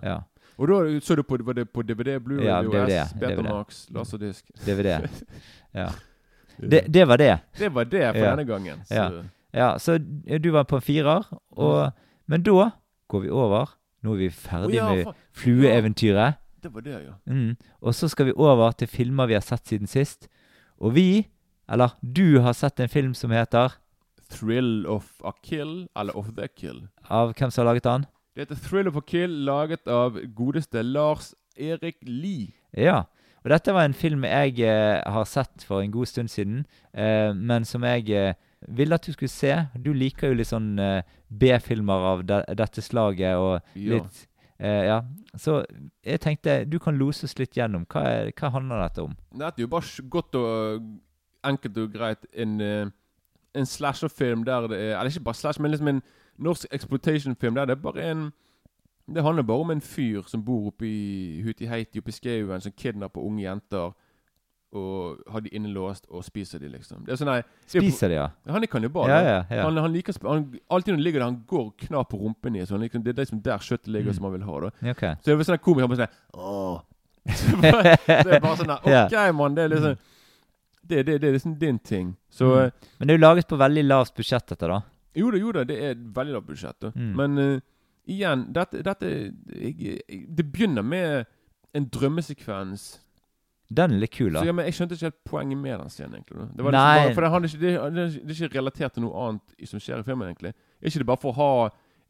[0.03, 0.19] ja.
[0.61, 4.51] Og da så du på, var det på DVD, Blu-ray, Ja, VHS, Betamax, laserdisk?
[4.67, 4.99] DVD.
[5.73, 5.89] Ja.
[6.61, 7.39] Det, det var det.
[7.57, 8.35] Det var det for Ja.
[8.35, 8.83] denne gangen.
[8.85, 8.93] Så.
[8.93, 9.23] Ja.
[9.53, 9.97] Ja, Så
[10.43, 11.23] du var på en firer,
[11.57, 11.91] og,
[12.27, 12.69] men da
[13.09, 13.71] går vi over.
[14.03, 16.37] Nå er vi ferdig ferdig ja, med flueeventyret.
[16.63, 17.13] Det var det, ja.
[17.25, 17.57] Mm.
[17.81, 20.27] Og så skal vi over til filmer vi har sett siden sist.
[20.77, 21.27] Og vi,
[21.69, 23.73] eller du, har sett en film som heter
[24.29, 26.87] Thrill of a Kill, eller Of the Kill.
[27.09, 28.05] Av hvem som har laget den?
[28.35, 32.53] Det heter Thrill of a Kill, laget av godeste Lars Erik Lie.
[32.77, 33.01] Ja.
[33.43, 36.61] Og dette var en film jeg eh, har sett for en god stund siden,
[36.93, 38.33] eh, men som jeg eh,
[38.69, 39.55] ville at du skulle se.
[39.81, 43.97] Du liker jo litt sånn eh, B-filmer av de, dette slaget og Ja.
[43.97, 44.21] litt
[44.59, 45.01] eh, Ja.
[45.35, 45.61] Så
[46.05, 47.85] jeg tenkte du kan lose oss litt gjennom.
[47.91, 49.13] Hva, er, hva handler dette om?
[49.33, 50.87] Dette er jo bare godt og
[51.47, 52.85] enkelt og greit en, eh,
[53.55, 56.03] en slasherfilm der det er Eller ikke bare slash, men liksom en
[56.41, 58.31] norsk exploitation-film der det er bare en
[59.11, 62.71] Det handler bare om en fyr som bor oppe i Hutiheiti oppe i skauen, som
[62.71, 63.91] kidnapper unge jenter
[64.73, 67.01] og har de innelåst og spiser de, liksom.
[67.03, 68.27] Det er sånn nei, er Spiser de, ja?
[68.47, 69.09] Han er kannibal.
[69.11, 69.65] Ja, ja, ja.
[69.65, 72.61] Han, han liker han, Alltid når han ligger der, han går knar på rumpen i.
[72.65, 74.15] Så han liksom, det er liksom der kjøttet ligger Mm.
[74.15, 74.59] som han vil ha.
[74.61, 75.15] da okay.
[75.19, 75.81] Så det er sånn komisk.
[75.83, 76.81] Han bare sånn Åh.
[78.07, 79.55] det er bare sånn der, OK, mann.
[79.59, 79.97] Det er liksom
[80.87, 82.15] det, det, det er liksom din ting.
[82.31, 82.63] Så Mm.
[82.63, 84.79] eh, Men det er jo laget på veldig lavt budsjett, dette, da.
[85.15, 86.89] Jo da, jo da, det er et veldig lavt budsjett.
[86.95, 87.13] Mm.
[87.19, 87.61] Men uh,
[88.07, 91.25] igjen, dette, dette jeg, jeg, Det begynner med
[91.75, 92.85] en drømmesekvens.
[93.71, 94.45] Den er litt kul, Så da.
[94.49, 96.15] ja, men Jeg skjønte ikke helt poenget med den scenen.
[96.19, 96.47] egentlig.
[96.57, 96.81] Det var Nei.
[96.81, 100.03] liksom bare, For det, ikke, det, det, er ikke relatert til noe annet som skjer
[100.03, 100.27] i filmen.
[100.27, 101.69] egentlig Er ikke det bare for å ha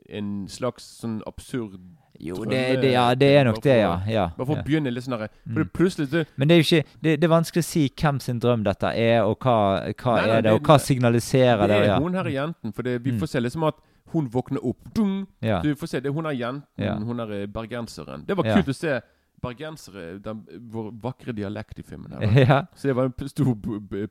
[0.09, 1.77] en slags sånn absurd
[2.23, 3.91] Jo, det, det, ja, det er nok det, ja.
[4.07, 5.69] ja, Bare for å begynne litt sånn der, For Mm.
[5.73, 8.39] plutselig det, Men det er jo ikke Det, det er vanskelig å si hvem sin
[8.39, 9.55] drøm dette er, og hva,
[9.95, 11.77] hva Nei, nei, er det, og hva signaliserer det det.
[11.81, 11.99] er ja.
[11.99, 12.73] hun her jenten.
[12.73, 13.19] For det, vi Mm.
[13.19, 13.75] får se liksom at
[14.11, 14.77] hun våkner opp.
[14.93, 15.25] Dung!
[15.41, 15.61] Ja.
[15.61, 16.95] Du får se, det hun er jenten, Ja.
[16.99, 18.25] hun er eh, bergenseren.
[18.27, 18.99] Det var kult å se
[19.41, 22.11] bergensere, den, vår vakre dialekt i filmen.
[22.11, 22.59] her ja.
[22.75, 23.55] Så det var en stor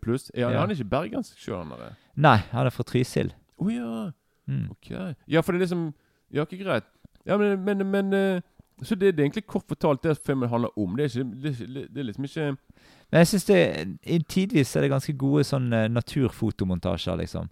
[0.02, 0.30] pluss.
[0.34, 0.60] Er han, Ja.
[0.60, 1.68] han er ikke bergensk sjøl.
[2.16, 3.30] Nei, han er fra Trysil.
[3.60, 4.10] Å ja.
[4.48, 4.70] Mm.
[4.72, 4.90] Ok.
[5.28, 5.92] Ja, for det er liksom
[6.32, 6.84] Ja, ikke greit.
[7.26, 8.40] Ja, men, men, men eh,
[8.82, 10.96] Så det, det er egentlig kort fortalt det filmen handler om.
[10.96, 12.46] Det er, ikke, det det er liksom ikke
[13.12, 17.48] Men jeg syns det Tidvis er det ganske gode sånn eh, naturfotomontasjer, liksom.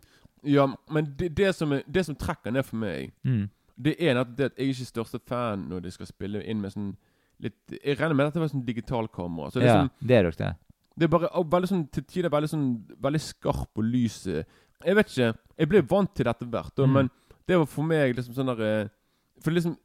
[0.47, 3.49] Ja, men det, det, som, er, det som trekker ned for meg, Mm.
[3.77, 6.61] det er at det at jeg er ikke største fan når de skal spille inn
[6.63, 6.97] med sånn
[7.41, 7.55] litt
[7.85, 9.51] Jeg regner med at det var sånn digitalkamera.
[9.53, 10.55] Så det Ja, sånn, det er nok det.
[10.99, 12.65] det er bare veldig sånn til tider veldig sånn
[13.03, 14.27] Veldig skarp og lys.
[14.27, 14.43] eh.
[14.85, 15.35] Jeg vet ikke.
[15.59, 16.93] Jeg ble vant til dette hvert Mm.
[16.93, 17.11] men
[17.47, 18.89] det var for meg liksom sånn der eh,
[19.43, 19.77] For liksom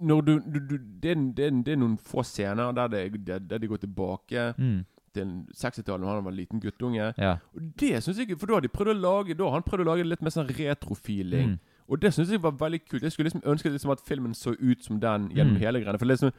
[0.00, 3.58] du, du, du det, er, det, er, det er noen få scener der, det, der,
[3.58, 4.84] de går tilbake Mm.
[5.14, 7.12] til 60-tallet da han var en liten guttunge.
[7.18, 7.36] Ja.
[7.54, 9.84] Og det synes jeg For da har de prøvd å lage Da han prøvd å
[9.90, 11.48] lage litt mer sånn retro-feeling.
[11.52, 11.58] Mm.
[11.88, 13.02] Og det syns jeg var veldig kult.
[13.02, 15.60] Jeg skulle liksom ønske liksom at filmen så ut som den gjennom Mm.
[15.60, 15.98] hele greiene.
[15.98, 16.32] For liksom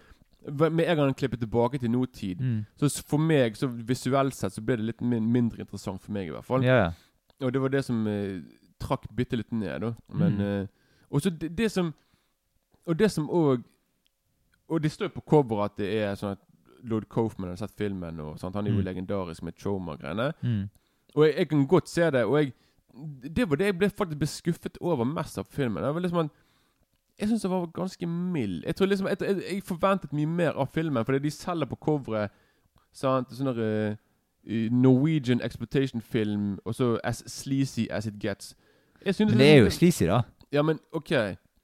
[0.51, 2.65] med en gang han klippet tilbake til nåtid, Mm.
[2.75, 6.27] så for meg, så visuelt sett, så ble det litt min, mindre interessant for meg,
[6.27, 6.61] i hvert fall.
[6.63, 6.91] Ja, ja.
[7.41, 8.41] Og det var det som eh,
[8.79, 9.93] trakk bitte litt ned, da.
[10.13, 10.41] Men Mm.
[10.63, 10.67] eh,
[11.11, 11.93] Og så det, det som
[12.87, 13.63] Og det som òg
[14.69, 16.39] Og det står jo på coveret at det er sånn at
[16.83, 18.55] Lord Coffman har sett filmen, og sant?
[18.55, 18.85] han er jo Mm.
[18.85, 20.33] legendarisk med Choma-greiene.
[20.41, 20.69] Mm.
[21.15, 22.53] Og jeg, jeg kan godt se det, og jeg
[23.35, 25.83] Det var det jeg ble faktisk ble skuffet over mest av filmen.
[25.83, 26.29] Det var liksom en,
[27.19, 28.63] Jeg syns den var ganske mild.
[28.65, 31.75] Jeg tror liksom Jeg, jeg, jeg forventet mye mer av filmen, fordi de selger på
[31.75, 32.29] coveret
[32.93, 33.95] sant, sånn eh,
[34.71, 38.55] Norwegian exploitation-film, og så as sleazy as it gets.
[39.05, 40.21] Men det er jo sleazy, da.
[40.51, 41.11] Ja, men OK.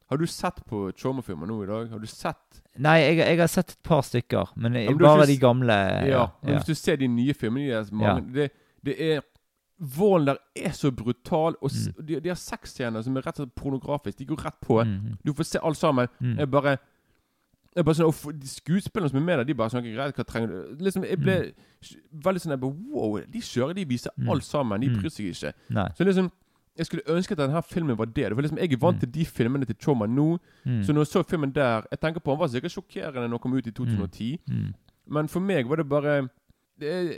[0.10, 1.90] Har du sett på Choma-filmer nå i dag?
[1.92, 5.36] Har du sett Nei, jeg, jeg har sett et par stykker, men, men bare de
[5.38, 5.76] gamle.
[6.10, 6.24] Ja.
[6.42, 6.60] men ja.
[6.60, 8.34] Hvis du ser de nye filmene de mange, ja.
[8.34, 8.52] det,
[8.86, 9.22] det er
[9.80, 13.46] volden der er så brutal, og s- de, de har sexscener som er rett og
[13.46, 14.18] slett pornografisk.
[14.20, 14.80] De går rett på.
[14.84, 15.18] Mm.
[15.26, 16.08] Du får se alt sammen.
[16.20, 16.38] Mm.
[16.40, 16.78] Jeg bare
[17.76, 20.24] jeg bare sånn, og de Skuespillerne som er med der, de bare sånn Greit, hva
[20.26, 21.36] trenger du Liksom, Jeg ble
[22.26, 24.30] veldig sånn jeg bare, Wow, de kjører, de viser Mm.
[24.34, 24.82] alt sammen.
[24.82, 24.96] De Mm.
[24.98, 25.54] bryr seg ikke.
[25.70, 25.86] Nei.
[25.96, 26.32] Så liksom
[26.80, 28.30] Jeg skulle ønske at denne filmen var det.
[28.36, 29.00] var liksom, Jeg er vant Mm.
[29.02, 30.40] til de filmene til Choma nå.
[30.66, 30.82] Mm.
[30.84, 33.40] Så når jeg så filmen der Jeg tenker på Han var sikkert sjokkerende når han
[33.40, 34.40] kom ut i 2010.
[34.48, 34.74] Mm.
[35.08, 36.30] Men for meg var det bare
[36.80, 37.18] Det,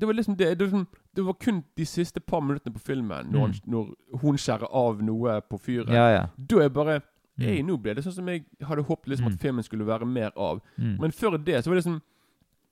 [0.00, 0.86] det var liksom det, det, var liksom,
[1.16, 5.00] det var kun de siste par minuttene på filmen når, han, når hun skjærer av
[5.02, 5.86] noe på fyret.
[5.88, 5.94] Mm.
[5.94, 6.26] Ja, ja.
[6.36, 7.00] Da er bare
[7.38, 7.44] Mm.
[7.48, 9.32] Ei, nå ble det sånn som jeg hadde håpet liksom Mm.
[9.34, 10.62] at filmen skulle være mer av.
[10.78, 10.96] Mm.
[11.02, 12.00] Men før det så var det liksom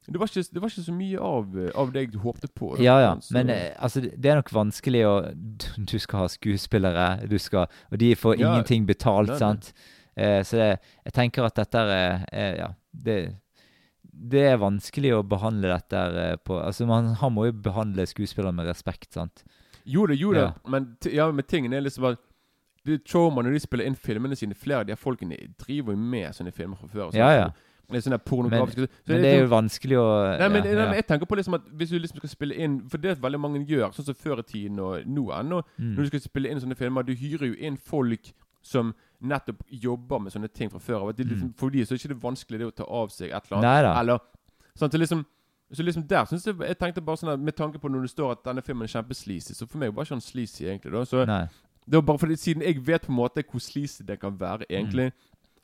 [0.06, 2.74] Det var ikke, det var ikke så mye av, eh, av det jeg håpte på.
[2.82, 3.12] Ja, ja.
[3.32, 5.14] Men eh, altså, det er nok vanskelig å
[5.90, 8.50] Du skal ha skuespillere, du skal Og de får Ja.
[8.52, 9.40] ingenting betalt, Nei, nei.
[9.40, 9.72] sant?
[10.16, 10.68] Eh, så det,
[11.08, 12.68] jeg tenker at dette er, er Ja.
[12.92, 13.16] Det,
[14.14, 15.96] det er vanskelig å behandle dette
[16.26, 19.42] eh, på Altså, man han må jo behandle skuespillere med respekt, sant?
[19.84, 20.40] Jo det, jo det.
[20.46, 20.52] Ja.
[20.70, 22.20] Men, ja, men tingen er liksom at
[23.08, 24.54] trauma når de spiller inn filmene sine.
[24.56, 27.08] Flere av de her folkene driver jo med sånne filmer fra før.
[27.10, 27.18] sant?
[27.18, 27.48] Ja, ja.
[27.90, 30.74] Det er sånne pornografiske så Men det er jo liksom- vanskelig å Nei, men, ja,
[30.74, 33.10] nei, men jeg tenker på liksom at Hvis du liksom skal spille inn For det
[33.10, 35.94] er veldig mange gjør, sånn som før i tiden og nå ennå Mm.
[35.94, 38.32] Når du skal spille inn sånne filmer Du hyrer jo inn folk
[38.62, 41.16] som nettopp jobber med sånne ting fra før av.
[41.16, 43.44] Liksom, For de så er det ikke det vanskelig det å ta av seg et
[43.52, 43.64] eller annet.
[43.64, 43.82] Mm.
[43.84, 44.00] Neida.
[44.00, 44.18] Eller,
[44.78, 45.26] sånn, så liksom
[45.72, 48.10] så liksom der synes jeg Jeg tenkte bare sånn at Med tanke på når det
[48.10, 50.92] står at denne filmen er kjempesleazy, så for meg var ikke han sleazy, egentlig.
[50.92, 51.48] da Så Nei.
[51.88, 54.64] Det var bare fordi siden jeg vet på en måte hvor sleazy det kan være,
[54.70, 55.12] egentlig.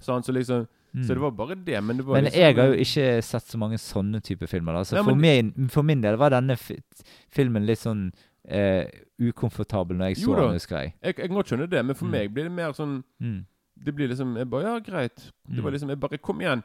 [0.01, 1.05] Sånn, så liksom Mm.
[1.05, 1.81] Så det var bare det.
[1.85, 4.73] Men det var Men liksom, jeg har jo ikke sett så mange sånne type filmer.
[4.75, 4.81] Da.
[4.85, 6.79] Så Ja, for, men- min, for min del var denne fi
[7.31, 8.13] filmen litt sånn
[8.49, 8.87] eh,
[9.21, 10.95] ukomfortabel når jeg så den, husker jeg.
[11.03, 12.11] Jeg, jeg kan godt skjønne det, men for Mm.
[12.11, 13.45] meg blir det mer sånn Mm.
[13.85, 15.17] Det blir liksom Jeg bare Ja, greit.
[15.49, 15.75] Det var Mm.
[15.75, 16.63] liksom Jeg bare Kom igjen.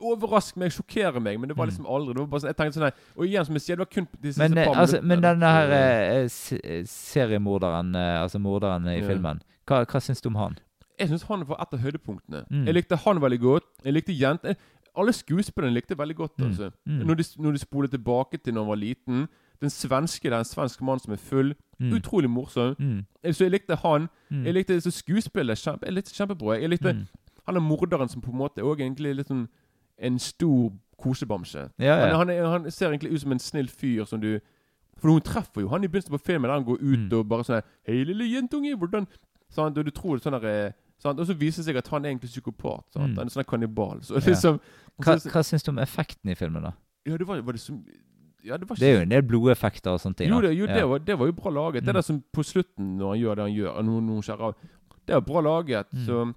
[0.00, 1.38] Overrask meg, sjokkere meg.
[1.38, 1.70] Men det var Mm.
[1.70, 3.76] liksom aldri Det var bare sånn Jeg tenkte sånn her Og igjen, som jeg sier,
[3.76, 7.94] det var kun de siste Men, eh, par altså, men denne her eh, eh, seriemorderen,
[7.94, 9.06] eh, altså morderen i Ja.
[9.06, 10.58] filmen, hva, hva syns du om han?
[10.98, 12.44] Jeg syns han var et av høydepunktene.
[12.50, 12.64] Mm.
[12.66, 13.64] Jeg likte han veldig godt.
[13.84, 14.56] Jeg likte jenten
[14.98, 16.38] Alle skuespillerne likte jeg veldig godt.
[16.38, 16.44] Mm.
[16.46, 17.06] altså Mm.
[17.06, 19.28] Når, de, når de spoler tilbake til når han var liten
[19.60, 21.54] Den svenske, det er en svensk mann som er full.
[21.80, 21.92] Mm.
[21.92, 22.74] Utrolig morsom.
[22.78, 23.04] Mm.
[23.24, 24.08] Eh, Så jeg likte han.
[24.30, 26.60] Jeg likte så skuespillet kjempe, jeg likte kjempebra.
[26.60, 27.06] Jeg likte
[27.46, 29.48] han er morderen som på en måte òg egentlig er litt sånn
[29.98, 30.70] en stor
[31.02, 31.70] kosebamse.
[31.78, 32.16] Ja, ja.
[32.16, 34.38] Han, han, han ser egentlig ut som en snill fyr som du
[34.98, 37.18] For hun treffer jo han i begynnelsen på filmen, der han går ut Mm.
[37.18, 39.06] og bare sånn 'Hei, lille jentunge, hvordan
[39.50, 40.72] sånn, du, du tror det er sånn der, eh?
[41.04, 42.84] Og så viser det seg at han er egentlig psykopat.
[42.96, 43.14] Mm.
[43.16, 44.00] Han er sånn kannibal.
[44.02, 44.20] Så Ja.
[44.26, 44.60] liksom
[44.98, 46.72] Hva, så, hva syns du om effekten i filmen, da?
[47.06, 47.84] Ja, det var, var det som
[48.44, 50.30] Ja, det var Det er jo en del blodeffekter og sånne ting.
[50.30, 51.82] jo, det, jo det, var, det var jo bra laget.
[51.82, 51.86] Mm.
[51.86, 54.54] Det der som på slutten, når han gjør det han gjør, når, når han skjærer
[55.08, 55.86] det er bra laget.
[55.92, 56.04] Mm.
[56.06, 56.34] Så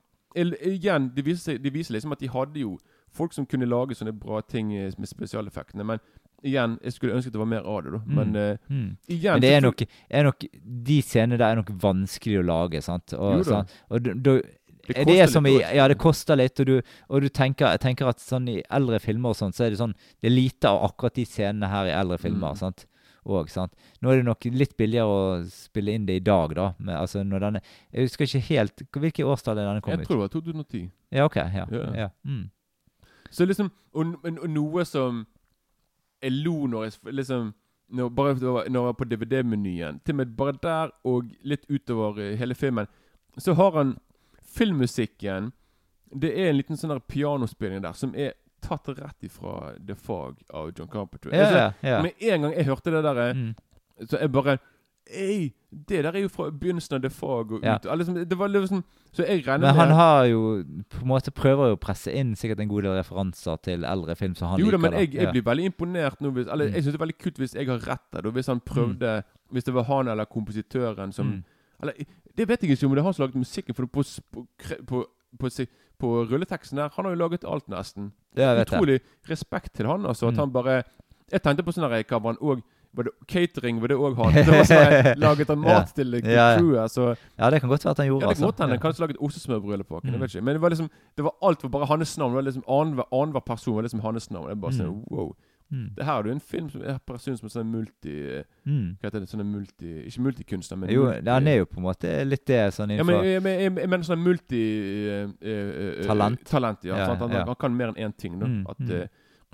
[0.64, 2.78] igjen, det viser, det viser liksom at de hadde jo
[3.12, 5.84] folk som kunne lage sånne bra ting eh, med spesialeffektene.
[5.84, 6.00] Men
[6.44, 8.00] igjen, jeg skulle ønske det var mer av det, da.
[8.06, 8.16] Mm.
[8.16, 8.98] Men eh, Mm.
[9.08, 10.46] igjen Men det er nok, er nok
[10.88, 13.14] De scenene der er nok vanskelig å lage, sant?
[13.14, 13.64] Og, Jo da.
[13.90, 14.42] og du, du,
[14.88, 15.60] Det det, er som i.
[15.62, 19.30] Ja, det koster litt, og du, og du tenker, tenker at sånn i eldre filmer
[19.30, 21.94] og sånn, så er det sånn Det er lite av akkurat de scenene her i
[22.00, 22.58] eldre filmer, Mm.
[22.58, 22.86] sant?
[23.24, 23.72] Og, sant?
[24.02, 26.74] Nå er det nok litt billigere å spille inn det i dag, da.
[26.80, 27.62] Men, altså, når denne,
[27.94, 30.90] jeg husker ikke helt Hvilke årstall er denne kom Jeg tror det var 2010.
[31.12, 31.36] Ja, OK.
[31.36, 31.68] Ja.
[31.72, 31.94] yeah.
[31.96, 32.08] ja.
[32.26, 32.50] Mm.
[33.30, 35.28] Så liksom Og, og, og noe som
[36.22, 37.54] jeg lo når jeg liksom
[37.92, 40.00] når, bare når jeg var på DVD-menyen.
[40.06, 42.88] Til og med bare der og litt utover eh, hele filmen.
[43.38, 43.98] Så har han
[44.56, 45.52] filmmusikken
[46.22, 50.42] Det er en liten sånn der pianospilling der som er tatt rett ifra The Fog
[50.54, 51.32] av John Carpenter.
[51.34, 52.02] Ja, Altså, ja, ja.
[52.04, 53.56] Med en gang jeg hørte det der, eh, Mm.
[54.10, 54.58] så jeg bare
[55.10, 57.76] Ei, det der er jo fra begynnelsen av The Fog og Ja.
[57.76, 57.86] ut.
[57.86, 58.84] og Liksom, det var liksom
[59.14, 62.14] Så jeg regner Men han med har jo på en måte prøver jo å presse
[62.14, 64.78] inn sikkert en god del referanser til eldre film som han Jo liker.
[64.80, 64.98] men da.
[65.00, 65.32] jeg, jeg Ja.
[65.32, 66.74] blir veldig imponert nå hvis Eller Mm.
[66.74, 68.22] jeg syns det er veldig kult hvis jeg har rett der.
[68.22, 71.44] da, Hvis han prøvde Hvis det var han eller kompositøren som Mm.
[71.82, 71.94] Eller
[72.38, 74.48] det vet jeg ikke om det er han som laget musikken, for på, på,
[74.88, 75.06] på,
[75.40, 75.68] på,
[76.00, 78.12] på rulleteksten der Han har jo laget alt, nesten.
[78.38, 78.78] Ja, jeg vet det.
[78.80, 79.00] Utrolig
[79.30, 80.28] respekt til han, altså.
[80.28, 80.38] At Mm.
[80.40, 80.84] han bare
[81.32, 82.62] Jeg tenkte på sånn her var han òg
[82.94, 84.34] var det, Catering var det òg han.
[84.34, 86.58] Det var sånn Laget han mat til til Ja, ja.
[86.60, 86.92] crewet.
[86.92, 88.50] Så Ja, det kan godt være at han gjorde ja, det kan altså.
[88.52, 88.76] godt hende.
[88.76, 88.82] Ja.
[88.86, 90.12] Kanskje laget ostesmørbrød på Mm.
[90.14, 90.46] Jeg vet ikke.
[90.46, 92.32] Men det var liksom Det var alt var bare hans navn.
[92.32, 94.46] Det var liksom Annenhver person var liksom hans navn.
[94.50, 95.36] Det er bare sånn wow.
[95.72, 95.90] Mm.
[95.96, 98.16] Det her er jo en film som er person som er sånn multi
[98.68, 98.98] Mm.
[99.00, 99.30] Hva heter det?
[99.32, 102.74] Sånn multi Ikke multikunstner, men Jo, multi, han er jo på en måte litt det
[102.76, 104.60] sånn ja, men, jeg, jeg, jeg, jeg mener sånn multi
[105.08, 106.44] uh, uh, uh, Talent.
[106.46, 107.00] Talent, ja.
[107.00, 107.16] Ja?
[107.16, 108.36] Han, han kan mer enn én ting.
[108.38, 108.46] Da.
[108.52, 108.92] Mm, At mm.
[109.00, 109.08] eh,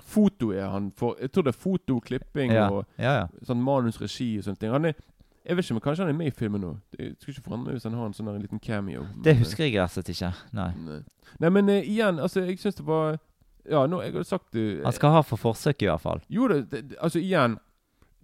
[0.08, 2.68] Foto er han for Jeg tror det er foto, klipping ja.
[2.72, 4.72] og ja, sånn manusregi og sånne ting.
[4.72, 4.96] Han er
[5.44, 6.74] Jeg vet ikke, men Kanskje han er med i filmen nå.
[6.92, 9.06] Det skulle ikke forandre meg hvis han har en sånn en liten cameo.
[9.24, 10.32] Det eh, husker jeg rett og slett ikke.
[10.56, 10.68] Nei.
[10.86, 10.98] Nei,
[11.44, 13.18] Nei men uh, igjen, altså, jeg syns det var
[13.68, 16.22] Ja, nå jeg har sagt det Han skal ha for forsøk, i hvert fall.
[16.32, 17.58] Jo, det, det, altså igjen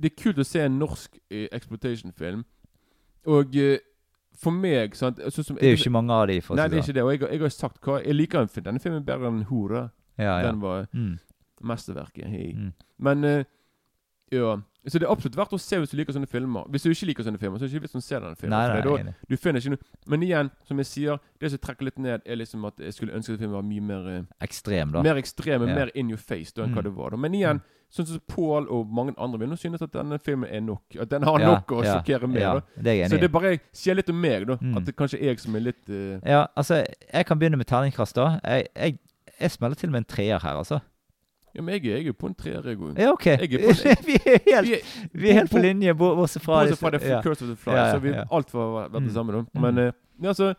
[0.00, 2.46] Det er kult å se en norsk uh, exploitation-film.
[3.28, 3.76] Og uh,
[4.40, 6.80] for meg sant, altså, som Det er jo ikke mange av de, for Nei, det
[6.80, 7.04] er ikke det.
[7.04, 9.88] Og jeg, jeg har sagt hva Jeg liker denne filmen bedre enn Hore.
[10.18, 10.50] Ja, ja.
[10.50, 11.18] Den var Mm.
[11.64, 12.26] Mesterverket.
[12.30, 12.52] Hey.
[12.54, 12.72] Mm.
[12.98, 13.44] Men uh,
[14.32, 14.54] ja.
[14.86, 16.66] Så det er absolutt verdt å se hvis du liker sånne filmer.
[16.68, 18.52] Hvis du ikke liker sånne filmer, så er det ikke vits å se denne filmen.
[18.52, 21.88] Nei, nei, er du finner ikke noe Men igjen, som jeg sier, det som trekker
[21.88, 24.92] litt ned, er liksom at jeg skulle ønske at filmen var mye mer eh, Ekstrem,
[24.92, 25.00] da.
[25.06, 25.78] Mer ekstrem, Ja.
[25.78, 26.88] mer in your face da, enn hva Mm.
[26.90, 27.10] det var.
[27.10, 27.62] da Men igjen,
[27.96, 30.82] sånn som Paul og mange andre vil nå synes at denne filmen er nok.
[31.00, 32.42] At den har Ja, nok å ja, sjokkere med.
[32.42, 34.56] ja, det er Så det bare sier litt om meg, da.
[34.60, 34.76] Mm.
[34.76, 36.20] At det kanskje er jeg som er litt uh...
[36.28, 38.38] Ja, altså, jeg kan begynne med terningkast, da.
[38.44, 38.98] Jeg, jeg,
[39.40, 40.82] jeg smeller til med en treer her, altså.
[41.54, 42.98] Ja, men jeg, jeg er jo på en treer, jeg òg.
[42.98, 43.26] Ja, OK.
[43.26, 46.42] Jeg er på- vi, er helt, Vi er- vi er helt på linje, bo- bortsett
[46.42, 47.20] fra Bortsett fra det ja.
[47.22, 48.24] Curse of the Fly, Ja, ja, så vi ja.
[48.30, 49.04] alt var vært Mm.
[49.06, 49.38] det samme, da.
[49.54, 49.60] Mm.
[49.62, 49.92] Men mm.
[50.22, 50.54] ja, altså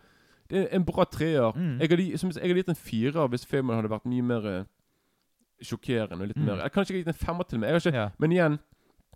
[0.50, 1.52] Det er en bra treer.
[1.58, 1.80] Mm.
[1.82, 4.64] Jeg hadde gitt en firer hvis filmen hadde vært mye mer eh,
[5.64, 6.22] sjokkerende.
[6.22, 6.46] og litt Mm.
[6.46, 7.70] mer Jeg kanskje jeg hadde gitt en femmer til meg.
[7.70, 8.10] Har ikke, Ja.
[8.20, 8.60] Men igjen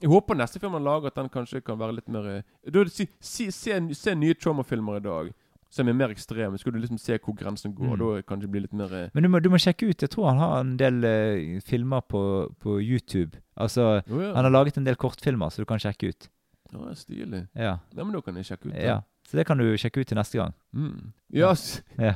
[0.02, 2.42] jeg håper neste film han lager, at den kanskje kan være litt mer eh,
[2.72, 5.34] da, er det si, si, se, se nye traumafilmer i dag
[5.70, 6.58] som er mer ekstreme.
[6.58, 7.94] Så skal du liksom se hvor grensen går.
[7.94, 8.00] Mm.
[8.02, 10.02] Da kan det bli litt mer eh, Men du må, du må sjekke ut.
[10.02, 12.22] Jeg tror han har en del uh, filmer på,
[12.60, 13.38] på YouTube.
[13.56, 14.34] Altså, oh, ja.
[14.36, 16.30] han har laget en del kortfilmer, så du kan sjekke ut.
[16.74, 17.44] ja, stilig.
[17.56, 17.78] Ja.
[17.94, 18.82] Nei, men da kan jeg sjekke ut Da.
[18.82, 19.00] ja.
[19.30, 20.56] Så det kan du sjekke ut til neste gang.
[20.74, 21.12] Mm.
[21.38, 21.54] Ja,
[22.00, 22.16] Ja.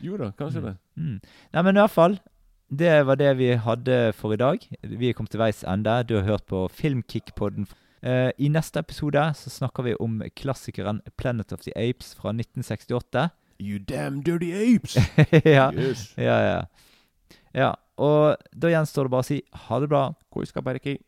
[0.00, 0.76] jo da, kanskje det.
[0.96, 1.20] Mm.
[1.52, 2.18] Nei, men i hvert fall.
[2.72, 4.58] Det var det vi hadde for i dag.
[4.82, 6.02] Vi kommet til veis ende.
[6.08, 7.68] Du har hørt på Filmkick-podden.
[8.02, 13.30] Eh, I neste episode så snakker vi om klassikeren 'Planet of the Apes' fra 1968.
[13.60, 14.96] You damn dirty apes!
[15.44, 15.70] ja.
[15.72, 16.14] Yes.
[16.16, 16.62] ja, ja.
[17.54, 20.14] Ja, og da gjenstår det bare å si ha det bra.
[20.64, 20.98] Bare ikke